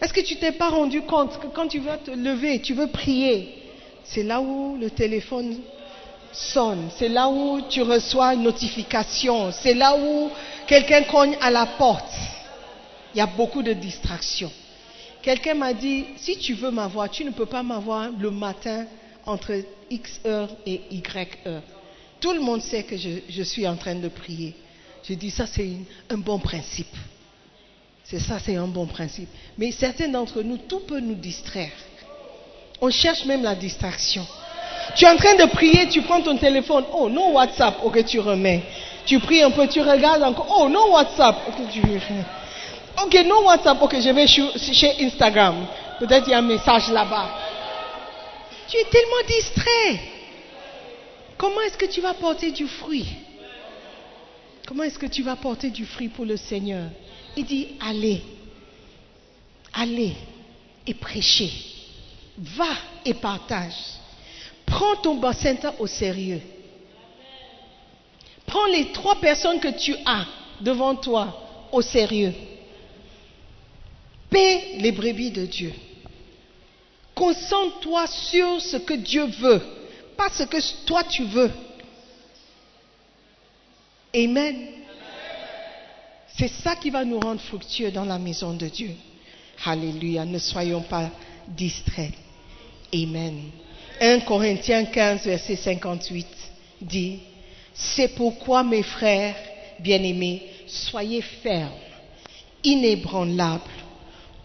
Est-ce 0.00 0.12
que 0.12 0.20
tu 0.20 0.36
t'es 0.36 0.52
pas 0.52 0.70
rendu 0.70 1.02
compte 1.02 1.38
que 1.40 1.48
quand 1.48 1.68
tu 1.68 1.80
veux 1.80 1.96
te 2.04 2.10
lever, 2.10 2.60
tu 2.60 2.72
veux 2.72 2.86
prier, 2.86 3.62
c'est 4.04 4.22
là 4.22 4.40
où 4.40 4.76
le 4.76 4.90
téléphone 4.90 5.58
sonne, 6.32 6.88
c'est 6.96 7.08
là 7.08 7.28
où 7.28 7.60
tu 7.68 7.82
reçois 7.82 8.34
une 8.34 8.42
notification, 8.42 9.50
c'est 9.50 9.74
là 9.74 9.96
où 9.96 10.30
quelqu'un 10.66 11.02
cogne 11.02 11.36
à 11.40 11.50
la 11.50 11.66
porte. 11.66 12.12
Il 13.14 13.18
y 13.18 13.20
a 13.20 13.26
beaucoup 13.26 13.62
de 13.62 13.72
distractions. 13.72 14.52
Quelqu'un 15.22 15.54
m'a 15.54 15.72
dit, 15.72 16.04
si 16.16 16.38
tu 16.38 16.54
veux 16.54 16.70
m'avoir, 16.70 17.10
tu 17.10 17.24
ne 17.24 17.30
peux 17.30 17.46
pas 17.46 17.62
m'avoir 17.62 18.10
le 18.18 18.30
matin 18.30 18.86
entre 19.26 19.52
X 19.90 20.20
heure 20.26 20.48
et 20.66 20.80
Y 20.90 21.38
heure. 21.46 21.62
Tout 22.20 22.32
le 22.32 22.40
monde 22.40 22.62
sait 22.62 22.82
que 22.82 22.96
je, 22.96 23.42
suis 23.42 23.66
en 23.66 23.76
train 23.76 23.94
de 23.94 24.08
prier. 24.08 24.54
Je 25.04 25.14
dis, 25.14 25.30
ça 25.30 25.46
c'est 25.46 25.70
un 26.10 26.18
bon 26.18 26.38
principe. 26.38 26.94
C'est 28.04 28.18
ça, 28.18 28.38
c'est 28.38 28.56
un 28.56 28.66
bon 28.66 28.86
principe. 28.86 29.28
Mais 29.58 29.70
certains 29.70 30.08
d'entre 30.08 30.42
nous, 30.42 30.56
tout 30.56 30.80
peut 30.80 31.00
nous 31.00 31.14
distraire. 31.14 31.72
On 32.80 32.90
cherche 32.90 33.24
même 33.26 33.42
la 33.42 33.54
distraction. 33.54 34.26
Tu 34.96 35.04
es 35.04 35.08
en 35.08 35.16
train 35.16 35.34
de 35.34 35.44
prier, 35.50 35.88
tu 35.88 36.00
prends 36.02 36.22
ton 36.22 36.36
téléphone. 36.38 36.84
Oh, 36.94 37.08
non 37.10 37.32
WhatsApp. 37.32 37.76
Ok, 37.84 38.04
tu 38.06 38.18
remets. 38.18 38.62
Tu 39.04 39.18
pries 39.18 39.42
un 39.42 39.50
peu, 39.50 39.68
tu 39.68 39.80
regardes 39.80 40.22
encore. 40.22 40.58
Oh, 40.58 40.68
non 40.68 40.92
WhatsApp. 40.92 41.36
Ok, 41.48 41.70
tu 41.70 41.82
Ok, 43.04 43.14
non 43.26 43.44
WhatsApp. 43.44 43.80
Ok, 43.80 44.00
je 44.00 44.10
vais 44.10 44.26
chez 44.26 45.04
Instagram. 45.04 45.66
Peut-être 45.98 46.26
il 46.26 46.30
y 46.30 46.34
a 46.34 46.38
un 46.38 46.42
message 46.42 46.88
là-bas. 46.90 47.28
Tu 48.68 48.76
es 48.76 48.84
tellement 48.84 49.26
distrait. 49.26 50.00
Comment 51.36 51.60
est-ce 51.62 51.78
que 51.78 51.86
tu 51.86 52.00
vas 52.00 52.14
porter 52.14 52.50
du 52.50 52.66
fruit? 52.66 53.06
Comment 54.66 54.82
est-ce 54.82 54.98
que 54.98 55.06
tu 55.06 55.22
vas 55.22 55.36
porter 55.36 55.70
du 55.70 55.86
fruit 55.86 56.08
pour 56.08 56.24
le 56.24 56.36
Seigneur? 56.36 56.90
Il 57.36 57.44
dit, 57.44 57.68
allez, 57.80 58.22
allez 59.72 60.14
et 60.86 60.94
prêchez. 60.94 61.50
Va 62.36 62.68
et 63.04 63.14
partage. 63.14 63.74
Prends 64.66 64.96
ton 64.96 65.14
bassin 65.14 65.56
au 65.78 65.86
sérieux. 65.86 66.42
Prends 68.46 68.66
les 68.66 68.92
trois 68.92 69.16
personnes 69.16 69.60
que 69.60 69.68
tu 69.68 69.94
as 70.04 70.26
devant 70.60 70.94
toi 70.94 71.68
au 71.72 71.80
sérieux. 71.80 72.34
Paie 74.30 74.78
les 74.78 74.92
brebis 74.92 75.30
de 75.30 75.46
Dieu. 75.46 75.72
Concentre-toi 77.14 78.06
sur 78.06 78.60
ce 78.60 78.76
que 78.76 78.94
Dieu 78.94 79.26
veut, 79.26 79.62
pas 80.16 80.28
ce 80.30 80.44
que 80.44 80.84
toi 80.84 81.02
tu 81.04 81.24
veux. 81.24 81.50
Amen. 84.14 84.56
C'est 86.36 86.48
ça 86.48 86.76
qui 86.76 86.90
va 86.90 87.04
nous 87.04 87.18
rendre 87.18 87.40
fructueux 87.40 87.90
dans 87.90 88.04
la 88.04 88.18
maison 88.18 88.52
de 88.52 88.68
Dieu. 88.68 88.90
Alléluia. 89.64 90.24
Ne 90.24 90.38
soyons 90.38 90.82
pas 90.82 91.10
distraits. 91.48 92.14
Amen. 92.94 93.50
1 94.00 94.20
Corinthiens 94.20 94.84
15, 94.84 95.24
verset 95.24 95.56
58 95.56 96.26
dit, 96.80 97.18
C'est 97.74 98.14
pourquoi 98.14 98.62
mes 98.62 98.84
frères 98.84 99.36
bien-aimés, 99.80 100.42
soyez 100.66 101.22
fermes, 101.22 101.72
inébranlables, 102.62 103.62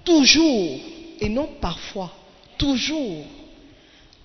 toujours, 0.04 0.80
et 1.20 1.30
non 1.30 1.50
parfois, 1.60 2.12
toujours 2.58 3.26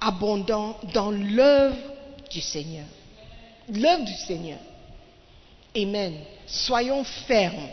abondants 0.01 0.79
dans 0.93 1.11
l'œuvre 1.11 1.77
du 2.31 2.41
Seigneur. 2.41 2.87
L'œuvre 3.69 4.05
du 4.05 4.15
Seigneur. 4.15 4.59
Amen. 5.77 6.15
Soyons 6.47 7.05
fermes, 7.05 7.69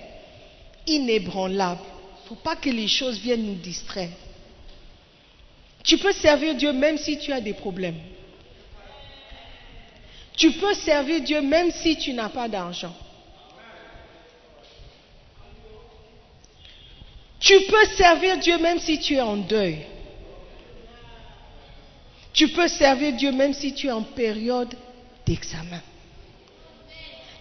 inébranlables. 0.88 1.82
Il 2.24 2.30
faut 2.30 2.36
pas 2.36 2.56
que 2.56 2.70
les 2.70 2.88
choses 2.88 3.20
viennent 3.20 3.46
nous 3.46 3.56
distraire. 3.56 4.10
Tu 5.84 5.98
peux 5.98 6.14
servir 6.14 6.56
Dieu 6.56 6.74
même 6.74 6.98
si 6.98 7.20
tu 7.20 7.32
as 7.32 7.42
des 7.42 7.54
problèmes. 7.54 8.00
Tu 10.36 10.52
peux 10.52 10.74
servir 10.74 11.22
Dieu 11.22 11.42
même 11.42 11.72
si 11.72 11.96
tu 11.96 12.12
n'as 12.14 12.30
pas 12.30 12.48
d'argent. 12.48 12.94
Tu 17.46 17.54
peux 17.68 17.86
servir 17.96 18.40
Dieu 18.40 18.58
même 18.58 18.80
si 18.80 18.98
tu 19.00 19.14
es 19.14 19.22
en 19.22 19.38
deuil. 19.38 19.78
Tu 22.34 22.48
peux 22.48 22.68
servir 22.68 23.14
Dieu 23.14 23.32
même 23.32 23.54
si 23.54 23.72
tu 23.72 23.86
es 23.86 23.92
en 23.92 24.02
période 24.02 24.74
d'examen. 25.28 25.80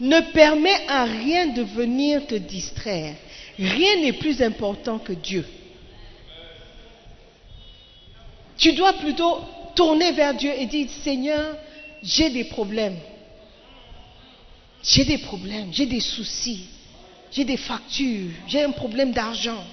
Ne 0.00 0.20
permets 0.32 0.86
à 0.88 1.04
rien 1.04 1.46
de 1.46 1.62
venir 1.62 2.26
te 2.26 2.34
distraire. 2.34 3.14
Rien 3.58 4.02
n'est 4.02 4.12
plus 4.12 4.42
important 4.42 4.98
que 4.98 5.14
Dieu. 5.14 5.46
Tu 8.58 8.74
dois 8.74 8.92
plutôt 8.92 9.40
tourner 9.74 10.12
vers 10.12 10.34
Dieu 10.34 10.52
et 10.54 10.66
dire, 10.66 10.86
Seigneur, 11.02 11.56
j'ai 12.02 12.28
des 12.28 12.44
problèmes. 12.44 12.98
J'ai 14.82 15.06
des 15.06 15.18
problèmes, 15.18 15.72
j'ai 15.72 15.86
des 15.86 16.00
soucis, 16.00 16.66
j'ai 17.32 17.46
des 17.46 17.56
factures, 17.56 18.32
j'ai 18.46 18.62
un 18.62 18.72
problème 18.72 19.12
d'argent. 19.12 19.64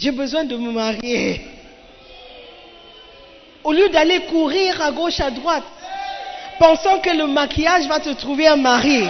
J'ai 0.00 0.12
besoin 0.12 0.44
de 0.44 0.56
me 0.56 0.72
marier. 0.72 1.42
Au 3.62 3.70
lieu 3.70 3.90
d'aller 3.90 4.20
courir 4.20 4.80
à 4.80 4.90
gauche, 4.90 5.20
à 5.20 5.30
droite, 5.30 5.64
pensant 6.58 7.00
que 7.00 7.10
le 7.10 7.26
maquillage 7.26 7.86
va 7.86 8.00
te 8.00 8.08
trouver 8.14 8.46
un 8.46 8.56
mari. 8.56 9.06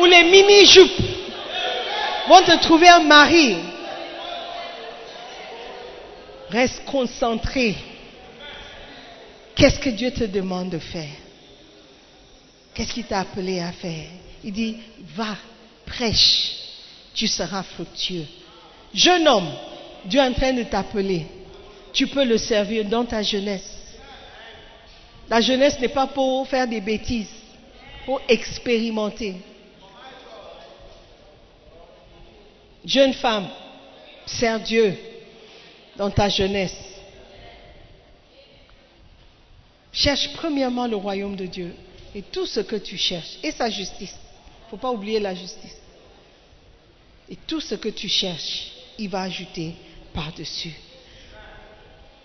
Ou 0.00 0.04
les 0.06 0.24
mini-jupes 0.24 1.00
vont 2.26 2.42
te 2.42 2.60
trouver 2.60 2.88
un 2.88 3.04
mari. 3.04 3.58
Reste 6.50 6.84
concentré. 6.84 7.76
Qu'est-ce 9.54 9.78
que 9.78 9.90
Dieu 9.90 10.10
te 10.10 10.24
demande 10.24 10.70
de 10.70 10.80
faire? 10.80 11.14
Qu'est-ce 12.74 12.92
qu'il 12.92 13.04
t'a 13.04 13.20
appelé 13.20 13.60
à 13.60 13.70
faire? 13.70 14.06
Il 14.42 14.52
dit, 14.52 14.78
va, 15.14 15.36
prêche, 15.86 16.63
tu 17.14 17.28
seras 17.28 17.62
fructueux. 17.62 18.26
Jeune 18.92 19.26
homme, 19.26 19.50
Dieu 20.04 20.20
est 20.20 20.26
en 20.26 20.32
train 20.32 20.52
de 20.52 20.64
t'appeler. 20.64 21.26
Tu 21.92 22.08
peux 22.08 22.24
le 22.24 22.36
servir 22.36 22.84
dans 22.84 23.04
ta 23.04 23.22
jeunesse. 23.22 23.70
La 25.28 25.40
jeunesse 25.40 25.78
n'est 25.80 25.88
pas 25.88 26.08
pour 26.08 26.46
faire 26.46 26.66
des 26.66 26.80
bêtises, 26.80 27.30
pour 28.04 28.20
expérimenter. 28.28 29.36
Jeune 32.84 33.14
femme, 33.14 33.48
sers 34.26 34.60
Dieu 34.60 34.94
dans 35.96 36.10
ta 36.10 36.28
jeunesse. 36.28 36.76
Cherche 39.92 40.32
premièrement 40.34 40.86
le 40.86 40.96
royaume 40.96 41.36
de 41.36 41.46
Dieu 41.46 41.74
et 42.14 42.22
tout 42.22 42.46
ce 42.46 42.60
que 42.60 42.76
tu 42.76 42.96
cherches, 42.96 43.38
et 43.42 43.50
sa 43.52 43.70
justice. 43.70 44.14
Il 44.14 44.64
ne 44.66 44.70
faut 44.70 44.76
pas 44.76 44.90
oublier 44.90 45.20
la 45.20 45.34
justice. 45.34 45.83
Et 47.30 47.36
tout 47.46 47.60
ce 47.60 47.74
que 47.74 47.88
tu 47.88 48.08
cherches, 48.08 48.70
il 48.98 49.08
va 49.08 49.22
ajouter 49.22 49.74
par-dessus. 50.12 50.74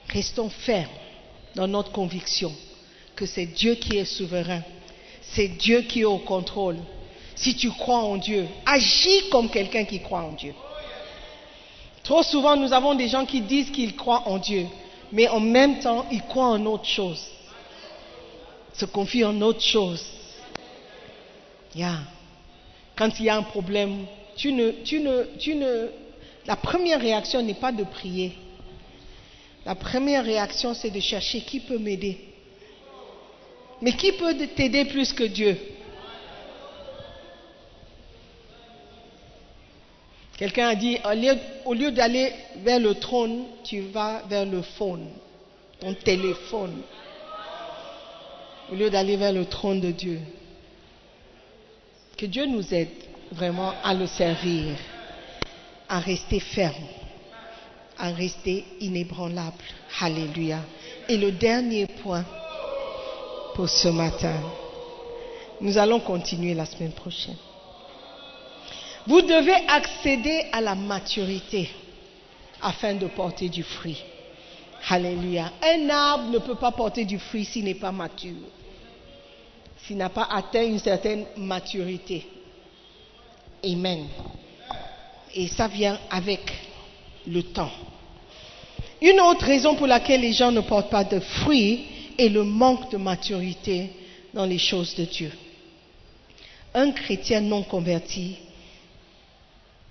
Restons 0.09 0.49
fermes 0.49 0.89
dans 1.55 1.67
notre 1.67 1.91
conviction 1.91 2.53
que 3.15 3.25
c'est 3.25 3.45
Dieu 3.45 3.75
qui 3.75 3.97
est 3.97 4.05
souverain. 4.05 4.61
C'est 5.21 5.47
Dieu 5.47 5.81
qui 5.81 6.01
est 6.01 6.05
au 6.05 6.17
contrôle. 6.17 6.77
Si 7.35 7.55
tu 7.55 7.69
crois 7.71 7.99
en 7.99 8.17
Dieu, 8.17 8.47
agis 8.65 9.29
comme 9.29 9.49
quelqu'un 9.49 9.85
qui 9.85 10.01
croit 10.01 10.23
en 10.23 10.33
Dieu. 10.33 10.53
Trop 12.03 12.23
souvent, 12.23 12.55
nous 12.55 12.73
avons 12.73 12.95
des 12.95 13.07
gens 13.07 13.25
qui 13.25 13.41
disent 13.41 13.71
qu'ils 13.71 13.95
croient 13.95 14.23
en 14.27 14.37
Dieu, 14.39 14.65
mais 15.11 15.27
en 15.27 15.39
même 15.39 15.79
temps, 15.79 16.05
ils 16.11 16.23
croient 16.23 16.47
en 16.47 16.65
autre 16.65 16.85
chose. 16.85 17.23
Se 18.73 18.85
confient 18.85 19.25
en 19.25 19.39
autre 19.41 19.61
chose. 19.61 20.03
Yeah. 21.75 21.99
Quand 22.95 23.19
il 23.19 23.25
y 23.25 23.29
a 23.29 23.35
un 23.35 23.43
problème, 23.43 24.05
tu 24.39 24.53
ne, 24.53 25.87
la 26.45 26.55
première 26.55 27.01
réaction 27.01 27.41
n'est 27.41 27.53
pas 27.53 27.71
de 27.71 27.83
prier. 27.83 28.31
La 29.65 29.75
première 29.75 30.23
réaction, 30.23 30.73
c'est 30.73 30.89
de 30.89 30.99
chercher 31.01 31.41
qui 31.41 31.59
peut 31.59 31.77
m'aider. 31.77 32.17
Mais 33.81 33.91
qui 33.91 34.13
peut 34.13 34.33
t'aider 34.55 34.85
plus 34.85 35.11
que 35.11 35.25
Dieu? 35.25 35.57
Quelqu'un 40.37 40.69
a 40.69 40.75
dit, 40.75 40.97
au 41.65 41.73
lieu, 41.73 41.91
d'aller 41.91 42.31
vers 42.63 42.79
le 42.79 42.95
trône, 42.95 43.43
tu 43.65 43.81
vas 43.81 44.23
vers 44.29 44.45
le 44.45 44.61
phone, 44.61 45.09
ton 45.81 45.93
téléphone. 45.93 46.81
Au 48.71 48.75
lieu 48.75 48.89
d'aller 48.89 49.17
vers 49.17 49.33
le 49.33 49.45
trône 49.45 49.81
de 49.81 49.91
Dieu. 49.91 50.19
Que 52.15 52.25
Dieu 52.25 52.45
nous 52.45 52.73
aide 52.73 53.08
vraiment 53.31 53.73
à 53.83 53.93
le 53.93 54.07
servir, 54.07 54.75
à 55.87 55.99
rester 55.99 56.39
ferme, 56.39 56.87
à 57.97 58.09
rester 58.11 58.65
inébranlable. 58.79 59.57
Alléluia. 60.01 60.59
Et 61.07 61.17
le 61.17 61.31
dernier 61.31 61.87
point 61.87 62.25
pour 63.55 63.69
ce 63.69 63.89
matin, 63.89 64.35
nous 65.61 65.77
allons 65.77 65.99
continuer 65.99 66.53
la 66.53 66.65
semaine 66.65 66.91
prochaine. 66.91 67.37
Vous 69.07 69.21
devez 69.21 69.55
accéder 69.67 70.45
à 70.51 70.61
la 70.61 70.75
maturité 70.75 71.69
afin 72.61 72.93
de 72.93 73.07
porter 73.07 73.49
du 73.49 73.63
fruit. 73.63 74.01
Alléluia. 74.89 75.51
Un 75.61 75.89
arbre 75.89 76.29
ne 76.29 76.37
peut 76.37 76.55
pas 76.55 76.71
porter 76.71 77.05
du 77.05 77.19
fruit 77.19 77.45
s'il 77.45 77.65
n'est 77.65 77.73
pas 77.75 77.91
mature, 77.91 78.35
s'il 79.83 79.97
n'a 79.97 80.09
pas 80.09 80.27
atteint 80.31 80.63
une 80.63 80.79
certaine 80.79 81.25
maturité. 81.37 82.25
Amen. 83.63 84.07
Et 85.35 85.47
ça 85.47 85.67
vient 85.67 85.99
avec 86.09 86.41
le 87.27 87.43
temps. 87.43 87.71
Une 89.01 89.19
autre 89.21 89.45
raison 89.45 89.75
pour 89.75 89.87
laquelle 89.87 90.21
les 90.21 90.33
gens 90.33 90.51
ne 90.51 90.61
portent 90.61 90.89
pas 90.89 91.03
de 91.03 91.19
fruits 91.19 91.85
est 92.17 92.29
le 92.29 92.43
manque 92.43 92.91
de 92.91 92.97
maturité 92.97 93.89
dans 94.33 94.45
les 94.45 94.57
choses 94.57 94.95
de 94.95 95.05
Dieu. 95.05 95.31
Un 96.73 96.91
chrétien 96.91 97.41
non 97.41 97.63
converti 97.63 98.35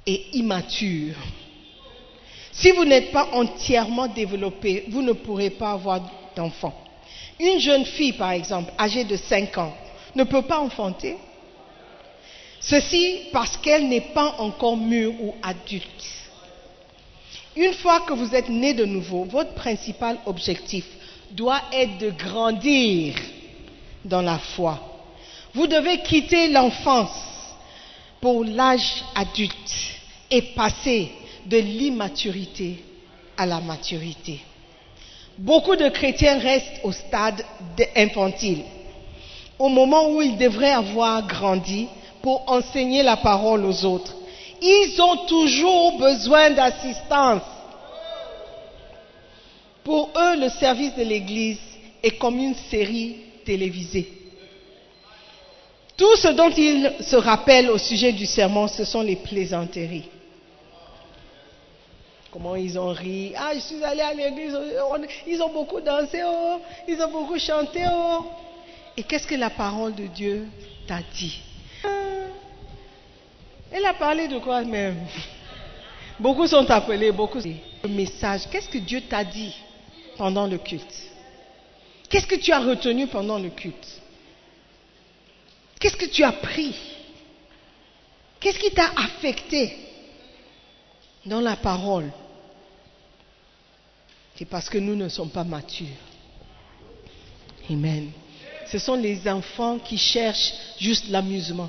est 0.06 0.34
immature. 0.34 1.14
Si 2.52 2.70
vous 2.72 2.84
n'êtes 2.84 3.12
pas 3.12 3.28
entièrement 3.32 4.08
développé, 4.08 4.84
vous 4.88 5.02
ne 5.02 5.12
pourrez 5.12 5.50
pas 5.50 5.72
avoir 5.72 6.00
d'enfant. 6.34 6.74
Une 7.40 7.60
jeune 7.60 7.84
fille, 7.84 8.12
par 8.12 8.32
exemple, 8.32 8.72
âgée 8.78 9.04
de 9.04 9.16
5 9.16 9.56
ans, 9.58 9.74
ne 10.14 10.24
peut 10.24 10.42
pas 10.42 10.58
enfanter. 10.58 11.16
Ceci 12.60 13.20
parce 13.32 13.56
qu'elle 13.56 13.88
n'est 13.88 14.12
pas 14.12 14.34
encore 14.38 14.76
mûre 14.76 15.12
ou 15.20 15.34
adulte. 15.42 16.04
Une 17.56 17.72
fois 17.72 18.00
que 18.00 18.12
vous 18.12 18.34
êtes 18.34 18.48
né 18.48 18.74
de 18.74 18.84
nouveau, 18.84 19.24
votre 19.24 19.54
principal 19.54 20.18
objectif 20.26 20.84
doit 21.32 21.60
être 21.72 21.98
de 21.98 22.10
grandir 22.10 23.14
dans 24.04 24.22
la 24.22 24.38
foi. 24.38 24.78
Vous 25.54 25.66
devez 25.66 25.98
quitter 26.02 26.48
l'enfance 26.48 27.10
pour 28.20 28.44
l'âge 28.44 29.04
adulte 29.14 29.74
et 30.30 30.42
passer 30.42 31.10
de 31.46 31.58
l'immaturité 31.58 32.82
à 33.36 33.46
la 33.46 33.60
maturité. 33.60 34.40
Beaucoup 35.38 35.76
de 35.76 35.88
chrétiens 35.88 36.38
restent 36.38 36.80
au 36.82 36.92
stade 36.92 37.44
infantile, 37.96 38.62
au 39.58 39.68
moment 39.68 40.10
où 40.10 40.22
ils 40.22 40.36
devraient 40.36 40.72
avoir 40.72 41.26
grandi 41.26 41.88
pour 42.22 42.42
enseigner 42.50 43.02
la 43.02 43.16
parole 43.16 43.64
aux 43.64 43.84
autres. 43.84 44.14
Ils 44.60 45.00
ont 45.00 45.26
toujours 45.26 45.98
besoin 45.98 46.50
d'assistance. 46.50 47.42
Pour 49.84 50.10
eux, 50.16 50.40
le 50.40 50.48
service 50.48 50.94
de 50.96 51.04
l'Église 51.04 51.60
est 52.02 52.18
comme 52.18 52.38
une 52.38 52.54
série 52.54 53.16
télévisée. 53.44 54.12
Tout 55.96 56.16
ce 56.16 56.28
dont 56.28 56.50
ils 56.50 56.92
se 57.00 57.16
rappellent 57.16 57.70
au 57.70 57.78
sujet 57.78 58.12
du 58.12 58.26
sermon, 58.26 58.68
ce 58.68 58.84
sont 58.84 59.02
les 59.02 59.16
plaisanteries. 59.16 60.08
Comment 62.30 62.54
ils 62.54 62.78
ont 62.78 62.92
ri. 62.92 63.32
Ah, 63.36 63.52
je 63.54 63.60
suis 63.60 63.82
allé 63.82 64.02
à 64.02 64.12
l'église, 64.12 64.56
ils 65.26 65.42
ont 65.42 65.52
beaucoup 65.52 65.80
dansé, 65.80 66.20
oh, 66.24 66.60
ils 66.86 67.00
ont 67.02 67.10
beaucoup 67.10 67.38
chanté. 67.38 67.80
Oh. 67.90 68.26
Et 68.96 69.02
qu'est-ce 69.02 69.26
que 69.26 69.34
la 69.34 69.50
parole 69.50 69.94
de 69.94 70.06
Dieu 70.06 70.46
t'a 70.86 71.00
dit? 71.14 71.40
Elle 73.70 73.84
a 73.84 73.94
parlé 73.94 74.28
de 74.28 74.38
quoi 74.38 74.62
même? 74.64 75.06
Beaucoup 76.18 76.46
sont 76.46 76.68
appelés, 76.70 77.12
beaucoup. 77.12 77.38
Le 77.38 77.88
message, 77.88 78.42
qu'est-ce 78.50 78.68
que 78.68 78.78
Dieu 78.78 79.02
t'a 79.02 79.24
dit 79.24 79.54
pendant 80.16 80.46
le 80.46 80.58
culte? 80.58 81.08
Qu'est-ce 82.08 82.26
que 82.26 82.36
tu 82.36 82.52
as 82.52 82.60
retenu 82.60 83.06
pendant 83.06 83.38
le 83.38 83.50
culte? 83.50 84.00
Qu'est-ce 85.78 85.96
que 85.96 86.06
tu 86.06 86.24
as 86.24 86.32
pris? 86.32 86.74
Qu'est-ce 88.40 88.58
qui 88.58 88.70
t'a 88.70 88.90
affecté 88.96 89.76
dans 91.26 91.40
la 91.40 91.56
parole? 91.56 92.10
C'est 94.36 94.44
parce 94.44 94.68
que 94.68 94.78
nous 94.78 94.94
ne 94.94 95.08
sommes 95.08 95.30
pas 95.30 95.44
matures. 95.44 95.86
Amen. 97.70 98.10
Ce 98.66 98.78
sont 98.78 98.94
les 98.94 99.28
enfants 99.28 99.78
qui 99.78 99.98
cherchent 99.98 100.52
juste 100.78 101.08
l'amusement, 101.08 101.68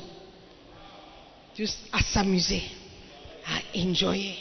juste 1.60 1.80
à 1.92 2.02
s'amuser, 2.02 2.64
à 3.46 3.78
enjoyer. 3.80 4.38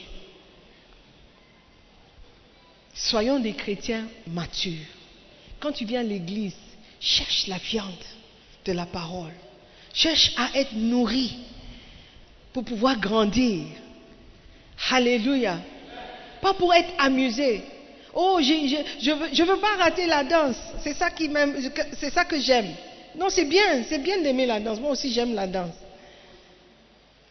Soyons 2.95 3.41
des 3.41 3.55
chrétiens 3.55 4.07
matures. 4.29 4.87
Quand 5.59 5.73
tu 5.73 5.85
viens 5.85 6.01
à 6.01 6.05
l'église, 6.05 6.55
cherche 7.01 7.49
la 7.49 7.59
viande 7.59 8.05
de 8.64 8.71
la 8.71 8.87
parole. 8.87 9.33
Cherche 9.93 10.33
à 10.37 10.51
être 10.55 10.75
nourri 10.75 11.39
pour 12.53 12.64
pouvoir 12.64 13.01
grandir. 13.01 13.64
Alléluia. 14.89 15.59
Pas 16.41 16.55
pour 16.55 16.73
être 16.73 16.93
amusé. 16.99 17.64
Oh, 18.14 18.39
je 18.41 18.53
ne 18.53 19.14
veux, 19.14 19.29
je 19.33 19.43
veux 19.43 19.59
pas 19.59 19.75
rater 19.77 20.07
la 20.07 20.23
danse. 20.23 20.57
C'est 20.85 20.95
ça, 20.95 21.11
qui 21.11 21.29
c'est 21.95 22.11
ça 22.11 22.25
que 22.25 22.39
j'aime. 22.39 22.73
Non, 23.16 23.29
c'est 23.29 23.47
bien, 23.47 23.83
c'est 23.89 23.99
bien 23.99 24.23
d'aimer 24.23 24.47
la 24.47 24.61
danse. 24.61 24.79
Moi 24.79 24.93
aussi, 24.93 25.12
j'aime 25.12 25.35
la 25.35 25.49
danse. 25.49 25.75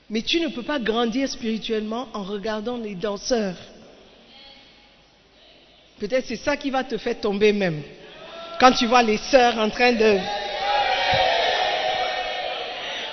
Mais 0.10 0.22
tu 0.22 0.40
ne 0.40 0.48
peux 0.48 0.64
pas 0.64 0.80
grandir 0.80 1.28
spirituellement 1.28 2.08
en 2.14 2.24
regardant 2.24 2.78
les 2.78 2.96
danseurs. 2.96 3.56
Peut-être 6.00 6.26
c'est 6.28 6.38
ça 6.38 6.56
qui 6.56 6.70
va 6.70 6.84
te 6.84 6.98
faire 6.98 7.20
tomber 7.20 7.52
même. 7.52 7.82
Quand 8.60 8.72
tu 8.72 8.86
vois 8.86 9.04
les 9.04 9.18
sœurs 9.18 9.58
en 9.58 9.70
train 9.70 9.92
de... 9.92 10.18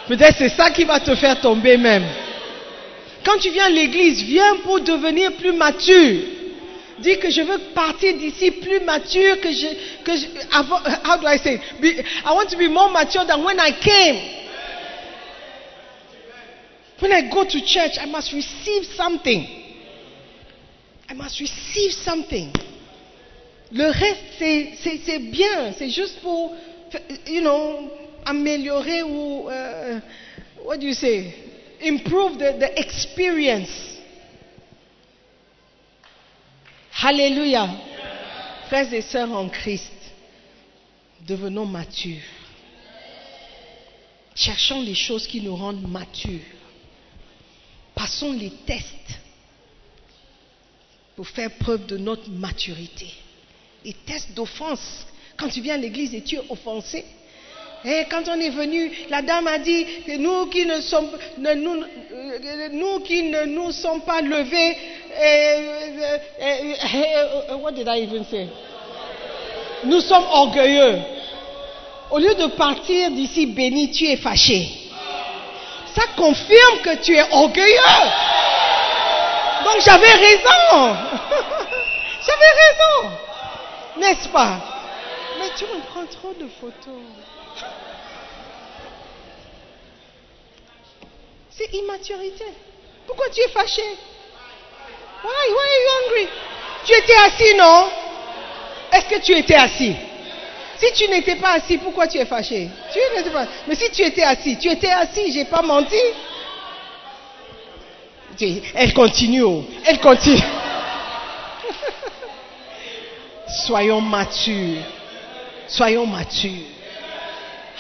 Peut-être 0.07 0.37
c'est 0.39 0.51
ça 0.51 0.71
qui 0.71 0.85
va 0.85 1.01
te 1.01 1.15
faire 1.15 1.41
tomber 1.41 1.77
même. 1.77 2.05
Quand 3.25 3.39
tu 3.39 3.51
viens 3.51 3.65
à 3.65 3.71
l'église, 3.71 4.23
viens 4.23 4.57
pour 4.63 4.81
devenir 4.81 5.33
plus 5.37 5.53
mature. 5.53 6.21
Dis 6.99 7.19
que 7.19 7.31
je 7.31 7.41
veux 7.41 7.59
partir 7.75 8.15
d'ici 8.17 8.51
plus 8.53 8.81
mature 8.81 9.41
que 9.41 9.51
je, 9.51 9.67
que 10.05 10.17
je, 10.17 10.27
how 10.53 11.19
do 11.19 11.27
I 11.27 11.39
say? 11.39 11.61
I 11.83 12.33
want 12.33 12.47
to 12.51 12.57
be 12.57 12.69
more 12.69 12.91
mature 12.91 13.25
than 13.27 13.43
when 13.43 13.59
I 13.59 13.73
came. 13.81 14.44
When 17.05 17.13
I 17.13 17.29
go 17.31 17.45
to 17.45 17.61
church, 17.61 17.99
I 18.01 18.07
must 18.07 18.33
receive 18.33 18.87
something. 18.97 19.47
I 21.07 21.13
must 21.13 21.39
receive 21.39 21.93
something. 21.93 22.51
Le 23.73 23.91
reste, 23.91 24.43
c'est 25.05 25.19
bien. 25.19 25.73
C'est 25.73 25.91
juste 25.91 26.21
pour, 26.23 26.57
you 27.27 27.43
know, 27.43 27.91
améliorer 28.25 29.03
ou, 29.03 29.51
uh, 29.51 30.01
what 30.65 30.79
do 30.79 30.87
you 30.87 30.95
say? 30.95 31.35
Improve 31.83 32.39
the, 32.39 32.59
the 32.59 32.81
experience. 32.81 33.99
Alléluia. 37.03 37.69
Frères 38.69 38.95
et 38.95 39.03
sœurs 39.03 39.31
en 39.31 39.51
Christ, 39.51 39.93
devenons 41.29 41.67
matures. 41.67 42.23
Cherchons 44.35 44.81
les 44.81 44.95
choses 44.95 45.27
qui 45.27 45.43
nous 45.43 45.55
rendent 45.55 45.87
matures. 45.87 46.41
Passons 47.95 48.33
les 48.33 48.51
tests 48.67 49.21
pour 51.17 51.29
faire 51.29 51.51
preuve 51.53 51.87
de 51.87 51.97
notre 51.97 52.29
maturité. 52.31 53.07
Les 53.85 53.93
tests 53.93 54.33
d'offense. 54.33 55.07
Quand 55.37 55.49
tu 55.49 55.61
viens 55.61 55.75
à 55.75 55.79
l'église 55.79 56.15
et 56.15 56.23
tu 56.23 56.37
es 56.37 56.43
offensé, 56.49 57.05
et 57.85 58.05
quand 58.11 58.23
on 58.29 58.41
est 58.41 58.51
venu, 58.51 58.91
la 59.11 59.21
dame 59.21 59.47
a 59.47 59.59
dit 59.59 59.85
que 60.07 60.17
nous 60.17 60.47
qui 60.47 60.65
ne 60.65 60.81
sommes, 60.81 61.11
nous, 61.39 63.01
qui 63.01 63.25
ne 63.25 63.45
nous 63.45 63.73
sommes 63.73 64.01
pas 64.01 64.23
levés, 64.23 64.77
what 67.61 67.73
did 67.73 67.87
I 67.87 68.05
even 68.05 68.25
say? 68.25 68.49
Nous 69.85 70.01
sommes 70.01 70.25
orgueilleux. 70.25 70.99
Au 72.11 72.19
lieu 72.19 72.35
de 72.35 72.47
partir 72.57 73.11
d'ici 73.11 73.45
béni, 73.47 73.91
tu 73.91 74.07
es 74.07 74.17
fâché. 74.17 74.84
Ça 75.95 76.03
confirme 76.17 76.81
que 76.83 76.97
tu 76.97 77.17
es 77.17 77.23
orgueilleux. 77.33 77.79
Donc 79.65 79.81
j'avais 79.81 80.13
raison. 80.13 80.97
j'avais 82.27 82.53
raison. 82.63 83.11
N'est-ce 83.97 84.29
pas? 84.29 84.59
Mais 85.39 85.51
tu 85.57 85.65
me 85.65 85.81
prends 85.87 86.07
trop 86.07 86.33
de 86.35 86.49
photos. 86.61 87.03
C'est 91.51 91.73
immaturité. 91.75 92.45
Pourquoi 93.07 93.29
tu 93.29 93.41
es 93.41 93.49
fâché? 93.49 93.83
Why? 95.23 95.31
Why 95.49 95.67
are 95.69 95.81
you 95.81 95.91
angry? 96.07 96.29
Tu 96.85 96.93
étais 96.93 97.15
assis, 97.15 97.55
non? 97.55 97.89
Est-ce 98.93 99.07
que 99.07 99.21
tu 99.21 99.37
étais 99.39 99.55
assis? 99.55 99.97
Si 100.77 100.93
tu 100.95 101.09
n'étais 101.09 101.37
pas 101.37 101.53
assis, 101.55 101.79
pourquoi 101.79 102.07
tu 102.07 102.19
es 102.19 102.25
fâché? 102.25 102.69
Mais 103.67 103.75
si 103.75 103.91
tu 103.91 104.03
étais 104.03 104.23
assis, 104.23 104.57
tu 104.59 104.69
étais 104.69 104.91
assis, 104.91 105.33
j'ai 105.33 105.45
pas 105.45 105.63
menti. 105.63 105.97
Elle 108.75 108.93
continue, 108.93 109.43
oh. 109.43 109.65
elle 109.87 110.01
continue. 110.01 110.41
Soyons 113.67 114.01
matures. 114.01 114.83
Soyons 115.69 116.07
matures. 116.07 116.67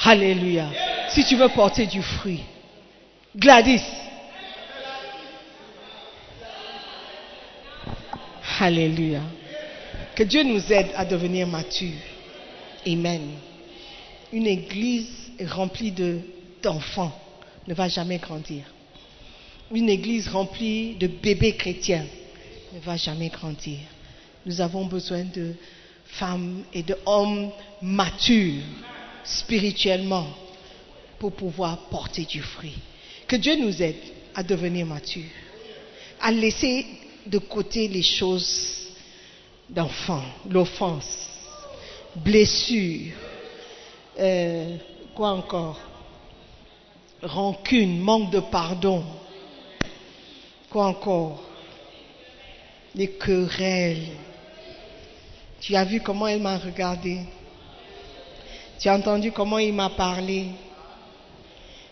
Alléluia. 0.04 0.66
Si 1.08 1.24
tu 1.24 1.36
veux 1.36 1.48
porter 1.48 1.86
du 1.86 2.02
fruit. 2.02 2.42
Gladys. 3.36 3.82
Alléluia. 8.60 9.20
Que 10.14 10.22
Dieu 10.22 10.44
nous 10.44 10.72
aide 10.72 10.90
à 10.96 11.04
devenir 11.04 11.46
matures. 11.46 12.13
Amen. 12.86 13.22
Une 14.32 14.46
église 14.46 15.08
remplie 15.46 15.92
d'enfants 16.62 17.12
ne 17.66 17.74
va 17.74 17.88
jamais 17.88 18.18
grandir. 18.18 18.64
Une 19.72 19.88
église 19.88 20.28
remplie 20.28 20.94
de 20.96 21.06
bébés 21.06 21.56
chrétiens 21.56 22.06
ne 22.74 22.80
va 22.80 22.96
jamais 22.96 23.28
grandir. 23.28 23.78
Nous 24.44 24.60
avons 24.60 24.84
besoin 24.86 25.24
de 25.24 25.54
femmes 26.06 26.64
et 26.72 26.82
d'hommes 26.82 27.50
matures 27.80 28.62
spirituellement 29.24 30.28
pour 31.18 31.32
pouvoir 31.32 31.78
porter 31.88 32.24
du 32.24 32.42
fruit. 32.42 32.76
Que 33.26 33.36
Dieu 33.36 33.56
nous 33.56 33.82
aide 33.82 33.96
à 34.34 34.42
devenir 34.42 34.84
matures, 34.84 35.22
à 36.20 36.30
laisser 36.30 36.84
de 37.26 37.38
côté 37.38 37.88
les 37.88 38.02
choses 38.02 38.88
d'enfants, 39.70 40.24
l'offense, 40.50 41.33
blessure, 42.16 43.12
euh, 44.18 44.76
quoi 45.14 45.30
encore, 45.30 45.80
rancune, 47.22 47.98
manque 48.00 48.30
de 48.30 48.40
pardon, 48.40 49.04
quoi 50.70 50.86
encore, 50.86 51.42
les 52.94 53.08
querelles. 53.08 54.08
Tu 55.60 55.74
as 55.74 55.84
vu 55.84 56.00
comment 56.00 56.26
elle 56.26 56.42
m'a 56.42 56.58
regardé. 56.58 57.20
Tu 58.78 58.88
as 58.88 58.94
entendu 58.94 59.32
comment 59.32 59.58
il 59.58 59.72
m'a 59.72 59.90
parlé. 59.90 60.48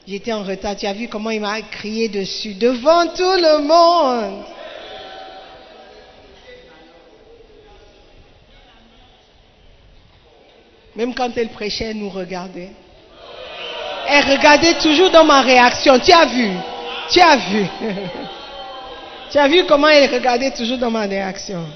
J'étais 0.07 0.33
en 0.33 0.43
retard. 0.43 0.77
Tu 0.77 0.87
as 0.87 0.93
vu 0.93 1.09
comment 1.09 1.31
il 1.31 1.41
m'a 1.41 1.63
crié 1.63 2.09
dessus 2.09 2.55
devant 2.55 3.07
tout 3.09 3.23
le 3.23 3.63
monde. 3.63 4.45
Même 10.95 11.15
quand 11.15 11.31
elle 11.37 11.49
prêchait, 11.49 11.87
elle 11.87 11.99
nous 11.99 12.11
regardait. 12.11 12.71
Elle 14.09 14.25
regardait 14.31 14.75
toujours 14.75 15.11
dans 15.11 15.25
ma 15.25 15.41
réaction. 15.41 15.99
Tu 15.99 16.13
as 16.13 16.27
vu? 16.27 16.51
Tu 17.11 17.21
as 17.21 17.37
vu? 17.37 17.67
Tu 19.31 19.39
as 19.39 19.49
vu 19.49 19.65
comment 19.65 19.89
elle 19.89 20.13
regardait 20.13 20.51
toujours 20.51 20.77
dans 20.77 20.91
ma 20.91 21.07
réaction? 21.07 21.67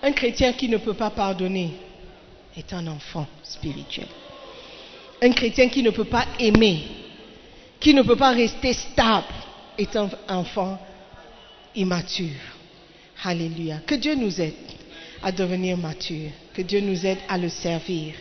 Un 0.00 0.12
chrétien 0.12 0.52
qui 0.52 0.68
ne 0.68 0.76
peut 0.76 0.94
pas 0.94 1.10
pardonner 1.10 1.72
est 2.56 2.72
un 2.72 2.86
enfant 2.86 3.26
spirituel. 3.42 4.06
Un 5.20 5.32
chrétien 5.32 5.68
qui 5.68 5.82
ne 5.82 5.90
peut 5.90 6.04
pas 6.04 6.24
aimer, 6.38 6.84
qui 7.80 7.94
ne 7.94 8.02
peut 8.02 8.14
pas 8.14 8.30
rester 8.30 8.74
stable, 8.74 9.26
est 9.76 9.96
un 9.96 10.08
enfant 10.28 10.78
immature. 11.74 12.38
Alléluia. 13.24 13.78
Que 13.84 13.96
Dieu 13.96 14.14
nous 14.14 14.40
aide 14.40 14.54
à 15.26 15.32
devenir 15.32 15.76
mature. 15.76 16.30
Que 16.54 16.62
Dieu 16.62 16.80
nous 16.80 17.04
aide 17.04 17.18
à 17.28 17.36
le 17.36 17.48
servir. 17.48 18.14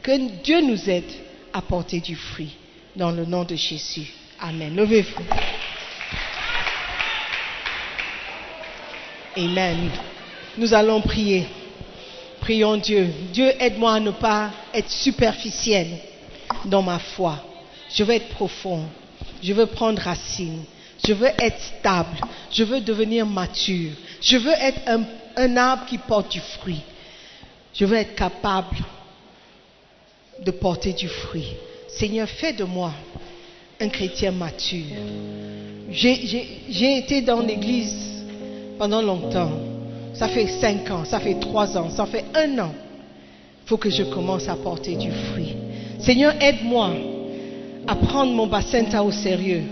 Que 0.00 0.16
Dieu 0.44 0.60
nous 0.60 0.88
aide 0.88 1.10
à 1.52 1.60
porter 1.60 1.98
du 1.98 2.14
fruit. 2.14 2.56
Dans 2.94 3.10
le 3.10 3.24
nom 3.24 3.42
de 3.42 3.56
Jésus. 3.56 4.12
Amen. 4.38 4.76
Levez-vous. 4.76 5.24
Amen. 9.36 9.90
Nous 10.56 10.72
allons 10.72 11.00
prier. 11.00 11.48
Prions 12.38 12.76
Dieu. 12.76 13.12
Dieu, 13.32 13.52
aide-moi 13.58 13.94
à 13.94 14.00
ne 14.00 14.12
pas 14.12 14.52
être 14.72 14.90
superficiel 14.90 15.88
dans 16.66 16.82
ma 16.82 17.00
foi. 17.00 17.44
Je 17.92 18.04
veux 18.04 18.14
être 18.14 18.28
profond. 18.28 18.84
Je 19.42 19.52
veux 19.52 19.66
prendre 19.66 20.00
racine. 20.00 20.62
Je 21.04 21.12
veux 21.12 21.30
être 21.40 21.60
stable. 21.60 22.20
Je 22.52 22.62
veux 22.62 22.80
devenir 22.80 23.26
mature. 23.26 23.90
Je 24.22 24.36
veux 24.36 24.52
être 24.52 24.80
un, 25.36 25.56
arbre 25.56 25.86
qui 25.86 25.98
porte 25.98 26.30
du 26.30 26.40
fruit. 26.40 26.80
Je 27.74 27.84
veux 27.84 27.96
être 27.96 28.14
capable 28.14 28.76
de 30.40 30.50
porter 30.52 30.92
du 30.92 31.08
fruit. 31.08 31.48
Seigneur, 31.88 32.28
fais 32.28 32.52
de 32.52 32.64
moi 32.64 32.92
un 33.80 33.88
chrétien 33.88 34.30
mature. 34.30 34.84
J'ai 35.90 36.98
été 36.98 37.22
dans 37.22 37.40
l'église 37.40 38.24
pendant 38.78 39.02
longtemps. 39.02 39.52
Ça 40.14 40.28
fait 40.28 40.46
cinq 40.46 40.90
ans, 40.90 41.04
ça 41.04 41.18
fait 41.18 41.40
trois 41.40 41.76
ans, 41.76 41.90
ça 41.90 42.06
fait 42.06 42.24
un 42.34 42.58
an. 42.60 42.72
Il 43.64 43.68
faut 43.68 43.76
que 43.76 43.90
je 43.90 44.04
commence 44.04 44.48
à 44.48 44.54
porter 44.54 44.94
du 44.94 45.10
fruit. 45.10 45.56
Seigneur, 45.98 46.34
aide-moi 46.40 46.92
à 47.88 47.96
prendre 47.96 48.32
mon 48.32 48.46
bassin 48.46 48.84
au 49.02 49.10
sérieux. 49.10 49.62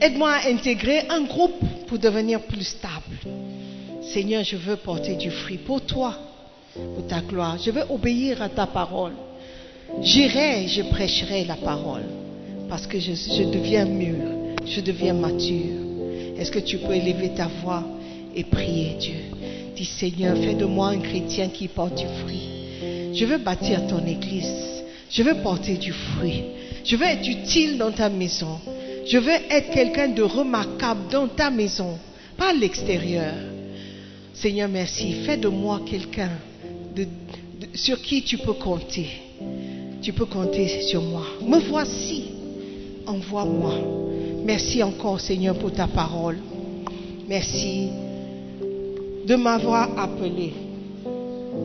Aide-moi 0.00 0.30
à 0.30 0.48
intégrer 0.48 1.04
un 1.08 1.22
groupe 1.22 1.60
pour 1.86 1.98
devenir 1.98 2.40
plus 2.42 2.64
stable. 2.64 3.35
Seigneur, 4.12 4.44
je 4.44 4.56
veux 4.56 4.76
porter 4.76 5.16
du 5.16 5.30
fruit 5.30 5.58
pour 5.58 5.80
toi, 5.80 6.14
pour 6.74 7.06
ta 7.06 7.20
gloire. 7.20 7.58
Je 7.62 7.70
veux 7.70 7.84
obéir 7.90 8.40
à 8.40 8.48
ta 8.48 8.66
parole. 8.66 9.12
J'irai, 10.00 10.66
je 10.68 10.82
prêcherai 10.82 11.44
la 11.44 11.56
parole 11.56 12.04
parce 12.68 12.86
que 12.86 12.98
je, 12.98 13.12
je 13.12 13.44
deviens 13.44 13.84
mûr, 13.84 14.16
je 14.64 14.80
deviens 14.80 15.14
mature. 15.14 15.86
Est-ce 16.38 16.50
que 16.50 16.58
tu 16.58 16.78
peux 16.78 16.94
élever 16.94 17.30
ta 17.30 17.48
voix 17.62 17.82
et 18.34 18.44
prier 18.44 18.96
Dieu? 18.98 19.20
Dis 19.74 19.84
Seigneur, 19.84 20.36
fais 20.36 20.54
de 20.54 20.64
moi 20.64 20.88
un 20.88 20.98
chrétien 20.98 21.48
qui 21.48 21.68
porte 21.68 21.96
du 21.96 22.06
fruit. 22.22 23.12
Je 23.14 23.24
veux 23.24 23.38
bâtir 23.38 23.86
ton 23.86 24.04
église. 24.06 24.84
Je 25.10 25.22
veux 25.22 25.36
porter 25.42 25.76
du 25.76 25.92
fruit. 25.92 26.42
Je 26.84 26.96
veux 26.96 27.06
être 27.06 27.26
utile 27.26 27.78
dans 27.78 27.92
ta 27.92 28.08
maison. 28.08 28.58
Je 29.06 29.18
veux 29.18 29.38
être 29.50 29.70
quelqu'un 29.70 30.08
de 30.08 30.22
remarquable 30.22 31.08
dans 31.10 31.28
ta 31.28 31.50
maison, 31.50 31.98
pas 32.36 32.50
à 32.50 32.52
l'extérieur. 32.52 33.34
Seigneur, 34.36 34.68
merci. 34.68 35.12
Fais 35.24 35.38
de 35.38 35.48
moi 35.48 35.80
quelqu'un 35.86 36.30
sur 37.74 38.00
qui 38.02 38.22
tu 38.22 38.36
peux 38.36 38.52
compter. 38.52 39.06
Tu 40.02 40.12
peux 40.12 40.26
compter 40.26 40.82
sur 40.82 41.00
moi. 41.00 41.22
Me 41.42 41.58
voici. 41.58 42.24
Envoie-moi. 43.06 43.74
Merci 44.44 44.82
encore, 44.82 45.20
Seigneur, 45.20 45.56
pour 45.56 45.72
ta 45.72 45.86
parole. 45.86 46.36
Merci 47.26 47.88
de 49.26 49.34
m'avoir 49.36 49.98
appelé. 49.98 50.52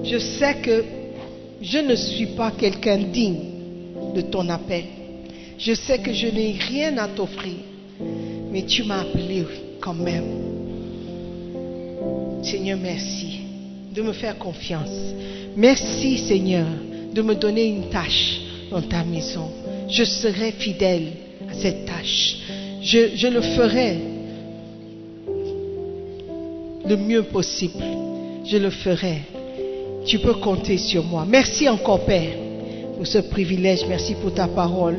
Je 0.06 0.18
sais 0.18 0.56
que 0.62 0.84
je 1.62 1.78
ne 1.78 1.96
suis 1.96 2.28
pas 2.28 2.52
quelqu'un 2.52 3.00
digne 3.00 4.16
de 4.16 4.22
ton 4.22 4.48
appel. 4.48 4.86
Je 5.58 5.74
sais 5.74 6.00
que 6.00 6.14
je 6.14 6.28
n'ai 6.28 6.54
rien 6.54 6.98
à 6.98 7.10
t'offrir, 7.10 7.54
mais 8.50 8.64
tu 8.64 8.84
m'as 8.84 9.02
appelé 9.02 9.46
quand 9.82 9.94
même. 9.94 10.61
Seigneur, 12.44 12.78
merci 12.82 13.42
de 13.94 14.02
me 14.02 14.14
faire 14.14 14.38
confiance. 14.38 15.14
Merci, 15.56 16.18
Seigneur, 16.18 16.66
de 17.14 17.22
me 17.22 17.36
donner 17.36 17.66
une 17.66 17.90
tâche 17.90 18.42
dans 18.72 18.82
ta 18.82 19.04
maison. 19.04 19.50
Je 19.90 20.04
serai 20.04 20.52
fidèle 20.52 21.08
à 21.50 21.54
cette 21.54 21.86
tâche. 21.86 22.38
Je, 22.82 23.28
le 23.28 23.42
ferai 23.42 23.98
le 26.88 26.98
mieux 26.98 27.24
possible. 27.24 27.84
Je 28.46 28.58
le 28.58 28.72
ferai. 28.72 29.22
Tu 30.06 30.18
peux 30.18 30.34
compter 30.34 30.78
sur 30.78 31.04
moi. 31.04 31.26
Merci 31.30 31.70
encore, 31.70 32.06
Père, 32.06 32.34
pour 32.98 33.06
ce 33.06 33.20
privilège. 33.20 33.86
Merci 33.88 34.16
pour 34.16 34.34
ta 34.34 34.48
parole 34.48 34.98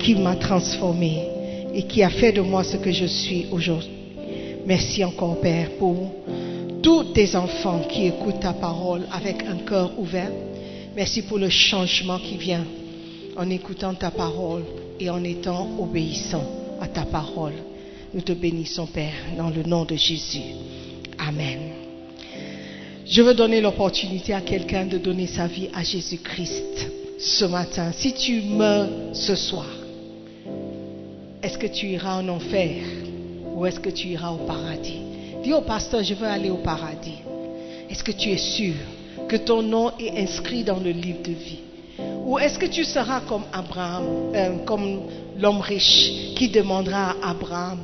qui 0.00 0.16
m'a 0.16 0.34
transformé 0.34 1.22
et 1.74 1.84
qui 1.84 2.02
a 2.02 2.10
fait 2.10 2.32
de 2.32 2.40
moi 2.40 2.64
ce 2.64 2.76
que 2.76 2.90
je 2.90 3.06
suis 3.06 3.46
aujourd'hui. 3.52 3.90
Merci 4.66 5.04
encore, 5.04 5.38
Père, 5.40 5.70
pour 5.78 5.96
tous 6.82 7.04
tes 7.14 7.36
enfants 7.36 7.80
qui 7.88 8.06
écoutent 8.06 8.40
ta 8.40 8.52
parole 8.52 9.02
avec 9.12 9.44
un 9.44 9.58
cœur 9.58 9.92
ouvert. 9.98 10.30
Merci 10.96 11.22
pour 11.22 11.38
le 11.38 11.48
changement 11.48 12.18
qui 12.18 12.36
vient 12.36 12.64
en 13.36 13.48
écoutant 13.48 13.94
ta 13.94 14.10
parole 14.10 14.64
et 14.98 15.08
en 15.08 15.22
étant 15.24 15.68
obéissant 15.78 16.44
à 16.80 16.88
ta 16.88 17.04
parole. 17.04 17.54
Nous 18.12 18.20
te 18.20 18.32
bénissons, 18.32 18.86
Père, 18.86 19.14
dans 19.38 19.48
le 19.48 19.62
nom 19.62 19.84
de 19.84 19.94
Jésus. 19.94 20.42
Amen. 21.18 21.60
Je 23.06 23.22
veux 23.22 23.34
donner 23.34 23.60
l'opportunité 23.60 24.34
à 24.34 24.40
quelqu'un 24.40 24.86
de 24.86 24.98
donner 24.98 25.26
sa 25.26 25.46
vie 25.46 25.68
à 25.74 25.82
Jésus-Christ 25.82 26.90
ce 27.18 27.44
matin. 27.44 27.92
Si 27.92 28.12
tu 28.12 28.42
meurs 28.42 28.88
ce 29.12 29.34
soir, 29.36 29.66
est-ce 31.42 31.58
que 31.58 31.66
tu 31.66 31.86
iras 31.86 32.20
en 32.20 32.28
enfer 32.28 32.82
ou 33.54 33.66
est-ce 33.66 33.80
que 33.80 33.90
tu 33.90 34.08
iras 34.08 34.32
au 34.32 34.46
paradis? 34.46 35.01
Dis 35.42 35.52
au 35.52 35.62
pasteur, 35.62 36.02
je 36.02 36.14
veux 36.14 36.26
aller 36.26 36.50
au 36.50 36.56
paradis. 36.56 37.18
Est-ce 37.90 38.04
que 38.04 38.12
tu 38.12 38.30
es 38.30 38.36
sûr 38.36 38.74
que 39.28 39.36
ton 39.36 39.62
nom 39.62 39.90
est 39.98 40.18
inscrit 40.22 40.62
dans 40.62 40.78
le 40.78 40.90
livre 40.90 41.22
de 41.22 41.32
vie? 41.32 41.58
Ou 42.24 42.38
est-ce 42.38 42.58
que 42.58 42.66
tu 42.66 42.84
seras 42.84 43.20
comme 43.20 43.42
Abraham, 43.52 44.04
euh, 44.34 44.58
comme 44.64 45.00
l'homme 45.38 45.60
riche 45.60 46.34
qui 46.36 46.48
demandera 46.48 47.16
à 47.22 47.30
Abraham 47.30 47.78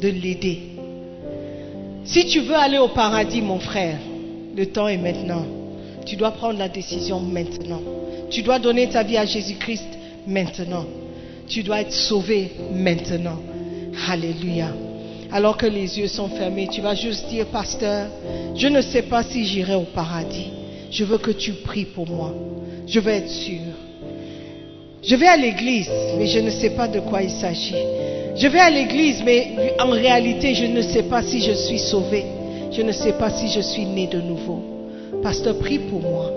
de 0.00 0.08
l'aider? 0.08 0.60
Si 2.04 2.26
tu 2.26 2.40
veux 2.40 2.56
aller 2.56 2.78
au 2.78 2.88
paradis, 2.88 3.40
mon 3.40 3.58
frère, 3.58 3.98
le 4.56 4.66
temps 4.66 4.88
est 4.88 4.98
maintenant. 4.98 5.44
Tu 6.04 6.16
dois 6.16 6.32
prendre 6.32 6.58
la 6.58 6.68
décision 6.68 7.20
maintenant. 7.20 7.80
Tu 8.30 8.42
dois 8.42 8.58
donner 8.58 8.88
ta 8.88 9.02
vie 9.02 9.16
à 9.16 9.24
Jésus-Christ 9.24 9.88
maintenant. 10.26 10.84
Tu 11.48 11.62
dois 11.62 11.80
être 11.80 11.92
sauvé 11.92 12.52
maintenant. 12.72 13.38
Alléluia. 14.08 14.83
Alors 15.34 15.56
que 15.56 15.66
les 15.66 15.98
yeux 15.98 16.06
sont 16.06 16.28
fermés, 16.28 16.68
tu 16.70 16.80
vas 16.80 16.94
juste 16.94 17.28
dire, 17.28 17.46
pasteur, 17.46 18.06
je 18.54 18.68
ne 18.68 18.80
sais 18.80 19.02
pas 19.02 19.24
si 19.24 19.44
j'irai 19.44 19.74
au 19.74 19.82
paradis. 19.82 20.46
Je 20.92 21.02
veux 21.02 21.18
que 21.18 21.32
tu 21.32 21.54
pries 21.54 21.86
pour 21.86 22.08
moi. 22.08 22.32
Je 22.86 23.00
veux 23.00 23.10
être 23.10 23.28
sûr. 23.28 23.58
Je 25.02 25.16
vais 25.16 25.26
à 25.26 25.36
l'église, 25.36 25.90
mais 26.16 26.28
je 26.28 26.38
ne 26.38 26.50
sais 26.50 26.70
pas 26.70 26.86
de 26.86 27.00
quoi 27.00 27.20
il 27.20 27.30
s'agit. 27.30 27.74
Je 28.36 28.46
vais 28.46 28.60
à 28.60 28.70
l'église, 28.70 29.24
mais 29.24 29.74
en 29.80 29.90
réalité, 29.90 30.54
je 30.54 30.66
ne 30.66 30.82
sais 30.82 31.02
pas 31.02 31.20
si 31.24 31.42
je 31.42 31.52
suis 31.52 31.80
sauvé. 31.80 32.24
Je 32.70 32.82
ne 32.82 32.92
sais 32.92 33.14
pas 33.14 33.30
si 33.30 33.48
je 33.48 33.60
suis 33.60 33.86
né 33.86 34.06
de 34.06 34.20
nouveau. 34.20 34.62
Pasteur, 35.20 35.58
prie 35.58 35.80
pour 35.80 36.00
moi. 36.00 36.30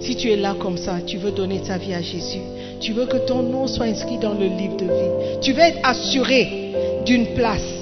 Si 0.00 0.16
tu 0.16 0.30
es 0.30 0.36
là 0.36 0.54
comme 0.58 0.78
ça, 0.78 1.00
tu 1.06 1.18
veux 1.18 1.32
donner 1.32 1.60
ta 1.60 1.76
vie 1.76 1.92
à 1.92 2.00
Jésus, 2.00 2.40
tu 2.80 2.92
veux 2.92 3.04
que 3.04 3.18
ton 3.18 3.42
nom 3.42 3.66
soit 3.66 3.86
inscrit 3.86 4.16
dans 4.16 4.32
le 4.32 4.46
livre 4.46 4.76
de 4.78 4.86
vie, 4.86 5.40
tu 5.42 5.52
veux 5.52 5.60
être 5.60 5.80
assuré 5.82 6.48
d'une 7.04 7.26
place 7.34 7.73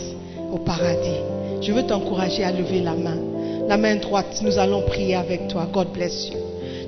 paradis. 0.59 1.20
Je 1.61 1.72
veux 1.72 1.84
t'encourager 1.84 2.44
à 2.44 2.53
lever 2.53 2.80
la 2.80 2.94
main. 2.94 3.18
La 3.68 3.76
main 3.76 3.96
droite, 3.96 4.40
nous 4.42 4.59
allons 4.59 4.82
prier 4.82 5.14
avec 5.14 5.48
toi. 5.48 5.68
God 5.72 5.92
bless 5.92 6.28
you. 6.28 6.38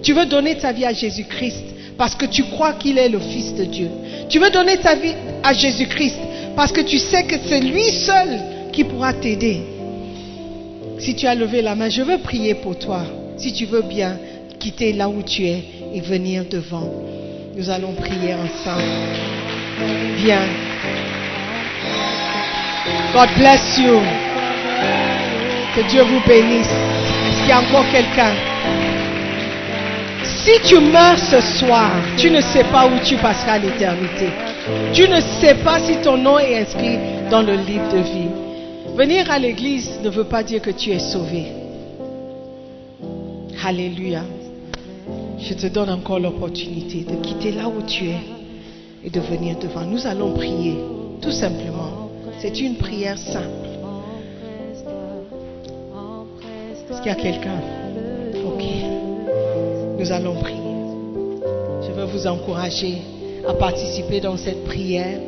Tu 0.02 0.12
veux 0.12 0.26
donner 0.26 0.56
ta 0.56 0.72
vie 0.72 0.84
à 0.84 0.92
Jésus-Christ 0.92 1.64
parce 1.96 2.14
que 2.14 2.26
tu 2.26 2.44
crois 2.44 2.74
qu'il 2.74 2.98
est 2.98 3.08
le 3.08 3.20
Fils 3.20 3.54
de 3.54 3.64
Dieu. 3.64 3.88
Tu 4.28 4.38
veux 4.38 4.50
donner 4.50 4.76
ta 4.78 4.94
vie 4.94 5.14
à 5.42 5.52
Jésus-Christ 5.52 6.18
parce 6.56 6.72
que 6.72 6.80
tu 6.80 6.98
sais 6.98 7.24
que 7.24 7.36
c'est 7.46 7.60
lui 7.60 7.90
seul 7.90 8.40
qui 8.72 8.84
pourra 8.84 9.12
t'aider. 9.12 9.62
Si 10.98 11.14
tu 11.14 11.26
as 11.26 11.34
levé 11.34 11.62
la 11.62 11.74
main, 11.74 11.88
je 11.88 12.02
veux 12.02 12.18
prier 12.18 12.54
pour 12.54 12.78
toi. 12.78 13.02
Si 13.36 13.52
tu 13.52 13.66
veux 13.66 13.82
bien 13.82 14.18
quitter 14.58 14.92
là 14.92 15.08
où 15.08 15.22
tu 15.22 15.46
es 15.46 15.62
et 15.92 16.00
venir 16.00 16.44
devant. 16.50 16.90
Nous 17.56 17.70
allons 17.70 17.92
prier 17.92 18.34
ensemble. 18.34 18.82
Viens. 20.16 20.73
God 23.14 23.28
bless 23.38 23.78
you. 23.78 24.00
Que 25.76 25.88
Dieu 25.88 26.02
vous 26.02 26.20
bénisse. 26.26 26.66
Est-ce 26.66 27.40
qu'il 27.42 27.48
y 27.48 27.52
a 27.52 27.60
encore 27.60 27.84
quelqu'un? 27.92 28.32
Si 30.24 30.60
tu 30.64 30.80
meurs 30.80 31.18
ce 31.18 31.40
soir, 31.40 31.92
tu 32.16 32.28
ne 32.28 32.40
sais 32.40 32.64
pas 32.64 32.86
où 32.86 32.98
tu 33.04 33.16
passeras 33.16 33.58
l'éternité. 33.58 34.30
Tu 34.92 35.08
ne 35.08 35.20
sais 35.20 35.54
pas 35.62 35.78
si 35.78 35.98
ton 35.98 36.16
nom 36.16 36.40
est 36.40 36.58
inscrit 36.58 36.98
dans 37.30 37.42
le 37.42 37.54
livre 37.54 37.88
de 37.92 37.98
vie. 37.98 38.30
Venir 38.96 39.30
à 39.30 39.38
l'église 39.38 40.00
ne 40.02 40.10
veut 40.10 40.24
pas 40.24 40.42
dire 40.42 40.60
que 40.60 40.70
tu 40.70 40.90
es 40.90 40.98
sauvé. 40.98 41.46
Alléluia. 43.64 44.22
Je 45.38 45.54
te 45.54 45.68
donne 45.68 45.90
encore 45.90 46.18
l'opportunité 46.18 47.04
de 47.04 47.14
quitter 47.22 47.52
là 47.52 47.68
où 47.68 47.80
tu 47.86 48.06
es 48.06 48.20
et 49.04 49.10
de 49.10 49.20
venir 49.20 49.56
devant. 49.58 49.82
Nous 49.82 50.04
allons 50.04 50.32
prier, 50.32 50.74
tout 51.22 51.30
simplement. 51.30 51.83
C'est 52.44 52.60
une 52.60 52.74
prière 52.74 53.16
simple. 53.16 53.68
Est-ce 56.90 56.98
qu'il 56.98 57.06
y 57.06 57.08
a 57.08 57.14
quelqu'un? 57.14 57.58
Ok. 58.46 58.62
Nous 59.98 60.12
allons 60.12 60.34
prier. 60.34 60.58
Je 61.86 61.92
veux 61.92 62.04
vous 62.04 62.26
encourager 62.26 62.98
à 63.48 63.54
participer 63.54 64.20
dans 64.20 64.36
cette 64.36 64.62
prière. 64.64 65.18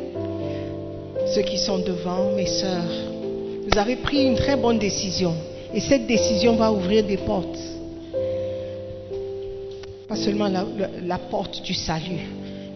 Ceux 1.33 1.41
qui 1.41 1.57
sont 1.57 1.79
devant, 1.79 2.33
mes 2.35 2.45
sœurs, 2.45 2.85
vous 3.67 3.79
avez 3.79 3.95
pris 3.95 4.23
une 4.23 4.35
très 4.35 4.55
bonne 4.55 4.77
décision. 4.77 5.33
Et 5.73 5.79
cette 5.79 6.05
décision 6.05 6.55
va 6.55 6.71
ouvrir 6.71 7.03
des 7.03 7.17
portes. 7.17 7.57
Pas 10.07 10.17
seulement 10.17 10.49
la, 11.03 11.17
porte 11.17 11.63
du 11.63 11.73
salut, 11.73 12.29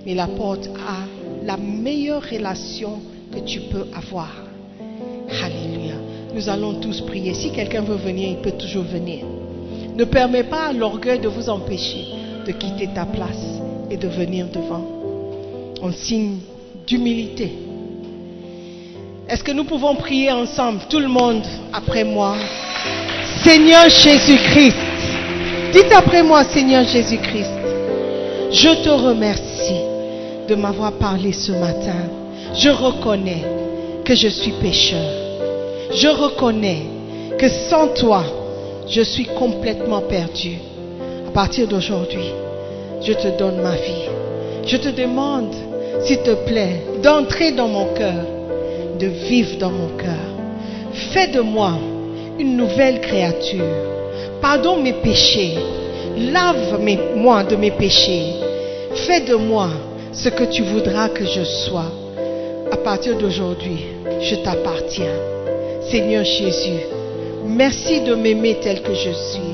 mais 0.03 0.15
la 0.15 0.25
porte 0.25 0.67
à 0.79 1.05
la 1.45 1.57
meilleure 1.57 2.23
relation 2.23 3.01
que 3.31 3.39
tu 3.39 3.61
peux 3.61 3.85
avoir. 3.95 4.31
Alléluia. 5.43 5.95
Nous 6.33 6.49
allons 6.49 6.75
tous 6.75 7.01
prier. 7.01 7.33
Si 7.33 7.51
quelqu'un 7.51 7.81
veut 7.81 7.95
venir, 7.95 8.29
il 8.29 8.37
peut 8.37 8.57
toujours 8.57 8.83
venir. 8.83 9.25
Ne 9.95 10.05
permets 10.05 10.43
pas 10.43 10.67
à 10.67 10.73
l'orgueil 10.73 11.19
de 11.19 11.27
vous 11.27 11.49
empêcher 11.49 12.05
de 12.45 12.51
quitter 12.51 12.89
ta 12.93 13.05
place 13.05 13.61
et 13.89 13.97
de 13.97 14.07
venir 14.07 14.47
devant. 14.53 14.85
En 15.81 15.91
signe 15.91 16.37
d'humilité. 16.87 17.51
Est-ce 19.29 19.43
que 19.43 19.51
nous 19.51 19.63
pouvons 19.63 19.95
prier 19.95 20.31
ensemble, 20.31 20.81
tout 20.89 20.99
le 20.99 21.07
monde, 21.07 21.45
après 21.71 22.03
moi? 22.03 22.35
Seigneur 23.43 23.87
Jésus-Christ, 23.89 24.75
dites 25.73 25.91
après 25.95 26.21
moi, 26.21 26.43
Seigneur 26.43 26.83
Jésus-Christ, 26.83 27.51
je 28.51 28.83
te 28.83 28.89
remercie 28.89 29.81
de 30.49 30.55
m'avoir 30.55 30.93
parlé 30.93 31.31
ce 31.31 31.53
matin. 31.53 32.09
Je 32.53 32.69
reconnais 32.69 33.43
que 34.03 34.13
je 34.13 34.27
suis 34.27 34.51
pécheur. 34.51 35.09
Je 35.93 36.07
reconnais 36.07 36.83
que 37.37 37.47
sans 37.47 37.87
toi, 37.89 38.23
je 38.87 39.01
suis 39.01 39.25
complètement 39.25 40.01
perdu. 40.01 40.57
À 41.27 41.31
partir 41.31 41.67
d'aujourd'hui, 41.67 42.29
je 43.01 43.13
te 43.13 43.37
donne 43.37 43.61
ma 43.61 43.75
vie. 43.75 44.09
Je 44.65 44.77
te 44.77 44.89
demande, 44.89 45.53
s'il 46.01 46.19
te 46.19 46.33
plaît, 46.45 46.83
d'entrer 47.01 47.53
dans 47.53 47.69
mon 47.69 47.85
cœur, 47.93 48.25
de 48.99 49.07
vivre 49.07 49.57
dans 49.57 49.71
mon 49.71 49.87
cœur. 49.97 50.31
Fais 51.13 51.27
de 51.27 51.39
moi 51.39 51.71
une 52.37 52.57
nouvelle 52.57 52.99
créature. 52.99 53.63
Pardonne 54.41 54.83
mes 54.83 54.93
péchés. 54.93 55.55
Lave-moi 56.17 57.43
de 57.45 57.55
mes 57.55 57.71
péchés. 57.71 58.33
Fais 58.93 59.21
de 59.21 59.35
moi 59.35 59.69
ce 60.11 60.27
que 60.27 60.43
tu 60.43 60.63
voudras 60.63 61.07
que 61.07 61.25
je 61.25 61.43
sois. 61.43 61.91
À 62.71 62.77
partir 62.77 63.17
d'aujourd'hui, 63.17 63.85
je 64.21 64.35
t'appartiens. 64.35 65.13
Seigneur 65.89 66.23
Jésus, 66.23 66.79
merci 67.45 67.99
de 67.99 68.15
m'aimer 68.15 68.59
tel 68.61 68.81
que 68.81 68.93
je 68.93 69.11
suis. 69.11 69.53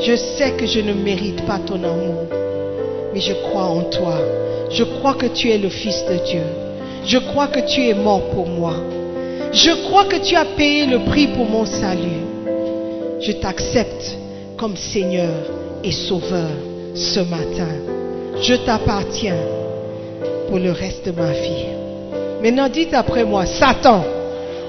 Je 0.00 0.16
sais 0.16 0.52
que 0.52 0.64
je 0.64 0.80
ne 0.80 0.94
mérite 0.94 1.44
pas 1.44 1.58
ton 1.58 1.84
amour, 1.84 2.24
mais 3.12 3.20
je 3.20 3.34
crois 3.34 3.64
en 3.64 3.82
toi. 3.82 4.18
Je 4.70 4.84
crois 4.84 5.14
que 5.14 5.26
tu 5.26 5.50
es 5.50 5.58
le 5.58 5.68
Fils 5.68 6.02
de 6.06 6.24
Dieu. 6.24 6.42
Je 7.04 7.18
crois 7.18 7.48
que 7.48 7.60
tu 7.60 7.86
es 7.86 7.92
mort 7.92 8.22
pour 8.30 8.46
moi. 8.46 8.74
Je 9.52 9.86
crois 9.88 10.06
que 10.06 10.16
tu 10.16 10.34
as 10.34 10.46
payé 10.46 10.86
le 10.86 11.00
prix 11.00 11.26
pour 11.26 11.44
mon 11.44 11.66
salut. 11.66 12.24
Je 13.20 13.32
t'accepte 13.32 14.16
comme 14.56 14.76
Seigneur 14.76 15.34
et 15.84 15.92
Sauveur 15.92 16.48
ce 16.94 17.20
matin. 17.20 17.68
Je 18.40 18.54
t'appartiens 18.54 19.42
pour 20.48 20.58
le 20.58 20.70
reste 20.70 21.04
de 21.06 21.12
ma 21.12 21.32
vie. 21.32 21.79
Maintenant, 22.42 22.68
dites 22.68 22.94
après 22.94 23.24
moi, 23.24 23.44
Satan, 23.46 24.02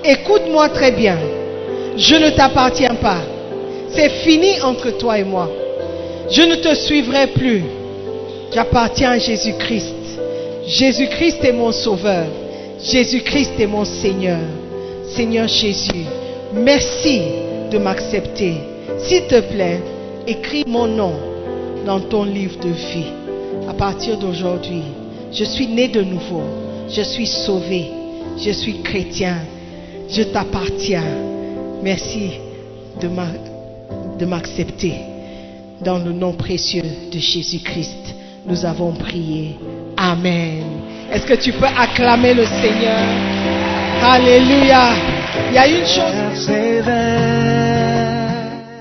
écoute-moi 0.03 0.69
très 0.69 0.91
bien. 0.91 1.17
Je 1.95 2.15
ne 2.15 2.29
t'appartiens 2.29 2.95
pas. 2.95 3.21
C'est 3.89 4.09
fini 4.09 4.61
entre 4.61 4.91
toi 4.97 5.17
et 5.17 5.23
moi. 5.23 5.49
Je 6.29 6.41
ne 6.41 6.55
te 6.55 6.73
suivrai 6.75 7.27
plus. 7.27 7.63
J'appartiens 8.53 9.11
à 9.11 9.17
Jésus-Christ. 9.17 9.95
Jésus-Christ 10.67 11.43
est 11.43 11.53
mon 11.53 11.71
sauveur. 11.71 12.25
Jésus-Christ 12.83 13.53
est 13.59 13.67
mon 13.67 13.85
Seigneur. 13.85 14.39
Seigneur 15.05 15.47
Jésus, 15.47 16.05
merci 16.53 17.21
de 17.71 17.77
m'accepter. 17.77 18.55
S'il 18.99 19.23
te 19.23 19.39
plaît, 19.41 19.81
écris 20.27 20.63
mon 20.67 20.87
nom 20.87 21.13
dans 21.85 21.99
ton 21.99 22.23
livre 22.23 22.57
de 22.59 22.69
vie. 22.69 23.11
À 23.69 23.73
partir 23.73 24.17
d'aujourd'hui, 24.17 24.83
je 25.31 25.43
suis 25.43 25.67
né 25.67 25.87
de 25.87 26.01
nouveau. 26.01 26.43
Je 26.93 27.01
suis 27.01 27.27
sauvé. 27.27 27.91
Je 28.37 28.51
suis 28.51 28.81
chrétien. 28.81 29.37
Je 30.09 30.23
t'appartiens. 30.23 31.03
Merci 31.81 32.31
de 33.01 33.07
m'a- 33.07 33.39
de 34.19 34.25
m'accepter. 34.25 34.95
Dans 35.81 35.97
le 35.97 36.11
nom 36.11 36.33
précieux 36.33 36.83
de 37.11 37.17
Jésus-Christ, 37.17 38.15
nous 38.45 38.65
avons 38.65 38.91
prié. 38.91 39.57
Amen. 39.97 40.63
Est-ce 41.11 41.25
que 41.25 41.33
tu 41.33 41.51
peux 41.53 41.65
acclamer 41.65 42.33
le 42.33 42.45
Seigneur? 42.45 42.99
Alléluia. 44.03 44.93
Il 45.49 45.55
y 45.55 45.57
a 45.57 45.67
une 45.67 45.85
chose. 45.85 46.51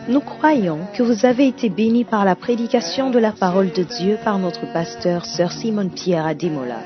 Nous 0.08 0.20
croyons 0.20 0.80
que 0.94 1.02
vous 1.02 1.24
avez 1.24 1.46
été 1.46 1.68
bénis 1.68 2.04
par 2.04 2.24
la 2.24 2.34
prédication 2.34 3.10
de 3.10 3.18
la 3.18 3.32
parole 3.32 3.70
de 3.72 3.84
Dieu 3.84 4.18
par 4.24 4.38
notre 4.38 4.70
pasteur 4.72 5.24
Sœur 5.24 5.52
Simone 5.52 5.90
Pierre 5.90 6.26
à 6.26 6.34
Demola. 6.34 6.80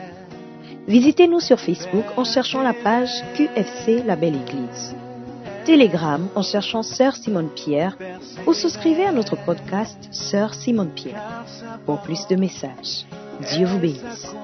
Visitez-nous 0.87 1.41
sur 1.41 1.59
Facebook 1.59 2.05
en 2.17 2.25
cherchant 2.25 2.63
la 2.63 2.75
page 2.75 3.11
QFC 3.37 4.03
La 4.05 4.17
Belle 4.17 4.37
Église. 4.37 4.95
Telegram 5.65 6.29
en 6.35 6.43
cherchant 6.43 6.83
Sœur 6.83 7.17
Simone 7.17 7.49
Pierre 7.49 7.97
ou 8.47 8.53
souscrivez 8.53 9.07
à 9.07 9.13
notre 9.13 9.37
podcast 9.47 9.97
Sœur 10.11 10.53
Simone 10.53 10.91
Pierre 10.91 11.45
pour 11.87 12.03
plus 12.03 12.27
de 12.29 12.37
messages. 12.37 13.07
Dieu 13.51 13.65
vous 13.65 13.79
bénisse. 13.79 14.35